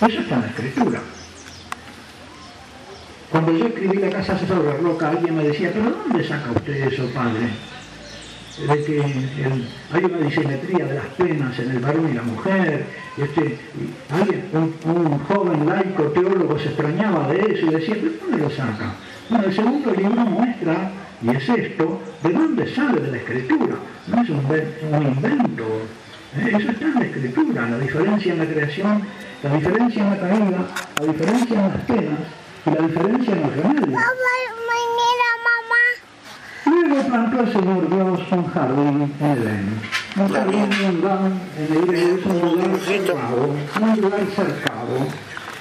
Eso 0.00 0.20
está 0.20 0.34
en 0.36 0.40
la 0.40 0.46
escritura. 0.46 1.00
Cuando 3.30 3.52
yo 3.52 3.66
escribí 3.66 3.98
la 3.98 4.10
casa 4.10 4.38
sobre 4.38 4.76
Roca, 4.78 5.10
alguien 5.10 5.36
me 5.36 5.44
decía, 5.44 5.70
pero 5.72 5.90
¿dónde 5.90 6.26
saca 6.26 6.50
usted 6.52 6.92
eso, 6.92 7.06
padre? 7.14 7.50
De 8.66 8.84
que 8.84 9.02
hay 9.92 10.04
una 10.04 10.18
disimetría 10.18 10.84
de 10.86 10.94
las 10.94 11.06
penas 11.16 11.58
en 11.58 11.70
el 11.70 11.78
varón 11.78 12.10
y 12.10 12.14
la 12.14 12.22
mujer. 12.22 12.86
Este, 13.16 13.58
alguien, 14.10 14.48
un, 14.84 15.18
joven 15.20 15.66
laico 15.66 16.04
teólogo 16.04 16.58
se 16.58 16.68
extrañaba 16.68 17.28
de 17.28 17.38
eso 17.52 17.66
y 17.66 17.74
decía, 17.74 17.96
¿pero 18.00 18.12
dónde 18.20 18.38
lo 18.38 18.50
saca? 18.50 18.94
Bueno, 19.28 19.44
el 19.44 19.54
segundo 19.54 19.92
libro 19.92 20.20
muestra, 20.22 20.90
y 21.22 21.30
es 21.30 21.48
esto, 21.48 22.00
de 22.22 22.32
dónde 22.32 22.74
sale 22.74 23.00
de 23.00 23.10
la 23.12 23.16
escritura. 23.18 23.76
No 24.08 24.22
es 24.22 24.28
un, 24.30 25.02
invento. 25.02 25.64
¿Eh? 26.36 26.52
Eso 26.56 26.70
está 26.70 26.84
en 26.84 26.94
la 26.94 27.06
escritura, 27.06 27.68
la 27.68 27.78
diferencia 27.78 28.32
en 28.32 28.38
la 28.38 28.46
creación, 28.46 29.02
la 29.42 29.50
diferencia 29.54 30.02
en 30.02 30.10
la 30.10 30.18
caída, 30.18 30.58
la 31.00 31.06
diferencia 31.12 31.56
en 31.56 31.68
las 31.68 31.80
penas 31.82 32.20
y 32.66 32.70
la 32.70 32.86
diferencia 32.86 33.32
en 33.34 33.42
los 33.42 33.56
remedios. 33.56 34.02
Luego 36.66 37.08
plantó 37.08 37.40
el 37.40 37.52
Señor 37.52 37.90
Dios 37.90 38.20
un 38.32 38.46
jardín 38.52 39.14
en 39.20 39.26
Edén. 39.26 39.80
Un 40.16 40.28
jardín 40.28 40.68
mundano 40.82 41.30
en 41.56 41.88
el 41.88 41.94
es 41.94 42.26
un 42.26 42.40
lugar 42.40 42.78
cercado, 42.80 43.56
un 43.80 44.00
lugar 44.00 44.26
cercado. 44.34 45.06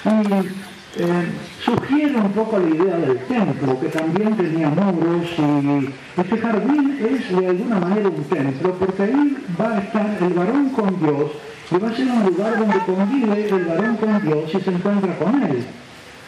Y 0.06 0.69
eh, 0.98 1.32
sugiere 1.64 2.16
un 2.16 2.32
poco 2.32 2.58
la 2.58 2.70
idea 2.70 2.98
del 2.98 3.20
templo, 3.20 3.80
que 3.80 3.88
también 3.90 4.36
tenía 4.36 4.70
muros 4.70 5.28
y 5.38 6.20
este 6.20 6.38
jardín 6.38 6.98
es 7.00 7.38
de 7.38 7.48
alguna 7.48 7.80
manera 7.80 8.10
un 8.10 8.24
templo, 8.24 8.74
porque 8.74 9.04
ahí 9.04 9.38
va 9.60 9.78
a 9.78 9.80
estar 9.80 10.18
el 10.22 10.34
varón 10.34 10.70
con 10.70 11.00
Dios 11.00 11.32
y 11.72 11.78
va 11.78 11.90
a 11.90 11.96
ser 11.96 12.08
un 12.08 12.24
lugar 12.26 12.58
donde 12.58 12.80
convive 12.80 13.50
el 13.50 13.66
varón 13.66 13.98
con 13.98 14.22
Dios 14.26 14.52
y 14.54 14.60
se 14.60 14.72
encuentra 14.72 15.16
con 15.18 15.44
él. 15.44 15.64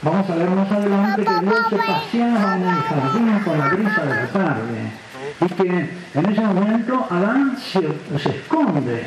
Vamos 0.03 0.29
a 0.29 0.35
ver 0.35 0.49
más 0.49 0.71
adelante 0.71 1.23
que 1.23 1.45
Dios 1.45 1.59
se 1.69 1.75
paseaba 1.75 2.55
en 2.55 2.63
el 2.63 2.81
jardín 2.81 3.39
con 3.43 3.57
la 3.57 3.67
brisa 3.69 4.01
de 4.05 4.15
la 4.15 4.27
tarde 4.27 4.91
y 5.41 5.45
que 5.45 5.89
en 6.13 6.25
ese 6.25 6.41
momento 6.41 7.07
Adán 7.09 7.57
se, 7.57 7.79
esconde, 8.29 9.03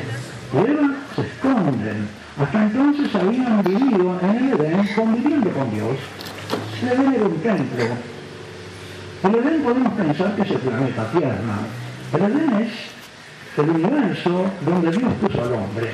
Eva 0.53 0.95
se 1.15 1.21
esconden. 1.21 2.24
Hasta 2.37 2.63
entonces 2.63 3.15
habían 3.15 3.63
vivido 3.63 4.19
en 4.21 4.29
el 4.29 4.59
Edén 4.59 4.89
conviviendo 4.93 5.49
con 5.51 5.71
Dios. 5.73 5.95
El 6.81 6.87
Edén 6.89 7.13
era 7.13 7.25
un 7.27 7.37
templo. 7.37 7.85
El 9.23 9.35
Edén 9.35 9.63
podemos 9.63 9.93
pensar 9.93 10.35
que 10.35 10.41
es 10.41 10.51
el 10.51 10.57
planeta 10.57 11.11
Tierra. 11.11 11.57
El 12.11 12.21
Edén 12.21 12.53
es 12.61 12.71
el 13.57 13.69
universo 13.69 14.45
donde 14.65 14.91
Dios 14.91 15.13
puso 15.21 15.41
al 15.43 15.53
hombre. 15.53 15.91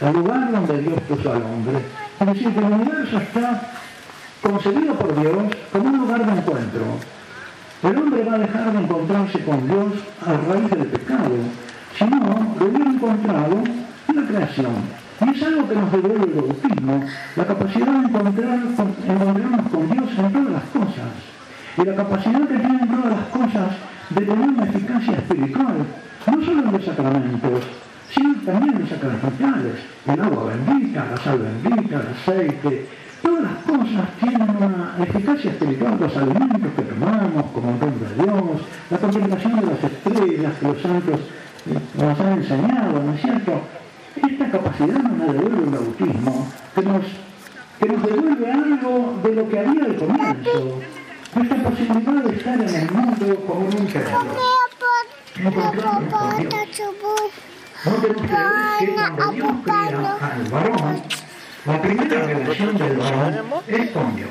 El 0.00 0.12
lugar 0.12 0.50
donde 0.50 0.78
Dios 0.82 1.00
puso 1.08 1.32
al 1.32 1.42
hombre. 1.42 1.78
Es 2.18 2.26
decir, 2.26 2.52
que 2.52 2.58
el 2.58 2.72
universo 2.72 3.18
está 3.18 3.70
concebido 4.42 4.94
por 4.94 5.20
Dios 5.20 5.54
como 5.70 5.84
un 5.84 5.98
lugar 5.98 6.26
de 6.26 6.32
encuentro. 6.32 6.82
El 7.84 7.96
hombre 7.96 8.24
va 8.24 8.34
a 8.34 8.38
dejar 8.38 8.72
de 8.72 8.78
encontrarse 8.80 9.44
con 9.44 9.68
Dios 9.68 9.92
a 10.26 10.32
raíz 10.32 10.70
del 10.70 10.86
pecado, 10.86 11.36
si 11.96 12.04
no, 12.04 12.56
lo 12.58 12.66
hubiera 12.66 12.90
encontrado 12.90 13.62
en 14.08 14.16
la 14.16 14.26
creación. 14.26 14.99
Y 15.20 15.28
es 15.28 15.42
algo 15.42 15.68
que 15.68 15.74
nos 15.74 15.92
devuelve 15.92 16.24
el 16.24 16.32
bautismo, 16.32 17.04
la 17.36 17.46
capacidad 17.46 17.86
de 17.86 17.98
encontrar, 18.08 18.58
encontrarnos 18.58 19.68
con 19.68 19.90
Dios 19.90 20.10
en 20.18 20.32
todas 20.32 20.50
las 20.50 20.64
cosas. 20.64 21.10
Y 21.76 21.84
la 21.84 21.94
capacidad 21.94 22.40
que 22.48 22.56
tienen 22.58 22.88
todas 22.88 23.16
las 23.16 23.26
cosas 23.28 23.70
de 24.10 24.20
tener 24.20 24.48
una 24.48 24.64
eficacia 24.64 25.12
espiritual, 25.16 25.76
no 26.26 26.44
solo 26.44 26.62
en 26.62 26.72
los 26.72 26.84
sacramentos, 26.84 27.64
sino 28.14 28.34
también 28.44 28.74
en 28.74 28.80
los 28.80 28.88
sacramentales, 28.88 29.74
el 30.06 30.20
agua 30.20 30.52
bendita, 30.52 31.06
la 31.10 31.16
sal 31.18 31.38
bendita, 31.38 32.00
el 32.00 32.08
aceite, 32.08 32.86
Todas 33.22 33.42
las 33.42 33.52
cosas 33.64 34.08
tienen 34.18 34.48
una 34.56 34.94
eficacia 34.98 35.50
espiritual, 35.50 35.98
los 36.00 36.16
alimentos 36.16 36.72
que 36.74 36.82
tomamos 36.82 37.44
como 37.52 37.72
don 37.72 38.00
de 38.00 38.24
Dios, 38.24 38.62
la 38.88 38.96
contemplación 38.96 39.60
de 39.60 39.66
las 39.66 39.84
estrellas 39.84 40.52
que 40.58 40.66
los 40.66 40.80
santos 40.80 41.20
eh, 41.66 41.78
nos 41.98 42.20
han 42.20 42.32
enseñado, 42.32 43.02
¿no 43.02 43.12
es 43.12 43.20
cierto? 43.20 43.60
Esta 44.16 44.50
capacidad 44.50 44.98
nos 44.98 45.32
devuelve 45.32 45.64
el 45.64 45.70
bautismo, 45.70 46.48
que 46.74 46.82
nos, 46.82 47.04
que 47.78 47.88
nos 47.88 48.02
devuelve 48.02 48.52
algo 48.52 49.20
de 49.22 49.34
lo 49.34 49.48
que 49.48 49.58
había 49.58 49.84
al 49.84 49.96
comienzo, 49.96 50.80
esta 51.40 51.56
posibilidad 51.56 52.24
de 52.24 52.36
estar 52.36 52.60
en 52.60 52.74
el 52.74 52.90
mundo 52.90 53.36
como 53.46 53.60
un 53.60 53.86
templo. 53.86 54.60
No 55.42 55.50
tenemos 55.50 55.78
que 56.36 56.48
que 58.86 58.94
cuando 58.94 59.32
Dios 59.32 59.52
crea 59.64 60.18
al 60.20 60.44
varón, 60.50 61.02
la 61.66 61.82
primera 61.82 62.26
relación 62.26 62.76
del 62.76 62.96
varón 62.96 63.34
es 63.68 63.90
con 63.90 64.16
Dios. 64.16 64.28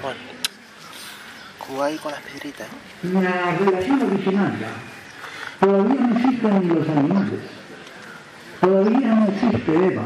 ahí 1.84 1.97
con 1.97 2.12
las 2.12 2.22
piedritas. 2.22 2.68
La 3.03 3.57
relación 3.57 4.01
original. 4.03 4.53
Todavía 5.59 5.95
no 5.95 6.18
existen 6.18 6.59
ni 6.62 6.75
los 6.75 6.89
animales. 6.89 7.58
Todavía 8.61 9.15
no 9.15 9.27
existe 9.27 9.87
Eva. 9.87 10.03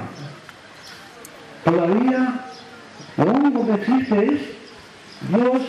Todavía 1.64 2.46
lo 3.18 3.26
único 3.26 3.66
que 3.68 3.74
existe 3.74 4.26
es 4.26 4.42
Dios 5.30 5.62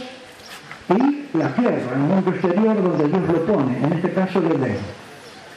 y 0.88 1.38
la 1.38 1.48
tierra, 1.54 1.92
el 1.94 1.98
mundo 1.98 2.30
exterior 2.30 2.82
donde 2.82 3.08
Dios 3.08 3.28
lo 3.28 3.46
pone, 3.46 3.78
en 3.78 3.92
este 3.92 4.12
caso 4.12 4.38
el 4.40 4.52
Edén. 4.52 4.78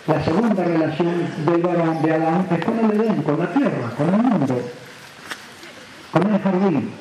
La 0.08 0.24
segunda 0.24 0.64
relación 0.64 1.14
del 1.46 1.62
varón 1.62 2.02
de 2.02 2.14
Adán 2.14 2.48
es 2.50 2.66
con 2.66 2.80
el 2.80 2.92
Edén, 2.92 3.24
con 3.24 3.40
la 3.40 3.54
tierra, 3.54 3.90
con 3.98 4.14
el 4.14 4.22
mundo 4.22 4.62
con 6.12 6.34
el 6.34 6.42
jardín. 6.42 6.92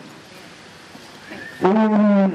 Un 1.62 2.32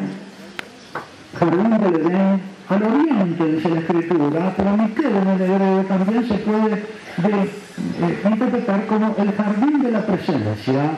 jardín 1.37 1.77
del 1.81 1.95
Edén 1.95 2.41
al 2.71 2.83
oriente, 2.83 3.45
dice 3.45 3.69
la 3.69 3.79
escritura, 3.79 4.53
pero 4.55 4.77
Miquel 4.77 5.15
en 5.15 5.27
el 5.27 5.41
hebreo 5.41 5.83
también 5.83 6.27
se 6.27 6.35
puede 6.35 6.73
eh, 6.73 8.21
interpretar 8.23 8.85
como 8.85 9.15
el 9.17 9.31
jardín 9.33 9.83
de 9.83 9.91
la 9.91 10.05
presencia, 10.05 10.91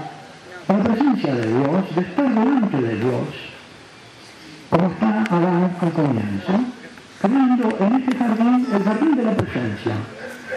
la 0.67 0.84
presencia 0.84 1.34
de 1.34 1.47
Dios, 1.47 1.95
de 1.95 2.01
estar 2.01 2.29
delante 2.29 2.78
de 2.78 2.95
Dios, 2.95 3.28
como 4.69 4.88
está 4.88 5.23
Adán 5.23 5.72
al 5.81 5.91
comienzo, 5.91 6.53
creando 7.22 7.78
en 7.79 7.95
este 7.95 8.17
jardín 8.17 8.67
el 8.72 8.84
jardín 8.84 9.16
de 9.16 9.23
la 9.23 9.31
presencia 9.31 9.94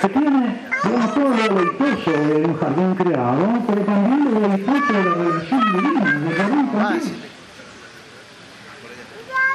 que 0.01 0.09
tiene 0.11 0.61
todo 0.83 1.29
lo 1.31 1.37
deleitoso 1.37 2.11
de 2.11 2.45
un 2.45 2.57
jardín 2.59 2.95
creado, 2.95 3.49
pero 3.67 3.81
también 3.83 4.25
lo 4.25 4.41
deleitoso 4.41 4.93
de 4.93 5.05
la 5.05 5.15
relación 5.15 5.61
divina, 5.73 6.21
del 6.21 6.35
jardín 6.35 6.67
con 6.67 6.93
Dios. 6.93 7.26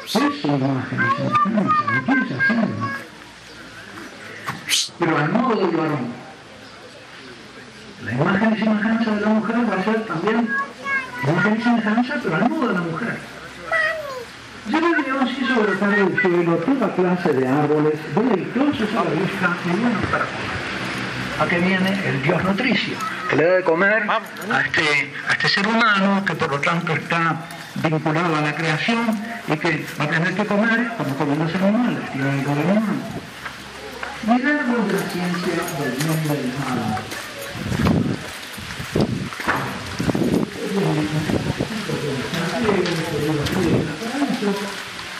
Eso 0.06 0.28
es 0.28 0.46
imagen 0.46 1.00
y 1.00 1.16
semejanza, 1.16 1.84
¿me 1.92 2.04
quieres 2.04 2.32
hacerlo? 2.32 2.88
Pero 5.00 5.18
al 5.18 5.30
modo 5.32 5.56
del 5.56 5.78
varón. 5.78 6.14
La 8.04 8.12
imagen 8.12 8.54
y 8.54 8.60
semejanza 8.60 9.12
de 9.12 9.22
la 9.22 9.28
mujer 9.28 9.56
va 9.70 9.76
a 9.76 9.84
ser 9.84 10.06
también 10.06 10.50
imagen 11.24 11.58
y 11.58 11.64
semejanza, 11.64 12.16
pero 12.24 12.36
al 12.36 12.50
modo 12.50 12.68
de 12.68 12.74
la 12.74 12.82
mujer. 12.82 13.18
Lleva 14.68 14.90
Dios 15.04 15.32
hizo 15.42 15.62
brotar 15.62 15.96
del 15.96 16.22
cielo 16.22 16.56
toda 16.58 16.96
clase 16.96 17.34
de 17.34 17.48
árboles 17.48 17.94
deleitosos 18.16 18.90
a 18.92 19.04
la 19.04 19.12
vista 19.12 19.58
y 19.66 19.70
buenos 19.70 20.06
para 20.06 20.26
comer. 20.26 20.72
¿A 21.40 21.46
qué 21.48 21.58
viene 21.58 22.08
el 22.08 22.22
Dios 22.22 22.44
nutricio? 22.44 22.96
Que 23.30 23.36
le 23.36 23.44
da 23.46 23.54
de 23.56 23.64
comer 23.64 24.04
a 24.08 24.62
este, 24.62 25.14
a 25.28 25.32
este 25.32 25.50
ser 25.50 25.68
humano, 25.68 26.24
que 26.26 26.36
por 26.36 26.52
lo 26.52 26.60
tanto 26.60 26.94
está 26.94 27.36
vinculado 27.76 28.36
a 28.36 28.42
la 28.42 28.56
creación 28.56 29.20
y 29.48 29.58
que 29.58 29.86
va 30.00 30.06
a 30.06 30.10
tener 30.10 30.34
que 30.34 30.46
comer 30.46 30.92
como 30.98 31.16
comen 31.16 31.40
los 31.40 31.56
animales, 31.56 32.12
tiene 32.12 32.30
humano. 32.30 32.94
Milagros 34.24 34.88
de 34.88 34.94
la 34.94 35.00
ciencia 35.10 35.54
del 35.80 36.08
nombre 36.08 36.34
del 36.36 36.54
mal. 36.60 37.02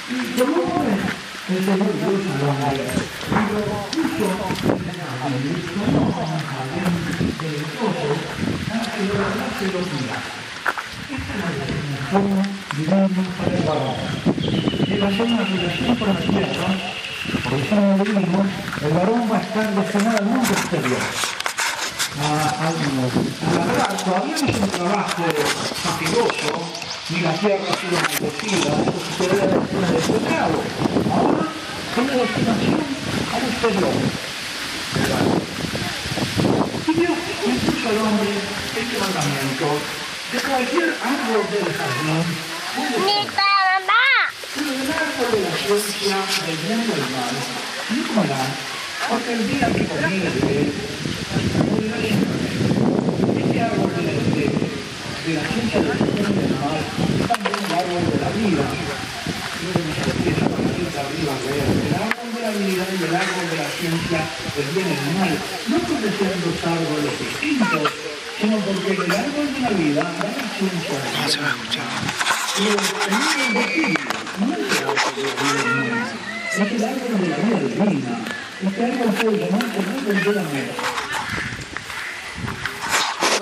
Y 0.10 0.42
el 0.42 0.50
el. 9.70 10.41
La 12.12 12.20
determinación 12.20 12.68
divina 12.76 13.08
para 13.38 13.56
el 13.56 13.64
varón. 13.64 13.96
Y 14.86 15.00
va 15.00 15.08
a 15.08 15.12
ser 15.12 15.26
una 15.28 15.44
relación 15.46 15.96
con 15.96 16.08
la 16.10 16.20
tierra, 16.20 16.68
por 17.44 17.54
eso 17.54 17.76
no 17.76 18.04
vimos, 18.04 18.48
el 18.84 18.92
varón 18.92 19.32
va 19.32 19.38
a 19.38 19.42
estar 19.42 19.76
destinado 19.76 20.18
al 20.18 20.26
mundo 20.26 20.50
exterior. 20.52 21.00
A, 22.20 22.24
a, 22.28 22.68
a 22.68 22.72
la 23.56 23.66
verdad, 23.66 23.92
todavía 24.04 24.36
no 24.42 24.48
es 24.50 24.58
un 24.58 24.68
trabajo 24.68 25.24
fatigoso, 25.84 26.52
ni 27.12 27.22
la 27.22 27.32
tierra 27.32 27.64
ha 27.72 27.76
sido 27.80 27.96
maldecida, 27.96 28.72
esto 28.84 29.00
sucederá 29.08 29.46
en 29.46 29.52
la 29.52 29.58
escena 29.64 29.88
del 29.88 30.04
pecado. 30.20 30.58
Ahora, 31.16 31.48
tiene 31.96 32.12
destinación 32.12 32.80
al 33.32 33.44
exterior. 33.48 33.96
Y 36.88 36.94
Dios 36.94 37.18
impuso 37.48 37.88
al 37.88 37.98
hombre 38.04 38.32
este 38.76 38.96
mandamiento, 39.00 39.68
de 40.32 40.40
cualquier 40.40 40.96
árbol 41.04 41.44
del 41.52 41.68
jardín 41.76 42.24
ser. 43.28 43.52
El 44.56 44.92
árbol 44.92 45.32
de 45.32 45.40
la 45.44 45.56
ciencia 45.58 46.16
del 46.46 46.58
bien 46.58 46.82
del 46.88 47.06
mal 47.12 47.36
porque 49.10 49.34
el 49.34 49.44
día 49.50 49.68
que 49.68 49.82
Este 53.42 53.62
árbol 53.62 53.92
de 53.92 54.04
la, 54.04 55.44
ciencia 55.52 55.80
del 55.80 56.00
bien 56.16 56.32
del 56.40 56.54
mal 56.60 56.82
también 57.28 57.60
el 57.60 57.74
árbol 57.76 58.04
de 58.08 58.18
la 58.22 58.30
vida. 58.32 58.64
Arriba 60.92 61.34
el 61.42 61.96
árbol 61.96 62.30
de 62.36 62.42
la 62.42 62.52
vida 62.52 62.84
y 62.92 63.04
el 63.04 63.16
árbol 63.16 63.46
de 63.50 63.58
la 63.58 63.70
ciencia 63.70 64.20
del 64.56 64.68
bien 64.74 64.88
y 64.88 64.96
del 64.96 65.12
mal. 65.20 65.34
No 65.68 65.78
porque 65.80 66.10
sean 66.18 66.40
dos 66.42 66.60
árboles 66.64 67.14
distintos, 67.20 68.11
sino 68.42 68.58
porque 68.58 68.92
el 68.92 69.12
árbol 69.12 69.54
de 69.54 69.60
la 69.62 69.70
vida 69.70 70.02
da 70.02 70.10
la 70.10 70.50
ciencia 70.58 70.98
No 71.22 71.30
se 71.30 71.40
va 71.40 71.48
a 71.48 71.52
escuchar. 71.52 71.86
pero 72.58 72.72
el 72.72 73.14
árbol 73.14 73.54
de 73.54 73.66
vida 73.76 74.02
no 74.40 74.46
es 74.52 74.60
el 74.60 74.78
árbol 74.82 75.14
de 75.16 75.22
la 75.24 75.34
vida 75.84 76.22
es 76.52 76.72
el 76.72 76.84
árbol 76.84 77.22
de 77.22 77.28
la 77.30 77.38
vida 77.38 77.60
divina. 77.60 78.14
Este 78.66 78.84
árbol 78.84 79.14
puede 79.14 79.38
llamarse 79.38 79.78
el 79.80 79.86
árbol. 79.90 80.18
Por 80.22 80.36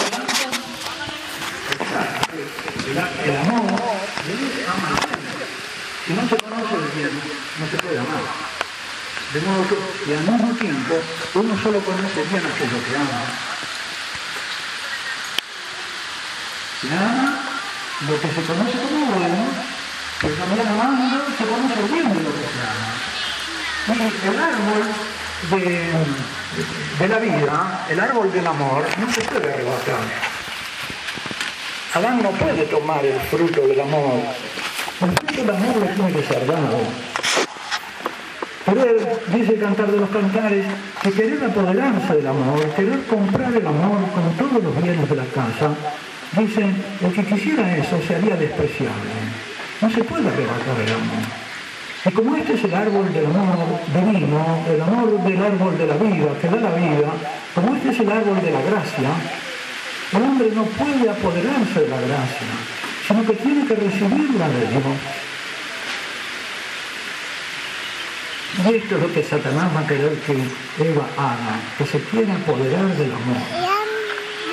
lo 0.03 0.09
tanto, 0.09 0.43
el, 2.85 2.97
el 3.29 3.37
amor 3.37 3.65
debe 4.27 4.47
amar. 4.67 4.99
Si 6.05 6.13
no 6.13 6.21
se 6.29 6.35
conoce 6.37 6.75
el 6.75 6.87
bien, 6.95 7.13
no 7.59 7.65
se 7.71 7.77
puede 7.77 7.99
amar. 7.99 8.23
De 9.33 9.41
modo 9.41 9.61
que, 9.67 9.75
y 10.09 10.13
al 10.13 10.23
mismo 10.23 10.53
tiempo, 10.55 10.95
uno 11.35 11.63
solo 11.63 11.79
conoce 11.79 12.23
bien 12.23 12.45
aquello 12.45 12.83
que 12.83 12.95
ama. 12.95 13.49
Ama 16.81 17.39
lo 18.07 18.21
que 18.21 18.27
se 18.29 18.41
conoce 18.43 18.77
como 18.77 19.05
bueno, 19.07 19.45
pero 20.21 20.33
también 20.35 20.67
amando 20.67 21.25
se 21.37 21.43
conoce 21.43 21.93
bien 21.93 22.13
de 22.13 22.23
lo 22.23 22.31
que 22.31 22.45
se 22.47 22.61
ama. 22.63 22.99
Y 23.89 24.27
el 24.27 24.39
árbol 24.39 24.83
de, 25.51 25.91
de 26.99 27.07
la 27.09 27.19
vida, 27.19 27.85
el 27.89 27.99
árbol 27.99 28.31
del 28.31 28.47
amor, 28.47 28.85
no 28.97 29.13
se 29.13 29.21
puede 29.21 29.53
arrebatar. 29.53 29.99
Adán 31.95 32.23
no 32.23 32.31
puede 32.31 32.63
tomar 32.65 33.05
el 33.05 33.19
fruto 33.21 33.67
del 33.67 33.81
amor. 33.81 34.21
El 35.01 35.11
fruto 35.11 35.41
del 35.41 35.49
amor 35.49 35.77
le 35.77 35.87
tiene 35.87 36.11
que. 36.13 36.23
Pero 38.65 38.83
él 38.83 39.07
dice 39.33 39.57
cantar 39.57 39.91
de 39.91 39.97
los 39.97 40.09
cantares 40.09 40.65
que 41.01 41.11
querer 41.11 41.43
apoderarse 41.43 42.13
del 42.13 42.27
amor, 42.27 42.63
querer 42.75 43.03
comprar 43.07 43.51
el 43.53 43.65
amor 43.65 43.97
con 44.11 44.31
todos 44.37 44.63
los 44.63 44.81
bienes 44.81 45.09
de 45.09 45.15
la 45.15 45.25
casa, 45.25 45.71
dice, 46.33 46.65
el 47.01 47.13
que 47.13 47.25
quisiera 47.25 47.77
eso 47.77 47.99
se 48.07 48.15
haría 48.15 48.35
despreciable. 48.35 49.09
No 49.81 49.89
se 49.89 50.03
puede 50.03 50.27
arrebatar 50.27 50.79
el 50.85 50.93
amor. 50.93 51.49
Y 52.05 52.11
como 52.11 52.35
este 52.35 52.53
es 52.53 52.63
el 52.63 52.73
árbol 52.73 53.13
del 53.13 53.25
amor 53.25 53.79
divino, 53.93 54.63
el 54.69 54.81
amor 54.81 55.23
del 55.23 55.43
árbol 55.43 55.77
de 55.77 55.87
la 55.87 55.95
vida, 55.95 56.27
que 56.39 56.47
da 56.47 56.57
la 56.57 56.71
vida, 56.75 57.11
como 57.53 57.75
este 57.75 57.89
es 57.89 57.99
el 57.99 58.09
árbol 58.09 58.41
de 58.41 58.51
la 58.51 58.61
gracia, 58.61 59.09
el 60.13 60.21
hombre 60.21 60.49
no 60.55 60.63
puede 60.63 61.09
apoderarse 61.09 61.81
de 61.81 61.87
la 61.87 61.97
gracia, 61.97 62.47
sino 63.05 63.25
que 63.25 63.33
tiene 63.33 63.65
que 63.65 63.75
recibirla 63.75 64.47
de 64.47 64.67
Dios. 64.67 64.83
Y 68.65 68.75
esto 68.75 68.95
es 68.95 69.01
lo 69.01 69.13
que 69.13 69.23
Satanás 69.23 69.69
va 69.75 69.81
a 69.81 69.87
querer 69.87 70.13
que 70.19 70.33
Eva 70.33 71.05
haga, 71.17 71.59
que 71.77 71.85
se 71.85 71.99
quiera 71.99 72.33
apoderar 72.35 72.87
del 72.95 73.11
amor, 73.11 73.78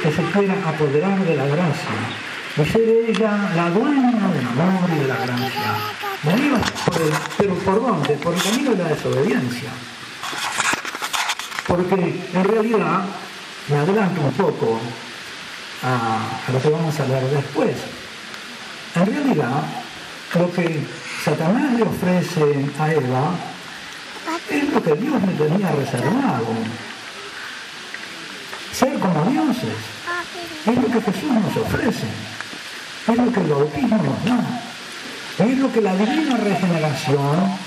que 0.07 0.13
se 0.13 0.23
quiera 0.31 0.55
apoderar 0.65 1.19
de 1.19 1.35
la 1.35 1.47
gracia, 1.47 1.99
y 2.57 2.65
ser 2.65 2.89
ella 3.09 3.51
la 3.57 3.71
dueña 3.71 4.29
del 4.29 4.47
amor 4.47 4.89
y 4.95 5.01
de 5.01 5.09
la 5.09 5.17
gracia. 5.17 6.61
Pero 7.37 7.55
¿por 7.57 7.83
dónde? 7.83 8.15
Por 8.15 8.35
el 8.35 8.43
camino 8.43 8.71
de 8.71 8.85
la 8.85 8.89
desobediencia. 8.91 9.71
Porque 11.67 12.23
en 12.33 12.45
realidad, 12.45 13.05
me 13.69 13.77
adelanto 13.79 14.21
un 14.21 14.33
poco 14.35 14.79
a, 15.83 16.21
a 16.47 16.53
lo 16.53 16.63
que 16.63 16.69
vamos 16.69 17.01
a 17.01 17.03
hablar 17.03 17.23
después, 17.25 17.75
en 18.95 19.07
realidad 19.07 19.63
lo 20.39 20.53
que 20.53 20.87
Satanás 21.25 21.73
le 21.73 21.83
ofrece 21.83 22.71
a 22.79 22.93
Eva 22.93 23.31
es 24.51 24.73
lo 24.73 24.83
que 24.83 24.95
Dios 24.95 25.21
me 25.21 25.33
tenía 25.33 25.73
reservado. 25.73 26.47
Ser 28.77 28.93
como 28.99 29.25
dioses. 29.31 29.73
Es 30.67 30.77
lo 30.77 30.87
que 30.89 31.01
Jesús 31.01 31.31
nos 31.31 31.57
ofrece. 31.57 32.07
Es 33.09 33.17
lo 33.17 33.33
que 33.33 33.41
el 33.41 33.47
bautismo 33.47 33.97
nos 33.97 34.25
da. 34.27 35.47
Es 35.47 35.59
lo 35.59 35.73
que 35.73 35.81
la 35.81 35.97
divina 35.97 36.37
regeneración 36.37 37.59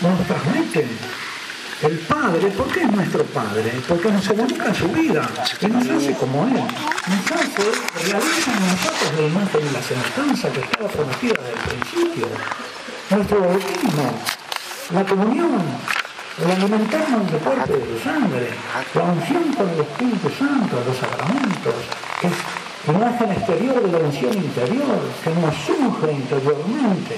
nos 0.00 0.26
transmite. 0.28 0.86
El 1.82 1.98
Padre, 1.98 2.48
¿por 2.50 2.68
qué 2.72 2.82
es 2.82 2.92
nuestro 2.92 3.24
Padre? 3.24 3.72
Porque 3.88 4.12
nos 4.12 4.28
comunica 4.28 4.72
su 4.72 4.88
vida 4.90 5.28
y 5.60 5.66
nos 5.66 5.90
hace 5.90 6.14
como 6.14 6.46
Él. 6.46 6.54
Nos 6.54 7.32
hace, 7.32 8.10
realiza 8.10 8.52
en 8.52 8.66
nosotros 8.68 9.12
la 9.18 9.26
imagen 9.26 9.60
y 9.60 9.72
la 9.72 9.82
semejanza 9.82 10.52
que 10.52 10.60
estaba 10.60 10.88
prometida 10.88 11.34
desde 11.42 11.74
el 11.74 11.80
principio. 11.80 12.28
Nuestro 13.10 13.40
bautismo, 13.40 14.20
la 14.92 15.04
comunión, 15.04 15.62
el 16.42 16.50
alimentarnos 16.50 17.30
de 17.30 17.38
cuerpo 17.38 17.74
y 17.74 17.92
de 17.92 18.02
sangre, 18.02 18.48
la 18.94 19.02
unción 19.04 19.52
con 19.52 19.68
el 19.68 19.80
Espíritu 19.80 20.30
Santo, 20.30 20.82
los 20.84 20.96
sacramentos, 20.96 21.74
que 22.20 22.26
es 22.26 22.34
imagen 22.88 23.32
exterior 23.32 23.82
de 23.82 23.92
la 23.92 23.98
unción 23.98 24.34
interior, 24.34 24.98
que 25.22 25.30
nos 25.30 25.54
surge 25.54 26.12
interiormente 26.12 27.16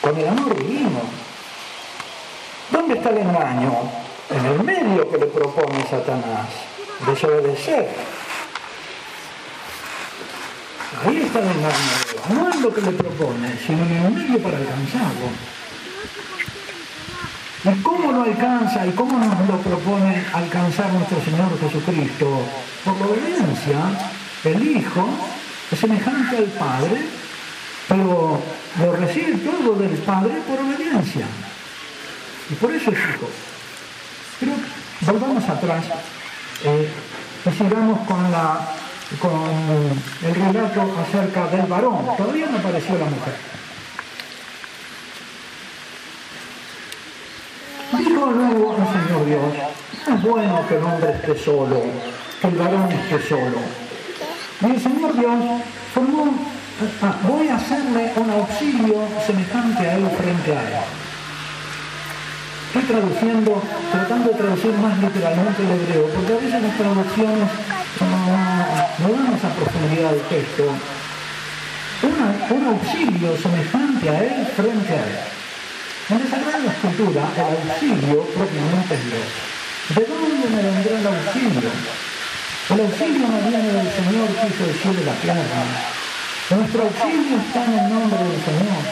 con 0.00 0.18
el 0.18 0.28
amor 0.28 0.56
divino. 0.56 1.00
¿Dónde 2.70 2.94
está 2.94 3.10
el 3.10 3.18
engaño? 3.18 3.72
En 4.30 4.46
el 4.46 4.64
medio 4.64 5.08
que 5.10 5.18
le 5.18 5.26
propone 5.26 5.86
Satanás, 5.88 6.48
desobedecer. 7.06 7.88
Ahí 11.06 11.22
está 11.22 11.38
el 11.38 11.46
engaño, 11.46 12.28
de 12.28 12.34
no 12.34 12.50
es 12.50 12.60
lo 12.60 12.74
que 12.74 12.80
le 12.80 12.92
propone, 12.92 13.58
sino 13.64 13.84
en 13.84 13.92
el 13.92 14.12
medio 14.12 14.42
para 14.42 14.56
alcanzarlo. 14.56 15.59
¿Y 17.62 17.82
cómo 17.82 18.10
lo 18.10 18.22
alcanza 18.22 18.86
y 18.86 18.90
cómo 18.92 19.18
nos 19.18 19.46
lo 19.46 19.58
propone 19.58 20.24
alcanzar 20.32 20.90
nuestro 20.94 21.22
Señor 21.22 21.60
Jesucristo? 21.60 22.42
Por 22.84 22.98
la 22.98 23.06
obediencia, 23.06 23.78
el 24.44 24.76
Hijo 24.76 25.06
es 25.70 25.78
semejante 25.78 26.38
al 26.38 26.44
Padre, 26.44 27.02
pero 27.86 28.40
lo 28.78 28.92
recibe 28.96 29.34
todo 29.38 29.74
del 29.74 29.92
Padre 29.98 30.32
por 30.48 30.58
obediencia. 30.58 31.26
Y 32.50 32.54
por 32.54 32.72
eso 32.72 32.90
es 32.92 32.98
hijo. 32.98 33.28
Pero 34.40 34.52
volvamos 35.02 35.46
atrás 35.46 35.84
eh, 36.64 36.90
y 37.44 37.50
sigamos 37.50 38.00
con, 38.08 38.30
la, 38.30 38.68
con 39.20 39.30
el 40.22 40.34
relato 40.34 40.96
acerca 41.06 41.46
del 41.48 41.66
varón. 41.66 42.06
Todavía 42.16 42.46
no 42.46 42.58
apareció 42.58 42.96
la 42.96 43.04
mujer. 43.04 43.49
Dijo 48.00 48.30
luego 48.30 48.76
el 48.78 48.86
Señor 48.96 49.26
Dios, 49.26 49.42
no 50.08 50.14
es 50.14 50.22
bueno 50.22 50.66
que 50.66 50.76
el 50.76 50.84
hombre 50.84 51.10
esté 51.10 51.36
solo, 51.44 51.82
que 52.40 52.46
el 52.48 52.54
varón 52.54 52.90
esté 52.90 53.28
solo. 53.28 53.58
Y 54.62 54.64
el 54.64 54.80
Señor 54.80 55.12
Dios 55.18 55.34
formó, 55.92 56.32
ah, 57.02 57.16
voy 57.28 57.48
a 57.48 57.56
hacerle 57.56 58.10
un 58.16 58.30
auxilio 58.30 59.04
semejante 59.26 59.86
a 59.86 59.96
él 59.98 60.08
frente 60.16 60.56
a 60.56 60.62
él. 60.62 60.84
Estoy 62.68 62.82
traduciendo, 62.84 63.62
tratando 63.92 64.30
de 64.30 64.34
traducir 64.38 64.72
más 64.78 64.98
literalmente 64.98 65.62
el 65.62 65.70
hebreo, 65.70 66.06
porque 66.14 66.32
a 66.32 66.36
veces 66.36 66.62
las 66.62 66.76
traducciones 66.78 67.48
no, 68.00 69.08
no 69.08 69.14
dan 69.14 69.34
esa 69.34 69.48
profundidad 69.50 70.10
del 70.12 70.22
texto. 70.22 70.64
Un 72.50 72.66
auxilio 72.66 73.36
semejante 73.36 74.08
a 74.08 74.24
él 74.24 74.46
frente 74.56 74.92
a 74.94 74.96
él. 74.96 75.39
En 76.10 76.18
la 76.18 76.72
Escritura, 76.72 77.22
el 77.38 77.70
auxilio 77.70 78.24
propiamente 78.34 78.98
Dios. 78.98 79.30
¿De 79.94 80.02
dónde 80.10 80.48
me 80.50 80.60
vendrá 80.60 80.98
el 80.98 81.06
auxilio? 81.06 81.70
El 82.70 82.80
auxilio 82.80 83.28
no 83.28 83.38
viene 83.48 83.70
del 83.70 83.90
Señor 83.94 84.26
que 84.34 84.46
hizo 84.50 84.64
el 84.64 84.74
cielo 84.74 84.98
y 85.02 85.04
la 85.04 85.14
tierra. 85.22 85.62
Nuestro 86.50 86.82
auxilio 86.82 87.38
está 87.38 87.64
en 87.64 87.78
el 87.78 87.90
nombre 87.94 88.18
del 88.26 88.42
Señor. 88.42 88.82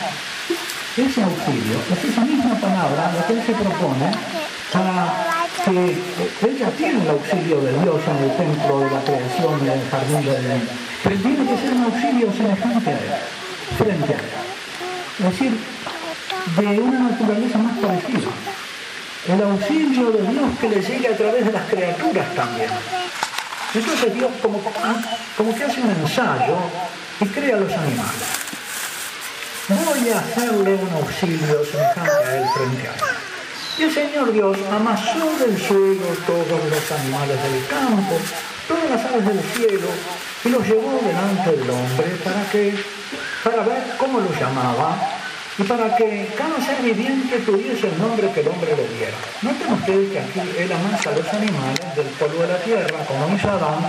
Ese 0.95 1.23
auxilio 1.25 1.79
es 1.91 2.05
esa 2.05 2.21
misma 2.21 2.55
palabra 2.55 3.11
la 3.13 3.27
que 3.27 3.33
él 3.33 3.43
se 3.45 3.53
propone 3.53 4.11
para 4.73 5.43
que 5.65 5.99
ella 6.47 6.71
tiene 6.77 7.03
el 7.03 7.11
auxilio 7.11 7.61
de 7.63 7.73
Dios 7.83 8.01
en 8.07 8.31
el 8.31 8.37
templo 8.37 8.79
de 8.79 8.91
la 8.93 9.01
creación 9.03 9.59
en 9.59 9.73
el 9.75 9.91
jardín 9.91 10.23
de 10.23 10.37
Edén. 10.39 10.69
Pero 11.03 11.17
tiene 11.17 11.51
que 11.51 11.57
ser 11.67 11.73
un 11.75 11.83
auxilio 11.83 12.33
semejante 12.33 12.91
a 12.91 12.93
él, 12.93 13.15
frente 13.77 14.15
a 14.15 14.19
él. 14.19 14.31
Es 15.19 15.25
decir, 15.25 15.59
de 16.57 16.81
una 16.81 17.11
naturaleza 17.11 17.59
más 17.59 17.79
parecida. 17.79 18.31
El 19.29 19.43
auxilio 19.43 20.11
de 20.11 20.27
Dios 20.29 20.59
que 20.61 20.69
le 20.69 20.83
sigue 20.83 21.09
a 21.09 21.17
través 21.17 21.45
de 21.45 21.53
las 21.53 21.69
criaturas 21.69 22.35
también. 22.35 22.71
Entonces 23.75 24.15
Dios 24.15 24.31
como, 24.41 24.63
como 25.37 25.55
que 25.55 25.65
hace 25.65 25.81
un 25.81 25.91
ensayo 25.91 26.57
y 27.21 27.27
crea 27.27 27.57
los 27.57 27.73
animales. 27.73 28.49
Voy 29.69 30.11
a 30.11 30.19
hacerle 30.19 30.75
un 30.77 30.91
auxilio 30.95 31.65
semejante 31.65 32.25
a 32.25 32.37
él 32.39 32.45
frente 32.55 32.89
a 32.89 32.93
él. 32.93 33.01
Y 33.79 33.83
el 33.83 33.95
Señor 33.95 34.33
Dios 34.33 34.57
amasó 34.73 35.39
del 35.39 35.61
suelo 35.61 36.07
todos 36.27 36.65
los 36.71 36.93
animales 37.01 37.37
del 37.43 37.67
campo, 37.67 38.17
todas 38.67 38.91
las 38.91 39.05
aves 39.05 39.27
del 39.27 39.41
cielo, 39.41 39.89
y 40.45 40.49
los 40.49 40.67
llevó 40.67 41.01
delante 41.05 41.51
del 41.51 41.71
hombre 41.71 42.07
para 42.25 42.51
que, 42.51 42.75
para 43.45 43.63
ver 43.63 43.83
cómo 43.99 44.21
lo 44.21 44.33
llamaba 44.33 44.97
y 45.59 45.63
para 45.65 45.97
que 45.97 46.29
cada 46.37 46.65
ser 46.65 46.81
viviente 46.83 47.37
tuviese 47.39 47.89
el 47.89 47.99
nombre 47.99 48.31
que 48.31 48.41
el 48.41 48.49
hombre 48.49 48.77
le 48.77 48.87
diera. 48.95 49.19
Noten 49.43 49.73
ustedes 49.73 50.13
que 50.13 50.21
aquí 50.21 50.41
él 50.57 50.71
amasa 50.73 51.11
a 51.11 51.17
los 51.17 51.29
animales 51.35 51.97
del 51.97 52.07
polvo 52.15 52.43
de 52.43 52.49
la 52.49 52.59
tierra, 52.59 52.99
como 53.07 53.35
hizo 53.35 53.51
Adán, 53.51 53.83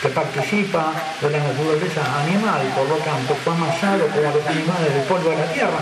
que 0.00 0.08
participa 0.08 0.92
de 1.20 1.30
la 1.30 1.38
naturaleza 1.38 2.00
animal, 2.22 2.62
por 2.76 2.88
lo 2.88 2.96
tanto 3.02 3.34
fue 3.42 3.52
amasado 3.52 4.06
como 4.06 4.22
los 4.22 4.46
animales 4.46 4.94
del 4.94 5.02
polvo 5.02 5.30
de 5.30 5.36
la 5.36 5.52
tierra. 5.52 5.80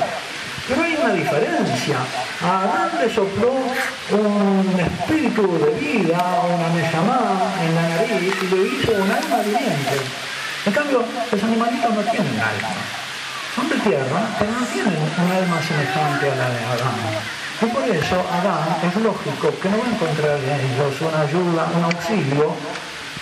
Pero 0.66 0.82
hay 0.82 0.96
una 0.96 1.12
diferencia. 1.12 1.96
A 2.42 2.62
Adán 2.62 2.90
le 3.00 3.14
sopló 3.14 3.52
un 3.52 4.80
espíritu 4.80 5.58
de 5.58 5.70
vida, 5.78 6.18
una 6.44 6.68
meshamá 6.68 7.52
en 7.62 7.74
la 7.74 7.82
nariz 7.82 8.34
y 8.42 8.46
le 8.46 8.62
hizo 8.64 8.92
un 8.92 9.10
alma 9.10 9.38
viviente. 9.44 9.96
En 10.64 10.72
cambio, 10.72 11.04
los 11.30 11.42
animalitos 11.42 11.94
no 11.94 12.00
tienen 12.00 12.40
alma. 12.40 12.97
Son 13.58 13.68
de 13.68 13.76
tierra, 13.80 14.20
pero 14.38 14.52
no 14.52 14.64
tienen 14.66 14.94
un 14.94 15.32
alma 15.32 15.60
semejante 15.60 16.30
a 16.30 16.36
la 16.36 16.48
de 16.50 16.64
Adán. 16.64 16.94
Y 17.60 17.66
por 17.66 17.82
eso 17.82 18.14
Adán 18.30 18.78
es 18.86 18.94
lógico 19.02 19.52
que 19.60 19.68
no 19.68 19.78
va 19.78 19.84
a 19.84 19.90
encontrar 19.90 20.38
en 20.38 20.60
ellos 20.60 21.00
una 21.00 21.22
ayuda, 21.22 21.66
un 21.76 21.84
auxilio 21.84 22.54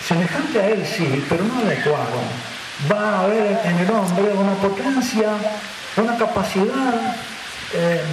semejante 0.07 0.61
a 0.61 0.69
él 0.69 0.85
sí, 0.87 1.25
pero 1.27 1.43
no 1.45 1.59
adecuado. 1.61 2.21
Va 2.93 3.01
a 3.01 3.21
haber 3.23 3.59
en 3.65 3.79
el 3.79 3.91
hombre 3.91 4.35
una 4.35 4.53
potencia, 4.57 5.31
una 5.97 6.19
capacidad 6.19 7.17
eh, 7.73 8.05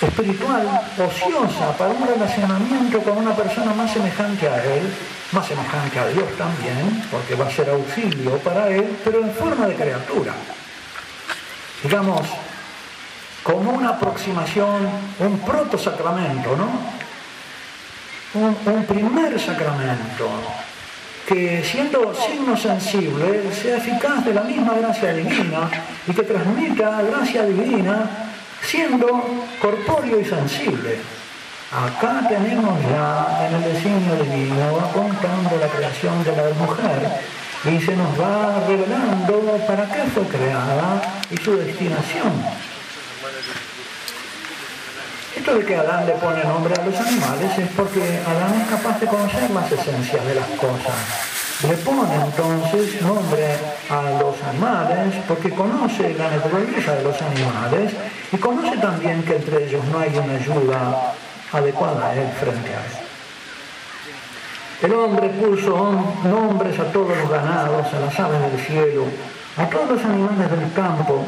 espiritual 0.00 0.80
ociosa 0.96 1.76
para 1.76 1.90
un 1.90 2.06
relacionamiento 2.06 3.02
con 3.02 3.18
una 3.18 3.36
persona 3.36 3.74
más 3.74 3.92
semejante 3.92 4.48
a 4.48 4.64
él, 4.64 4.88
más 5.32 5.46
semejante 5.46 5.98
a 5.98 6.06
Dios 6.08 6.28
también, 6.38 7.04
porque 7.10 7.34
va 7.34 7.46
a 7.46 7.50
ser 7.50 7.68
auxilio 7.68 8.38
para 8.38 8.68
él, 8.68 8.96
pero 9.04 9.20
en 9.20 9.30
forma 9.32 9.66
de 9.66 9.74
criatura. 9.74 10.32
Digamos, 11.84 12.22
como 13.42 13.72
una 13.72 13.90
aproximación, 13.90 14.88
un 15.18 15.38
proto 15.40 15.76
sacramento, 15.76 16.56
¿no? 16.56 16.70
Un, 18.40 18.56
un 18.64 18.84
primer 18.86 19.38
sacramento, 19.38 20.30
que 21.28 21.62
siendo 21.62 22.14
signo 22.14 22.56
sensible 22.56 23.52
sea 23.54 23.76
eficaz 23.76 24.24
de 24.24 24.32
la 24.32 24.42
misma 24.44 24.72
gracia 24.74 25.12
divina 25.12 25.70
y 26.06 26.12
que 26.12 26.22
transmita 26.22 27.02
gracia 27.02 27.44
divina 27.44 28.08
siendo 28.62 29.06
corpóreo 29.60 30.20
y 30.20 30.24
sensible. 30.24 30.98
Acá 31.70 32.26
tenemos 32.26 32.80
ya 32.82 33.46
en 33.46 33.56
el 33.56 33.74
designio 33.74 34.14
divino 34.22 34.90
contando 34.94 35.58
la 35.58 35.68
creación 35.68 36.24
de 36.24 36.32
la 36.34 36.48
mujer 36.54 37.10
y 37.66 37.80
se 37.80 37.96
nos 37.96 38.20
va 38.20 38.60
revelando 38.66 39.58
para 39.66 39.86
qué 39.86 40.02
fue 40.10 40.24
creada 40.24 41.00
y 41.30 41.36
su 41.38 41.56
destinación. 41.56 42.32
Esto 45.34 45.54
de 45.56 45.64
que 45.64 45.76
Adán 45.76 46.06
le 46.06 46.12
pone 46.12 46.44
nombre 46.44 46.74
a 46.74 46.84
los 46.84 46.94
animales 47.00 47.58
es 47.58 47.68
porque 47.70 48.20
Adán 48.26 48.60
es 48.60 48.68
capaz 48.68 49.00
de 49.00 49.06
conocer 49.06 49.50
las 49.50 49.72
esencias 49.72 50.24
de 50.26 50.34
las 50.34 50.48
cosas. 50.60 50.94
Le 51.66 51.76
pone 51.78 52.14
entonces 52.14 53.00
nombre 53.00 53.56
a 53.88 54.02
los 54.20 54.42
animales 54.42 55.14
porque 55.26 55.50
conoce 55.50 56.14
la 56.14 56.30
naturaleza 56.30 56.94
de 56.96 57.02
los 57.02 57.20
animales 57.22 57.92
y 58.30 58.36
conoce 58.36 58.76
también 58.76 59.22
que 59.22 59.36
entre 59.36 59.66
ellos 59.66 59.82
no 59.90 60.00
hay 60.00 60.14
una 60.16 60.34
ayuda 60.34 61.14
adecuada 61.52 62.08
a 62.08 62.14
él 62.14 62.28
frente 62.38 62.68
a 62.68 62.84
él. 62.84 63.03
El 64.84 64.92
hombre 64.92 65.30
puso 65.30 65.92
nombres 66.24 66.78
a 66.78 66.84
todos 66.92 67.16
los 67.16 67.30
ganados, 67.30 67.86
a 67.90 68.00
las 68.00 68.20
aves 68.20 68.52
del 68.52 68.60
cielo, 68.60 69.06
a 69.56 69.64
todos 69.64 69.92
los 69.92 70.04
animales 70.04 70.50
del 70.50 70.70
campo, 70.74 71.24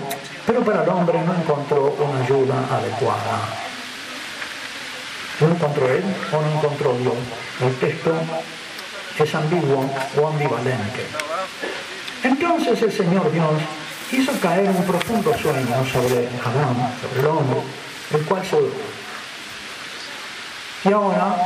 pero 0.47 0.61
para 0.61 0.83
el 0.83 0.89
hombre 0.91 1.19
no 1.25 1.35
encontró 1.35 1.97
una 1.99 2.23
ayuda 2.23 2.55
adecuada. 2.71 3.49
¿No 5.41 5.49
encontró 5.49 5.89
él 5.89 6.05
o 6.33 6.41
no 6.43 6.59
encontró 6.59 6.93
Dios? 6.99 7.15
El 7.63 7.75
texto 7.77 8.13
es 9.19 9.35
ambiguo 9.35 9.89
o 10.21 10.27
ambivalente. 10.29 11.07
Entonces 12.25 12.83
el 12.83 12.93
Señor 12.93 13.33
Dios 13.33 13.55
hizo 14.13 14.33
caer 14.39 14.69
un 14.69 14.85
profundo 14.85 15.33
sueño 15.33 15.83
sobre 15.91 16.29
Adán, 16.45 16.93
sobre 17.01 17.21
el 17.21 17.27
hombre, 17.27 17.61
el 18.13 18.23
cual 18.27 18.43
se 18.45 18.59
Y 20.91 20.93
ahora, 20.93 21.37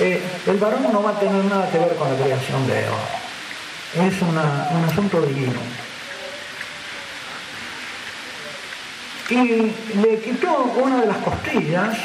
eh, 0.00 0.22
el 0.46 0.56
varón 0.58 0.92
no 0.92 1.02
va 1.02 1.10
a 1.10 1.18
tener 1.18 1.44
nada 1.44 1.70
que 1.70 1.78
ver 1.78 1.94
con 1.96 2.10
la 2.10 2.24
creación 2.24 2.66
de 2.66 2.80
Eva. 2.80 4.06
Es 4.06 4.22
un 4.22 4.84
asunto 4.84 5.20
divino. 5.22 5.60
y 9.30 9.72
le 10.02 10.18
quitó 10.18 10.72
una 10.82 11.02
de 11.02 11.06
las 11.06 11.18
costillas, 11.18 11.96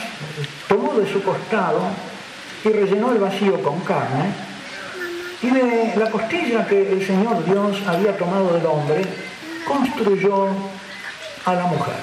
tomó 0.68 0.94
de 0.94 1.12
su 1.12 1.24
costado 1.24 1.82
y 2.64 2.70
rellenó 2.70 3.12
el 3.12 3.18
vacío 3.18 3.62
con 3.64 3.80
carne, 3.82 4.32
y 5.42 5.50
de 5.50 5.94
la 5.98 6.10
costilla 6.12 6.66
que 6.68 6.94
el 6.94 7.06
Señor 7.06 7.44
Dios 7.46 7.78
había 7.88 8.16
tomado 8.18 8.54
del 8.54 8.66
hombre, 8.66 9.02
construyó 9.68 10.50
a 11.46 11.54
la 11.54 11.66
mujer. 11.66 11.96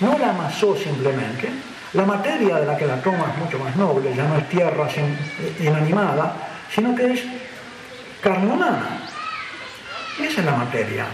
No 0.00 0.16
la 0.18 0.30
amasó 0.30 0.76
simplemente, 0.76 1.50
la 1.94 2.04
materia 2.04 2.56
de 2.56 2.66
la 2.66 2.76
que 2.76 2.86
la 2.86 3.00
toma 3.02 3.32
es 3.32 3.38
mucho 3.44 3.58
más 3.58 3.76
noble, 3.76 4.14
ya 4.14 4.24
no 4.24 4.36
es 4.36 4.48
tierra 4.48 4.88
inanimada, 5.60 6.34
sino 6.74 6.94
que 6.94 7.12
es 7.12 7.22
carne 8.20 8.50
humana. 8.50 9.00
Esa 10.18 10.40
es 10.40 10.46
la 10.46 10.52
materia 10.52 11.06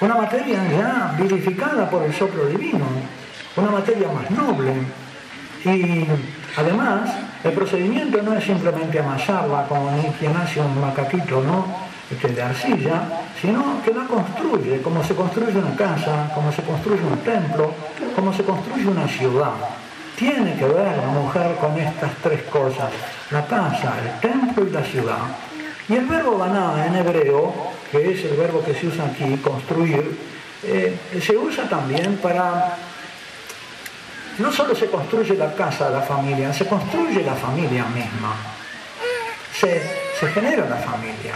una 0.00 0.16
materia 0.16 0.58
ya 0.70 1.14
vivificada 1.16 1.88
por 1.88 2.02
el 2.02 2.12
soplo 2.12 2.46
divino, 2.46 2.84
una 3.56 3.70
materia 3.70 4.08
más 4.08 4.30
noble. 4.30 4.72
Y 5.64 6.06
además, 6.56 7.10
el 7.42 7.52
procedimiento 7.52 8.20
no 8.22 8.34
es 8.34 8.44
simplemente 8.44 8.98
amasarla 8.98 9.66
como 9.66 9.90
quien 10.18 10.36
hace 10.36 10.60
un 10.60 10.78
macaquito 10.80 11.42
¿no? 11.42 11.66
Este, 12.10 12.28
de 12.28 12.42
arcilla, 12.42 13.02
sino 13.40 13.82
que 13.82 13.94
la 13.94 14.04
construye, 14.04 14.82
como 14.82 15.02
se 15.02 15.14
construye 15.14 15.56
una 15.58 15.74
casa, 15.74 16.30
como 16.34 16.52
se 16.52 16.62
construye 16.62 17.02
un 17.02 17.18
templo, 17.20 17.72
como 18.14 18.32
se 18.34 18.44
construye 18.44 18.86
una 18.86 19.08
ciudad. 19.08 19.52
Tiene 20.16 20.56
que 20.56 20.64
ver 20.64 20.96
la 20.96 21.06
mujer 21.06 21.56
con 21.56 21.78
estas 21.78 22.12
tres 22.22 22.42
cosas, 22.44 22.90
la 23.30 23.44
casa, 23.46 23.94
el 24.00 24.20
templo 24.20 24.64
y 24.64 24.70
la 24.70 24.82
ciudad. 24.84 25.18
Y 25.88 25.96
el 25.96 26.06
verbo 26.06 26.38
baná 26.38 26.86
en 26.86 26.96
hebreo, 26.96 27.52
que 27.90 28.12
es 28.12 28.24
el 28.24 28.36
verbo 28.36 28.64
que 28.64 28.74
se 28.74 28.86
usa 28.86 29.06
aquí, 29.06 29.36
construir, 29.38 30.16
eh, 30.62 30.96
se 31.20 31.36
usa 31.36 31.68
también 31.68 32.16
para... 32.18 32.76
No 34.38 34.50
solo 34.50 34.74
se 34.74 34.86
construye 34.86 35.34
la 35.34 35.54
casa 35.54 35.90
la 35.90 36.00
familia, 36.00 36.52
se 36.52 36.66
construye 36.66 37.22
la 37.22 37.34
familia 37.34 37.84
misma. 37.86 38.34
Se, 39.52 39.80
genera 40.32 40.68
la 40.68 40.76
familia. 40.76 41.34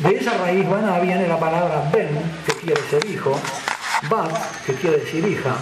De 0.00 0.16
esa 0.16 0.38
raíz 0.38 0.68
baná 0.68 1.00
viene 1.00 1.26
la 1.26 1.38
palabra 1.38 1.88
ben, 1.92 2.10
que 2.46 2.52
quiere 2.52 2.80
decir 2.80 3.10
hijo, 3.10 3.38
bat, 4.08 4.30
que 4.64 4.74
quiere 4.74 4.98
decir 4.98 5.26
hija, 5.26 5.56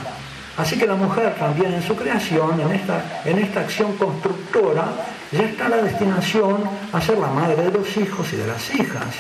Así 0.57 0.79
que 0.79 0.87
la 0.87 0.95
mujer 0.95 1.35
también 1.39 1.73
en 1.73 1.83
su 1.83 1.97
creación, 1.97 2.61
en 2.61 2.73
esta, 2.73 3.23
en 3.25 3.39
esta 3.39 3.61
acción 3.61 3.97
constructora, 3.97 4.85
ya 5.31 5.45
está 5.45 5.69
la 5.69 5.79
destinación 5.79 6.63
a 6.93 7.01
ser 7.01 7.19
la 7.19 7.29
madre 7.29 7.57
de 7.57 7.71
los 7.71 7.97
hijos 7.97 8.31
y 8.33 8.37
de 8.37 8.47
las 8.47 8.75
hijas. 8.75 9.15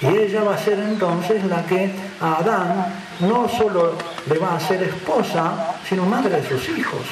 Y 0.00 0.06
ella 0.06 0.42
va 0.42 0.54
a 0.54 0.58
ser 0.58 0.78
entonces 0.80 1.44
la 1.44 1.64
que 1.64 1.92
a 2.20 2.38
Adán 2.38 2.86
no 3.20 3.48
solo 3.48 3.94
le 4.28 4.38
va 4.38 4.56
a 4.56 4.60
ser 4.60 4.82
esposa, 4.82 5.76
sino 5.88 6.04
madre 6.04 6.40
de 6.40 6.48
sus 6.48 6.68
hijos. 6.76 7.02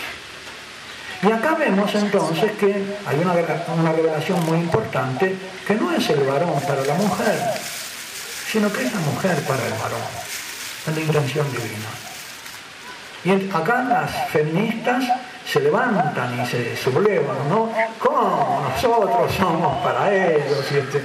Y 1.23 1.31
acá 1.31 1.55
vemos 1.55 1.95
entonces 1.95 2.53
que 2.53 2.85
hay 3.07 3.19
una, 3.19 3.33
una 3.33 3.93
revelación 3.93 4.45
muy 4.45 4.59
importante, 4.59 5.37
que 5.67 5.75
no 5.75 5.93
es 5.93 6.09
el 6.11 6.21
varón 6.25 6.61
para 6.67 6.85
la 6.85 6.95
mujer, 6.95 7.39
sino 8.51 8.73
que 8.73 8.85
es 8.85 8.93
la 8.93 9.01
mujer 9.01 9.37
para 9.47 9.67
el 9.67 9.73
varón, 9.75 10.07
en 10.89 10.95
la 10.95 11.01
intención 11.01 11.47
divina. 11.51 12.16
Y 13.27 13.51
acá 13.53 13.83
las 13.83 14.29
feministas 14.29 15.03
se 15.45 15.59
levantan 15.59 16.41
y 16.41 16.47
se 16.47 16.77
sublevan, 16.77 17.49
¿no? 17.51 17.73
¿Cómo 17.99 18.71
nosotros 18.73 19.35
somos 19.35 19.83
para 19.83 20.15
ellos? 20.15 20.71
Este, 20.71 21.03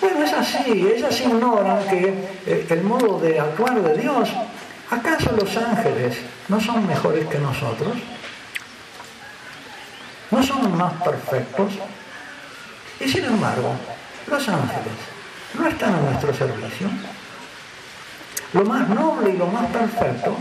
bueno, 0.00 0.24
es 0.24 0.32
así, 0.32 0.84
ellas 0.96 1.20
ignoran 1.20 1.86
que 1.86 2.12
eh, 2.44 2.66
el 2.68 2.82
modo 2.82 3.20
de 3.20 3.38
actuar 3.38 3.80
de 3.80 3.98
Dios, 3.98 4.28
¿acaso 4.90 5.30
los 5.30 5.56
ángeles 5.56 6.18
no 6.48 6.60
son 6.60 6.84
mejores 6.84 7.28
que 7.28 7.38
nosotros? 7.38 7.96
¿No 10.32 10.42
son 10.42 10.76
más 10.76 10.92
perfectos? 11.04 11.74
Y 12.98 13.08
sin 13.08 13.24
embargo, 13.24 13.76
Los 14.26 14.48
ángeles 14.48 14.98
no 15.54 15.68
están 15.68 15.94
a 15.94 16.00
nuestro 16.00 16.34
servicio. 16.34 16.88
Lo 18.54 18.64
más 18.64 18.88
noble 18.88 19.30
y 19.30 19.36
lo 19.36 19.46
más 19.46 19.66
perfecto 19.66 20.36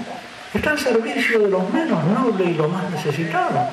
está 0.53 0.71
al 0.71 0.79
servicio 0.79 1.39
de 1.39 1.49
los 1.49 1.69
menos 1.71 2.03
nobles 2.05 2.49
y 2.49 2.53
los 2.53 2.69
más 2.69 2.89
necesitados. 2.89 3.69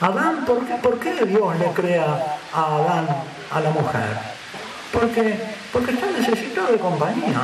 Adán, 0.00 0.44
¿por 0.44 0.64
qué, 0.64 0.74
¿por 0.74 0.98
qué 1.00 1.24
Dios 1.26 1.58
le 1.58 1.66
crea 1.72 2.38
a 2.52 2.76
Adán 2.76 3.08
a 3.50 3.60
la 3.60 3.70
mujer? 3.70 4.16
Porque, 4.92 5.38
porque 5.72 5.92
está 5.92 6.06
necesitado 6.06 6.72
de 6.72 6.78
compañía, 6.78 7.40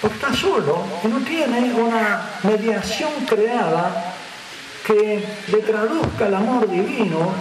porque 0.00 0.16
está 0.16 0.34
solo 0.34 0.84
y 1.02 1.08
no 1.08 1.18
tiene 1.20 1.72
una 1.72 2.28
mediación 2.42 3.10
creada 3.26 4.14
que 4.86 5.24
le 5.48 5.58
traduzca 5.58 6.26
el 6.26 6.34
amor 6.34 6.68
divino, 6.68 7.32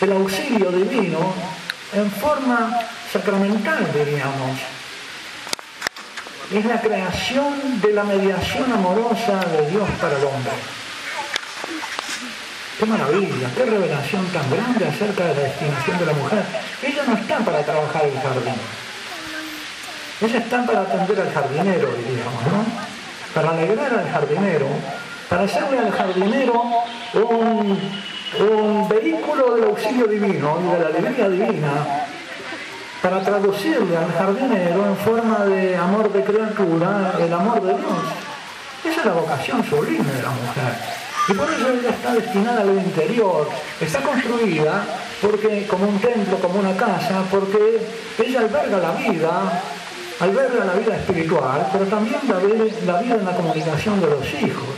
el 0.00 0.12
auxilio 0.12 0.70
divino, 0.70 1.32
en 1.94 2.10
forma 2.10 2.80
sacramental, 3.12 3.90
diríamos. 3.94 4.73
Es 6.52 6.64
la 6.66 6.80
creación 6.80 7.80
de 7.80 7.92
la 7.92 8.04
mediación 8.04 8.70
amorosa 8.70 9.40
de 9.46 9.70
Dios 9.70 9.88
para 10.00 10.18
el 10.18 10.24
hombre. 10.24 10.52
Qué 12.78 12.86
maravilla, 12.86 13.50
qué 13.56 13.64
revelación 13.64 14.26
tan 14.26 14.50
grande 14.50 14.86
acerca 14.86 15.24
de 15.26 15.34
la 15.34 15.40
destinación 15.40 15.98
de 15.98 16.06
la 16.06 16.12
mujer. 16.12 16.44
Ella 16.82 17.02
no 17.06 17.14
está 17.14 17.38
para 17.38 17.62
trabajar 17.62 18.04
el 18.04 18.20
jardín. 18.20 18.54
Ella 20.20 20.38
está 20.38 20.66
para 20.66 20.80
atender 20.82 21.20
al 21.20 21.32
jardinero, 21.32 21.88
diríamos, 21.94 22.42
¿no? 22.46 22.64
Para 23.34 23.50
alegrar 23.50 23.94
al 23.94 24.10
jardinero, 24.10 24.66
para 25.28 25.42
hacerle 25.42 25.78
al 25.78 25.92
jardinero 25.92 26.62
un, 27.14 27.78
un 28.40 28.88
vehículo 28.88 29.54
del 29.54 29.64
auxilio 29.64 30.06
divino 30.06 30.60
y 30.62 30.72
de 30.72 30.78
la 30.78 30.86
alegría 30.86 31.28
divina, 31.28 32.06
para 33.04 33.20
traducirle 33.20 33.98
al 33.98 34.10
jardinero 34.14 34.86
en 34.86 34.96
forma 34.96 35.44
de 35.44 35.76
amor 35.76 36.10
de 36.10 36.24
criatura 36.24 37.12
el 37.20 37.30
amor 37.34 37.60
de 37.60 37.74
Dios. 37.74 38.02
Esa 38.82 39.00
es 39.00 39.04
la 39.04 39.12
vocación 39.12 39.62
sublime 39.62 40.10
de 40.10 40.22
la 40.22 40.30
mujer. 40.30 40.72
Y 41.28 41.34
por 41.34 41.52
eso 41.52 41.68
ella 41.68 41.90
está 41.90 42.14
destinada 42.14 42.62
al 42.62 42.78
interior, 42.78 43.46
está 43.78 44.00
construida 44.00 44.84
porque 45.20 45.66
como 45.66 45.86
un 45.86 45.98
templo, 45.98 46.38
como 46.38 46.60
una 46.60 46.74
casa, 46.78 47.22
porque 47.30 47.86
ella 48.24 48.40
alberga 48.40 48.78
la 48.78 48.92
vida, 48.92 49.62
alberga 50.20 50.64
la 50.64 50.72
vida 50.72 50.96
espiritual, 50.96 51.68
pero 51.72 51.84
también 51.84 52.20
la, 52.26 52.36
la 52.90 53.02
vida 53.02 53.16
en 53.16 53.24
la 53.26 53.36
comunicación 53.36 54.00
de 54.00 54.06
los 54.06 54.24
hijos. 54.32 54.76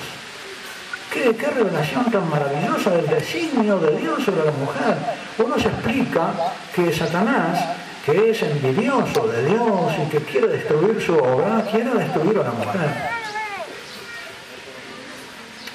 ¿Qué, 1.12 1.33
¿Qué, 1.37 1.47
revelación 1.47 2.11
tan 2.11 2.28
maravillosa 2.28 2.90
del 2.90 3.06
designio 3.06 3.78
de 3.78 3.97
Dios 3.99 4.25
sobre 4.25 4.45
la 4.45 4.50
mujer. 4.50 4.97
Uno 5.38 5.59
se 5.59 5.68
explica 5.68 6.30
que 6.75 6.92
Satanás, 6.92 7.86
que 8.06 8.30
es 8.30 8.42
envidioso 8.42 9.26
de 9.26 9.46
Dios 9.46 9.92
y 10.06 10.10
que 10.10 10.18
quiere 10.20 10.46
destruir 10.46 11.02
su 11.02 11.16
obra, 11.16 11.64
quiere 11.70 11.90
destruir 11.90 12.38
a 12.38 12.44
la 12.44 12.52
mujer 12.52 12.90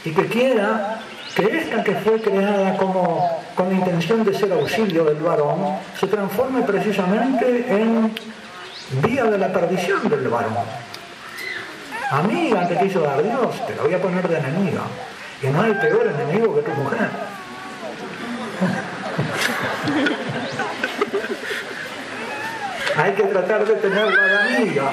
y 0.06 0.12
que 0.12 0.26
quiera 0.28 1.00
que 1.36 1.58
esta 1.58 1.84
que 1.84 1.96
fue 1.96 2.22
creada 2.22 2.78
como 2.78 3.30
con 3.56 3.70
la 3.70 3.76
intención 3.76 4.24
de 4.24 4.34
ser 4.34 4.52
auxilio 4.54 5.04
del 5.04 5.18
varón 5.18 5.78
se 6.00 6.08
transforme 6.08 6.62
precisamente 6.62 7.66
en 7.70 8.14
vía 9.04 9.26
de 9.26 9.38
la 9.38 9.52
perdición 9.54 10.10
del 10.10 10.28
varón. 10.28 10.56
Amiga 12.12 12.68
te 12.68 12.78
quiso 12.78 13.02
dar 13.02 13.24
Dios, 13.24 13.66
te 13.68 13.76
la 13.76 13.84
voy 13.84 13.94
a 13.94 14.02
poner 14.02 14.28
de 14.28 14.38
enemiga. 14.38 14.82
Y 15.42 15.48
no 15.48 15.62
hay 15.62 15.74
peor 15.74 16.08
enemigo 16.08 16.56
que 16.56 16.62
tu 16.62 16.72
mujer. 16.72 17.10
Hay 23.02 23.14
que 23.14 23.24
tratar 23.24 23.66
de 23.66 23.76
tenerla 23.76 24.28
de 24.28 24.58
amiga. 24.58 24.92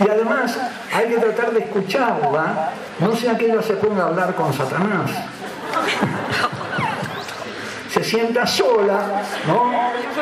Y 0.00 0.08
además 0.08 0.58
hay 0.94 1.08
que 1.08 1.18
tratar 1.18 1.52
de 1.52 1.60
escucharla, 1.60 2.70
no 3.00 3.16
sea 3.16 3.36
que 3.36 3.46
ella 3.46 3.62
se 3.62 3.74
ponga 3.74 4.04
a 4.04 4.06
hablar 4.06 4.34
con 4.34 4.52
Satanás. 4.54 5.10
Se 7.90 8.04
sienta 8.04 8.46
sola, 8.46 9.22
¿no? 9.46 9.72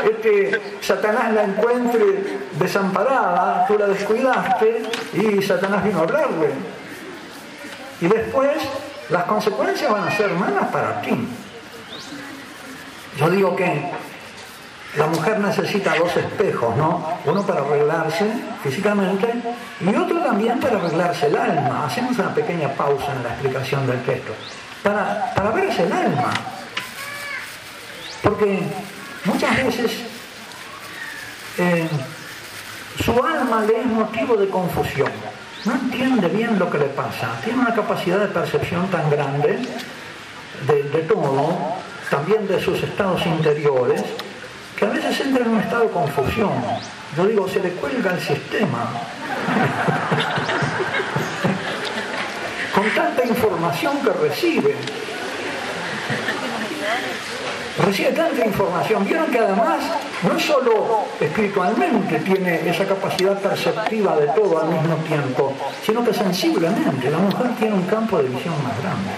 Este, 0.02 0.78
Satanás 0.80 1.32
la 1.32 1.44
encuentre 1.44 2.38
desamparada, 2.58 3.66
tú 3.66 3.78
la 3.78 3.86
descuidaste 3.88 4.82
y 5.12 5.42
Satanás 5.42 5.84
vino 5.84 5.98
a 5.98 6.02
hablarle. 6.02 6.50
Y 8.00 8.08
después 8.08 8.56
las 9.10 9.24
consecuencias 9.24 9.92
van 9.92 10.08
a 10.08 10.16
ser 10.16 10.30
malas 10.30 10.68
para 10.68 11.02
ti. 11.02 11.28
Yo 13.18 13.30
digo 13.30 13.54
que 13.56 13.90
la 14.96 15.06
mujer 15.06 15.38
necesita 15.38 15.94
dos 15.96 16.16
espejos, 16.16 16.74
¿no? 16.76 17.18
Uno 17.24 17.42
para 17.44 17.60
arreglarse 17.60 18.30
físicamente 18.62 19.28
y 19.80 19.94
otro 19.94 20.20
también 20.22 20.58
para 20.58 20.78
arreglarse 20.78 21.26
el 21.26 21.36
alma. 21.36 21.86
Hacemos 21.86 22.18
una 22.18 22.34
pequeña 22.34 22.68
pausa 22.70 23.12
en 23.12 23.22
la 23.22 23.30
explicación 23.30 23.86
del 23.86 24.02
texto. 24.02 24.32
Para, 24.82 25.34
para 25.34 25.50
verse 25.50 25.82
el 25.82 25.92
alma. 25.92 26.30
Porque 28.22 28.62
muchas 29.24 29.56
veces 29.64 29.92
eh, 31.58 31.88
su 33.04 33.12
alma 33.22 33.62
le 33.62 33.80
es 33.80 33.86
motivo 33.86 34.36
de 34.36 34.48
confusión. 34.48 35.10
No 35.64 35.72
entiende 35.74 36.28
bien 36.28 36.58
lo 36.58 36.70
que 36.70 36.78
le 36.78 36.86
pasa. 36.86 37.32
Tiene 37.44 37.58
una 37.60 37.74
capacidad 37.74 38.20
de 38.20 38.28
percepción 38.28 38.88
tan 38.88 39.10
grande 39.10 39.58
de, 40.66 40.82
de 40.84 41.02
todo, 41.02 41.58
también 42.08 42.46
de 42.46 42.60
sus 42.60 42.82
estados 42.82 43.26
interiores, 43.26 44.02
que 44.76 44.84
a 44.84 44.88
veces 44.88 45.20
entra 45.20 45.44
en 45.44 45.52
un 45.52 45.60
estado 45.60 45.84
de 45.84 45.90
confusión. 45.90 46.50
Yo 47.16 47.26
digo, 47.26 47.48
se 47.48 47.60
le 47.60 47.70
cuelga 47.70 48.10
el 48.12 48.20
sistema. 48.20 48.90
Con 52.74 52.90
tanta 52.90 53.24
información 53.24 53.98
que 54.00 54.10
recibe. 54.10 54.74
Recibe 57.84 58.12
tanta 58.12 58.44
información. 58.44 59.04
Vieron 59.04 59.30
que 59.30 59.38
además 59.38 59.84
no 60.22 60.38
solo 60.38 61.04
espiritualmente 61.20 62.18
tiene 62.20 62.68
esa 62.68 62.86
capacidad 62.86 63.38
perceptiva 63.38 64.16
de 64.16 64.28
todo 64.28 64.62
al 64.62 64.68
mismo 64.68 64.96
tiempo, 65.06 65.54
sino 65.84 66.04
que 66.04 66.12
sensiblemente 66.12 67.10
la 67.10 67.18
mujer 67.18 67.54
tiene 67.58 67.74
un 67.74 67.84
campo 67.84 68.18
de 68.18 68.28
visión 68.28 68.54
más 68.62 68.78
grande. 68.82 69.10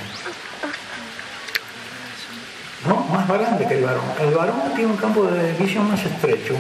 ¿No? 2.87 3.05
más 3.05 3.29
grande 3.29 3.67
que 3.67 3.75
el 3.75 3.85
varón. 3.85 4.05
El 4.21 4.35
varón 4.35 4.61
tiene 4.75 4.93
un 4.93 4.97
campo 4.97 5.25
de 5.25 5.53
visión 5.55 5.89
más 5.89 6.05
estrecho. 6.05 6.55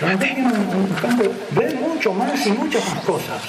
La 0.00 0.12
mujer 0.12 0.34
tiene 0.34 0.52
un, 0.52 0.88
campo, 1.00 1.24
ve 1.50 1.74
mucho 1.74 2.12
más 2.12 2.46
y 2.46 2.52
muchas 2.52 2.94
más 2.94 3.04
cosas. 3.04 3.42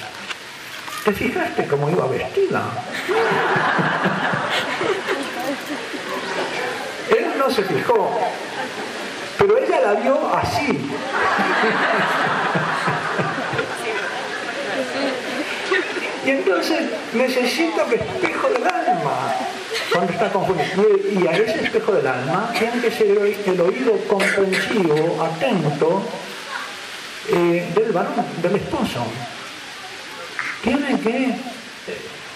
¿Te 1.05 1.13
fijaste 1.13 1.67
cómo 1.67 1.89
iba 1.89 2.05
vestida? 2.07 2.63
Él 7.09 7.25
no 7.37 7.49
se 7.49 7.63
fijó, 7.63 8.19
pero 9.37 9.57
ella 9.57 9.79
la 9.81 9.93
vio 9.93 10.35
así. 10.35 10.91
Y 16.25 16.29
entonces 16.31 16.81
necesito 17.13 17.85
que 17.87 17.95
espejo 17.95 18.49
del 18.49 18.63
alma 18.63 19.35
cuando 19.93 20.13
está 20.13 20.29
confundido. 20.31 20.83
Y 21.11 21.27
a 21.27 21.31
ese 21.31 21.63
espejo 21.63 21.93
del 21.93 22.07
alma 22.07 22.51
tiene 22.57 22.81
que 22.81 22.91
ser 22.91 23.17
el 23.45 23.61
oído 23.61 23.97
comprensivo, 24.07 25.23
atento 25.23 26.03
eh, 27.31 27.71
del 27.75 27.91
varón, 27.91 28.25
del 28.41 28.55
esposo. 28.55 29.05
Tiene 30.63 30.99
que 30.99 31.25
eh, 31.27 31.33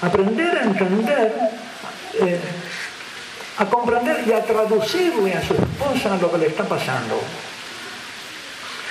aprender 0.02 0.58
a 0.58 0.63
entender, 0.63 1.34
eh, 2.22 2.39
a 3.58 3.65
comprender 3.65 4.24
y 4.28 4.32
a 4.32 4.43
traducirle 4.43 5.34
a 5.34 5.41
su 5.46 5.54
esposa 5.54 6.17
lo 6.22 6.32
que 6.32 6.38
le 6.38 6.48
está 6.48 6.63
pasando. 6.63 7.19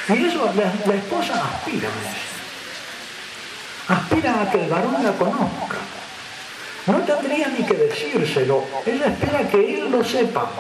Y 0.09 0.26
eso 0.26 0.52
la, 0.57 0.94
esposa 0.94 1.35
aspira 1.35 1.88
a 1.88 2.11
eso. 2.11 2.32
Aspira 3.88 4.42
a 4.42 4.51
que 4.51 4.64
el 4.64 4.71
varón 4.71 5.03
la 5.03 5.12
conozca 5.12 5.79
no 6.87 6.99
tendría 6.99 7.49
ni 7.49 7.64
que 7.64 7.75
decírselo. 7.75 8.64
Ella 8.85 9.07
espera 9.07 9.49
que 9.49 9.79
él 9.79 9.90
lo 9.90 10.03
sepa. 10.05 10.51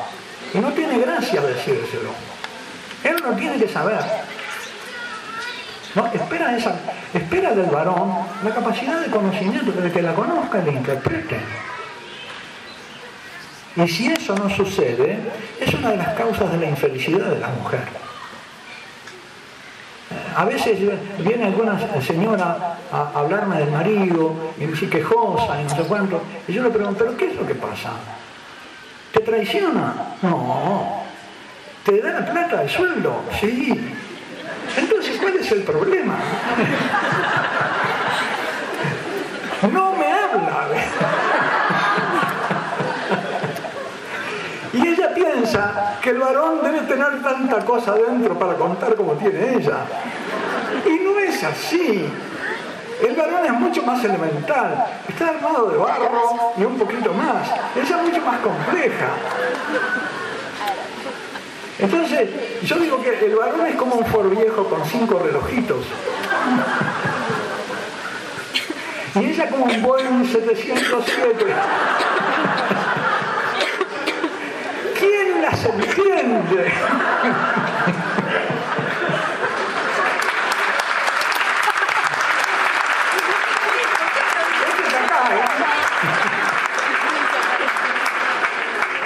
Y 0.54 0.58
no 0.58 0.72
tiene 0.72 0.98
gracia 0.98 1.40
decírselo. 1.40 2.10
Él 3.02 3.16
no 3.22 3.34
tiene 3.34 3.58
que 3.58 3.68
saber. 3.68 3.98
No, 5.94 6.06
espera, 6.06 6.56
esa, 6.56 6.76
espera 7.12 7.50
del 7.52 7.66
varón 7.66 8.14
la 8.44 8.54
capacidad 8.54 9.00
de 9.00 9.10
conocimiento, 9.10 9.72
de 9.72 9.90
que 9.90 10.02
la 10.02 10.14
conozca 10.14 10.60
y 10.62 10.66
la 10.66 10.72
interprete. 10.72 11.40
Y 13.76 13.88
si 13.88 14.06
eso 14.12 14.34
no 14.36 14.48
sucede, 14.48 15.18
es 15.60 15.74
una 15.74 15.90
de 15.90 15.96
las 15.96 16.14
causas 16.14 16.50
de 16.52 16.58
la 16.58 16.66
infelicidad 16.66 17.26
de 17.26 17.40
la 17.40 17.48
mujer 17.48 18.01
a 20.36 20.44
veces 20.44 20.78
viene 21.18 21.44
alguna 21.44 21.78
señora 22.00 22.76
a 22.92 23.18
hablarme 23.18 23.58
del 23.58 23.70
marido 23.70 24.34
y 24.58 24.64
me 24.64 24.72
dice 24.72 24.88
quejosa 24.88 25.60
y 25.60 25.64
no 25.64 25.70
sé 25.70 25.82
cuánto, 25.82 26.22
y 26.46 26.52
yo 26.52 26.62
le 26.62 26.70
pregunto, 26.70 27.04
¿pero 27.04 27.16
qué 27.16 27.30
es 27.30 27.36
lo 27.36 27.46
que 27.46 27.54
pasa? 27.54 27.90
¿Te 29.12 29.20
traiciona? 29.20 29.94
No. 30.22 31.02
¿Te 31.84 32.00
da 32.00 32.20
la 32.20 32.32
plata 32.32 32.62
de 32.62 32.68
sueldo? 32.68 33.22
Sí. 33.40 33.78
Entonces, 34.76 35.18
¿cuál 35.20 35.36
es 35.36 35.52
el 35.52 35.62
problema? 35.62 36.16
No 39.62 39.92
me 39.92 40.06
habla. 40.06 40.66
Y 44.72 44.88
ella 44.88 45.14
que 46.00 46.10
el 46.10 46.18
varón 46.18 46.60
debe 46.62 46.80
tener 46.80 47.22
tanta 47.22 47.64
cosa 47.64 47.94
dentro 47.94 48.38
para 48.38 48.54
contar 48.54 48.94
como 48.94 49.12
tiene 49.12 49.56
ella. 49.56 49.78
Y 50.86 51.04
no 51.04 51.18
es 51.18 51.42
así. 51.44 52.06
El 53.02 53.16
varón 53.16 53.44
es 53.44 53.52
mucho 53.52 53.82
más 53.82 54.04
elemental, 54.04 54.86
está 55.08 55.28
armado 55.30 55.70
de 55.70 55.76
barro 55.76 56.52
y 56.56 56.62
un 56.62 56.78
poquito 56.78 57.12
más. 57.12 57.48
Ella 57.74 57.96
es 57.96 58.02
mucho 58.02 58.24
más 58.24 58.40
compleja. 58.40 59.08
Entonces, 61.78 62.30
yo 62.62 62.76
digo 62.76 63.02
que 63.02 63.26
el 63.26 63.34
varón 63.34 63.66
es 63.66 63.74
como 63.74 63.96
un 63.96 64.06
Ford 64.06 64.30
viejo 64.30 64.64
con 64.68 64.84
cinco 64.86 65.18
relojitos. 65.18 65.84
Y 69.16 69.24
ella 69.24 69.48
como 69.50 69.64
un 69.64 69.82
Boeing 69.82 70.24
707. 70.24 71.46
¿Quién 75.62 75.78
las 75.78 75.84
entiende? 75.84 76.72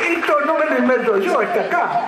Esto 0.09 0.41
no 0.47 0.59
me 0.59 0.67
lo 0.67 0.79
invento 0.79 1.19
yo, 1.19 1.43
está 1.43 1.61
acá. 1.61 2.01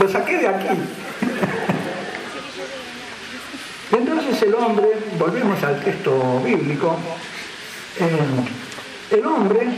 Lo 0.00 0.08
saqué 0.08 0.38
de 0.38 0.48
aquí. 0.48 0.68
Entonces 3.92 4.42
el 4.42 4.54
hombre, 4.54 4.88
volvemos 5.18 5.62
al 5.62 5.80
texto 5.80 6.40
bíblico, 6.40 6.96
eh, 8.00 9.16
el 9.16 9.24
hombre, 9.24 9.68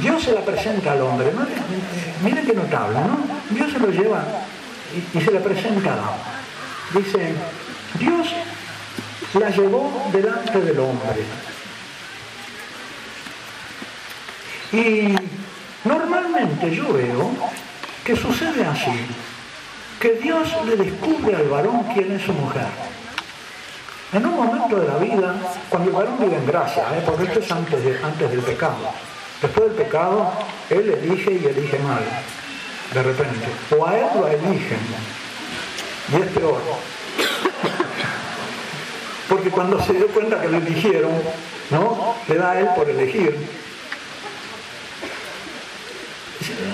Dios 0.00 0.22
se 0.22 0.32
la 0.32 0.40
presenta 0.42 0.92
al 0.92 1.02
hombre, 1.02 1.32
¿no? 1.32 1.46
qué 2.34 2.52
notable, 2.54 2.98
¿no? 3.00 3.18
Dios 3.50 3.72
se 3.72 3.78
lo 3.78 3.88
lleva 3.88 4.24
y, 5.14 5.20
se 5.20 5.30
la 5.30 5.40
presenta. 5.40 5.96
Dice, 6.92 7.34
Dios 7.98 8.28
la 9.34 9.50
llevó 9.50 10.08
delante 10.12 10.60
del 10.60 10.78
hombre. 10.78 11.24
Y 14.72 15.14
normalmente 15.88 16.74
yo 16.74 16.92
veo 16.92 17.30
que 18.04 18.16
sucede 18.16 18.64
así, 18.64 19.06
que 20.00 20.12
Dios 20.12 20.48
le 20.66 20.76
descubre 20.76 21.34
al 21.34 21.48
varón 21.48 21.84
quién 21.94 22.12
es 22.12 22.22
su 22.22 22.32
mujer. 22.32 22.66
En 24.12 24.24
un 24.24 24.36
momento 24.36 24.76
de 24.76 24.86
la 24.86 24.98
vida, 24.98 25.34
cuando 25.68 25.90
el 25.90 25.96
varón 25.96 26.18
vive 26.20 26.36
en 26.36 26.46
gracia, 26.46 26.84
¿eh? 26.96 27.02
porque 27.04 27.24
esto 27.24 27.40
es 27.40 27.50
antes, 27.50 27.84
de, 27.84 27.98
antes 28.02 28.30
del 28.30 28.40
pecado. 28.40 28.76
Después 29.42 29.68
del 29.68 29.84
pecado, 29.84 30.32
él 30.70 30.90
elige 30.90 31.32
y 31.32 31.46
elige 31.46 31.78
mal, 31.80 32.02
de 32.94 33.02
repente. 33.02 33.46
O 33.76 33.86
a 33.86 33.96
él 33.96 34.06
lo 34.14 34.28
eligen. 34.28 34.78
Y 36.12 36.16
es 36.16 36.26
peor. 36.28 36.60
Porque 39.28 39.50
cuando 39.50 39.82
se 39.82 39.92
dio 39.92 40.06
cuenta 40.08 40.40
que 40.40 40.48
lo 40.48 40.56
eligieron, 40.58 41.12
¿no? 41.70 42.14
Le 42.28 42.36
da 42.36 42.52
a 42.52 42.60
él 42.60 42.68
por 42.76 42.88
elegir 42.88 43.36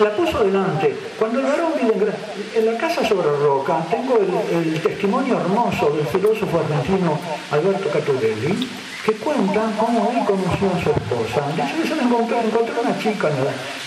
la 0.01 0.11
puso 0.14 0.45
delante. 0.45 0.95
Cuando 1.18 1.40
el 1.40 1.47
varón 1.47 1.73
vive 1.81 2.12
en, 2.55 2.66
la 2.66 2.77
casa 2.79 3.07
sobre 3.07 3.29
roca, 3.29 3.85
tengo 3.90 4.18
el, 4.18 4.81
testimonio 4.81 5.38
hermoso 5.38 5.90
del 5.90 6.07
filósofo 6.07 6.61
argentino 6.61 7.18
Alberto 7.51 7.88
Caturelli, 7.90 8.68
que 9.05 9.12
cuenta 9.14 9.62
cómo 9.79 10.12
él 10.12 10.25
conoció 10.25 10.68
a 10.71 10.83
su 10.83 10.90
esposa. 10.90 11.47
Dice 11.55 11.95
se 11.95 12.03
encontró, 12.03 12.38
encontró 12.40 12.81
una 12.81 12.99
chica 12.99 13.29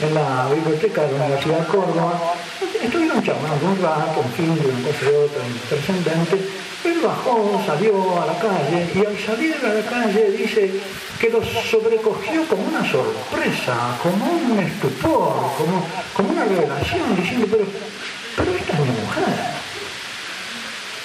en 0.01 0.13
la, 0.13 0.47
biblioteca 0.53 1.03
de 1.03 1.11
la 1.11 1.25
Universidad 1.25 1.59
de 1.59 1.65
Córdoba. 1.65 2.33
Estuvieron 2.83 3.23
charlando 3.23 3.65
un 3.65 3.81
rato, 3.81 4.19
un 4.19 4.31
fin 4.33 4.55
de 4.55 4.67
una 4.67 4.87
cosa 4.87 5.05
y 5.05 5.15
otra, 5.15 5.41
trascendente. 5.69 6.35
Él 6.85 6.99
bajó, 7.03 7.61
salió 7.65 8.21
a 8.21 8.25
la 8.27 8.37
calle 8.37 8.87
y 8.93 8.99
al 8.99 9.17
salir 9.17 9.55
a 9.63 9.73
la 9.73 9.81
calle 9.89 10.31
dice 10.31 10.71
que 11.19 11.29
lo 11.29 11.43
sobrecogió 11.43 12.45
como 12.47 12.63
una 12.63 12.89
sorpresa, 12.89 13.97
como 14.01 14.25
un 14.25 14.59
estupor, 14.59 15.51
como, 15.57 15.85
como 16.13 16.29
una 16.29 16.45
revelación, 16.45 17.15
diciendo, 17.15 17.47
pero, 17.49 17.65
pero 18.35 18.55
esta 18.55 18.73
es 18.73 18.79
mi 18.79 18.85
mujer. 18.85 19.33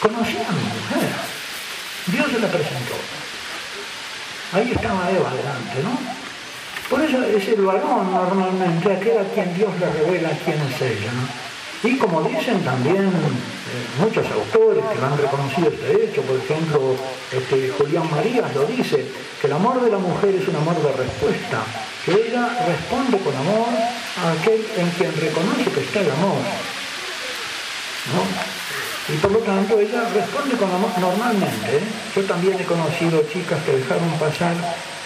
Conocí 0.01 0.37
a 0.37 0.53
mi 0.53 0.62
mujer. 0.62 1.11
Dios 2.07 2.27
se 2.33 2.40
la 2.40 2.49
presentó. 2.49 2.94
Ahí 4.53 4.73
estaba 4.75 5.11
Eva 5.11 5.31
delante, 5.35 5.83
¿no? 5.85 6.20
Por 6.88 7.01
eso 7.03 7.23
es 7.23 7.46
el 7.46 7.61
varón 7.62 8.12
normalmente 8.12 8.92
aquel 8.92 9.18
a 9.18 9.25
quien 9.33 9.55
Dios 9.55 9.70
le 9.79 9.92
revela 9.92 10.31
quién 10.44 10.61
es 10.61 10.83
ella, 10.83 11.12
¿no? 11.12 11.49
Y 11.82 11.96
como 11.96 12.22
dicen 12.22 12.62
también 12.62 13.06
eh, 13.08 14.00
muchos 14.00 14.26
autores 14.30 14.84
que 14.84 14.98
lo 15.00 15.06
han 15.06 15.16
reconocido 15.16 15.68
este 15.68 16.04
hecho, 16.04 16.20
por 16.22 16.36
ejemplo, 16.36 16.94
este, 17.32 17.70
Julián 17.70 18.10
Marías 18.10 18.54
lo 18.54 18.66
dice, 18.66 19.06
que 19.40 19.46
el 19.46 19.52
amor 19.54 19.80
de 19.80 19.90
la 19.90 19.96
mujer 19.96 20.34
es 20.34 20.46
un 20.46 20.56
amor 20.56 20.76
de 20.82 20.92
respuesta, 20.92 21.64
que 22.04 22.12
ella 22.12 22.48
responde 22.66 23.16
con 23.18 23.34
amor 23.34 23.68
a 23.72 24.32
aquel 24.32 24.60
en 24.76 24.90
quien 24.90 25.16
reconoce 25.16 25.70
que 25.72 25.80
está 25.80 26.00
el 26.00 26.10
amor. 26.10 26.38
Y 29.08 29.16
por 29.16 29.32
lo 29.32 29.38
tanto 29.38 29.80
ella 29.80 30.02
responde 30.14 30.56
con 30.56 30.70
amor 30.70 30.90
normalmente. 31.00 31.78
¿eh? 31.78 31.82
Yo 32.14 32.22
también 32.24 32.60
he 32.60 32.64
conocido 32.64 33.24
chicas 33.32 33.58
que 33.64 33.72
dejaron 33.72 34.10
pasar 34.18 34.54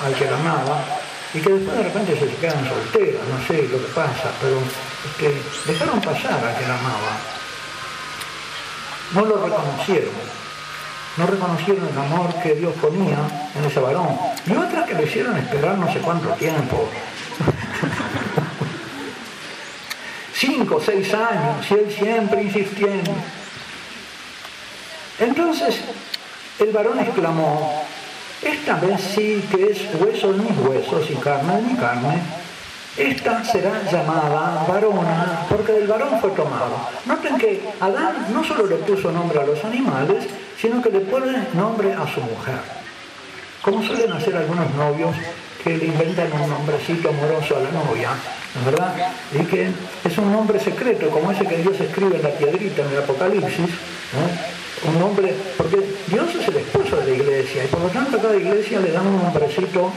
al 0.04 0.14
que 0.14 0.24
la 0.24 0.36
amaba 0.36 1.03
y 1.34 1.40
que 1.40 1.50
después 1.50 1.76
de 1.76 1.82
repente 1.82 2.18
se 2.18 2.28
quedan 2.36 2.66
solteras, 2.68 3.22
no 3.28 3.46
sé 3.46 3.68
lo 3.68 3.78
que 3.78 3.92
pasa, 3.92 4.30
pero 4.40 4.56
que 5.18 5.42
dejaron 5.70 6.00
pasar 6.00 6.34
a 6.34 6.60
la 6.60 6.78
amaba. 6.78 7.18
No 9.14 9.24
lo 9.24 9.44
reconocieron. 9.44 10.14
No 11.16 11.26
reconocieron 11.26 11.88
el 11.88 11.98
amor 11.98 12.32
que 12.42 12.54
Dios 12.54 12.72
ponía 12.80 13.18
en 13.56 13.64
ese 13.64 13.80
varón. 13.80 14.16
Y 14.46 14.54
otras 14.54 14.88
que 14.88 14.94
le 14.94 15.04
hicieron 15.04 15.36
esperar 15.36 15.76
no 15.76 15.92
sé 15.92 15.98
cuánto 16.00 16.28
tiempo. 16.30 16.88
Cinco, 20.34 20.80
seis 20.84 21.14
años, 21.14 21.64
y 21.70 21.74
él 21.74 21.94
siempre 21.96 22.42
insistiendo. 22.42 23.12
Entonces, 25.20 25.76
el 26.58 26.72
varón 26.72 26.98
exclamó, 26.98 27.84
esta 28.42 28.76
vez 28.76 29.00
sí 29.00 29.44
que 29.50 29.70
es 29.70 29.78
hueso 30.00 30.32
de 30.32 30.42
mis 30.42 30.58
huesos 30.58 31.10
y 31.10 31.14
carne 31.14 31.56
de 31.56 31.62
mi 31.62 31.74
carne, 31.76 32.22
esta 32.96 33.44
será 33.44 33.82
llamada 33.90 34.64
varona 34.68 35.46
porque 35.48 35.72
del 35.72 35.88
varón 35.88 36.20
fue 36.20 36.30
tomado. 36.30 36.76
Noten 37.06 37.38
que 37.38 37.60
Adán 37.80 38.26
no 38.32 38.44
solo 38.44 38.66
le 38.66 38.76
puso 38.76 39.10
nombre 39.10 39.40
a 39.40 39.46
los 39.46 39.64
animales, 39.64 40.24
sino 40.60 40.80
que 40.80 40.90
le 40.90 41.00
pone 41.00 41.48
nombre 41.54 41.92
a 41.92 42.06
su 42.06 42.20
mujer. 42.20 42.60
Como 43.62 43.82
suelen 43.82 44.12
hacer 44.12 44.36
algunos 44.36 44.72
novios 44.74 45.16
que 45.64 45.76
le 45.78 45.86
inventan 45.86 46.30
un 46.30 46.50
nombrecito 46.50 47.08
amoroso 47.08 47.56
a 47.56 47.60
la 47.60 47.70
novia, 47.70 48.10
¿verdad? 48.66 48.94
Y 49.32 49.38
que 49.46 49.70
es 50.04 50.18
un 50.18 50.30
nombre 50.30 50.60
secreto, 50.60 51.08
como 51.08 51.32
ese 51.32 51.46
que 51.46 51.56
Dios 51.56 51.80
escribe 51.80 52.16
en 52.16 52.22
la 52.22 52.28
piedrita 52.28 52.82
en 52.82 52.92
el 52.92 52.98
Apocalipsis, 52.98 53.70
un 54.86 55.00
nombre, 55.00 55.34
porque 55.56 55.78
Dios 56.08 56.34
es 56.34 56.46
el 56.48 56.58
esposo 56.58 56.96
de 56.96 57.06
la 57.06 57.16
iglesia 57.16 57.64
y 57.64 57.68
por 57.68 57.80
lo 57.80 57.88
tanto 57.88 58.18
a 58.18 58.20
cada 58.20 58.36
iglesia 58.36 58.80
le 58.80 58.92
dan 58.92 59.06
un 59.06 59.22
nombrecito 59.22 59.90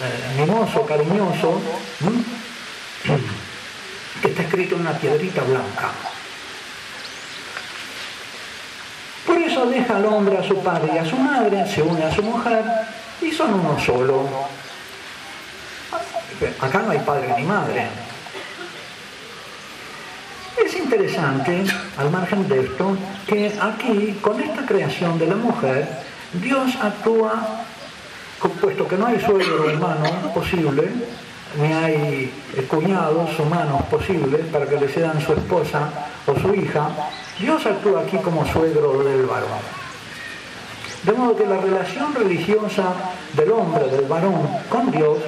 eh, 0.00 0.40
mimoso, 0.40 0.84
cariñoso, 0.84 1.58
que 4.20 4.28
está 4.28 4.42
escrito 4.42 4.74
en 4.74 4.82
una 4.82 4.92
piedrita 4.92 5.42
blanca. 5.42 5.90
Por 9.26 9.38
eso 9.38 9.64
deja 9.66 9.96
al 9.96 10.04
hombre 10.04 10.36
a 10.36 10.42
su 10.42 10.62
padre 10.62 10.92
y 10.94 10.98
a 10.98 11.06
su 11.06 11.16
madre, 11.16 11.66
se 11.66 11.80
une 11.80 12.04
a 12.04 12.14
su 12.14 12.22
mujer 12.22 12.62
y 13.22 13.32
son 13.32 13.54
uno 13.54 13.80
solo. 13.80 14.28
Acá 16.60 16.82
no 16.82 16.90
hay 16.90 16.98
padre 17.00 17.34
ni 17.36 17.44
madre. 17.44 17.86
Es 20.64 20.76
interesante, 20.76 21.64
al 21.96 22.10
margen 22.10 22.48
de 22.48 22.60
esto, 22.60 22.96
que 23.26 23.52
aquí, 23.60 24.18
con 24.20 24.40
esta 24.40 24.66
creación 24.66 25.18
de 25.18 25.26
la 25.26 25.36
mujer, 25.36 25.88
Dios 26.32 26.76
actúa 26.82 27.64
puesto 28.60 28.86
que 28.86 28.96
no 28.96 29.06
hay 29.06 29.20
suegro 29.20 29.68
hermano 29.68 30.32
posible, 30.34 30.90
ni 31.60 31.72
hay 31.72 32.32
cuñados 32.68 33.38
humanos 33.38 33.82
posibles 33.90 34.46
para 34.52 34.66
que 34.66 34.78
le 34.78 34.88
sean 34.88 35.20
su 35.20 35.32
esposa 35.32 35.88
o 36.26 36.38
su 36.38 36.54
hija, 36.54 36.88
Dios 37.38 37.64
actúa 37.66 38.02
aquí 38.02 38.18
como 38.18 38.46
suegro 38.46 39.02
del 39.02 39.26
varón. 39.26 39.78
De 41.02 41.12
modo 41.12 41.36
que 41.36 41.46
la 41.46 41.58
relación 41.58 42.14
religiosa 42.14 42.92
del 43.34 43.52
hombre, 43.52 43.88
del 43.88 44.06
varón, 44.06 44.48
con 44.68 44.90
Dios, 44.90 45.18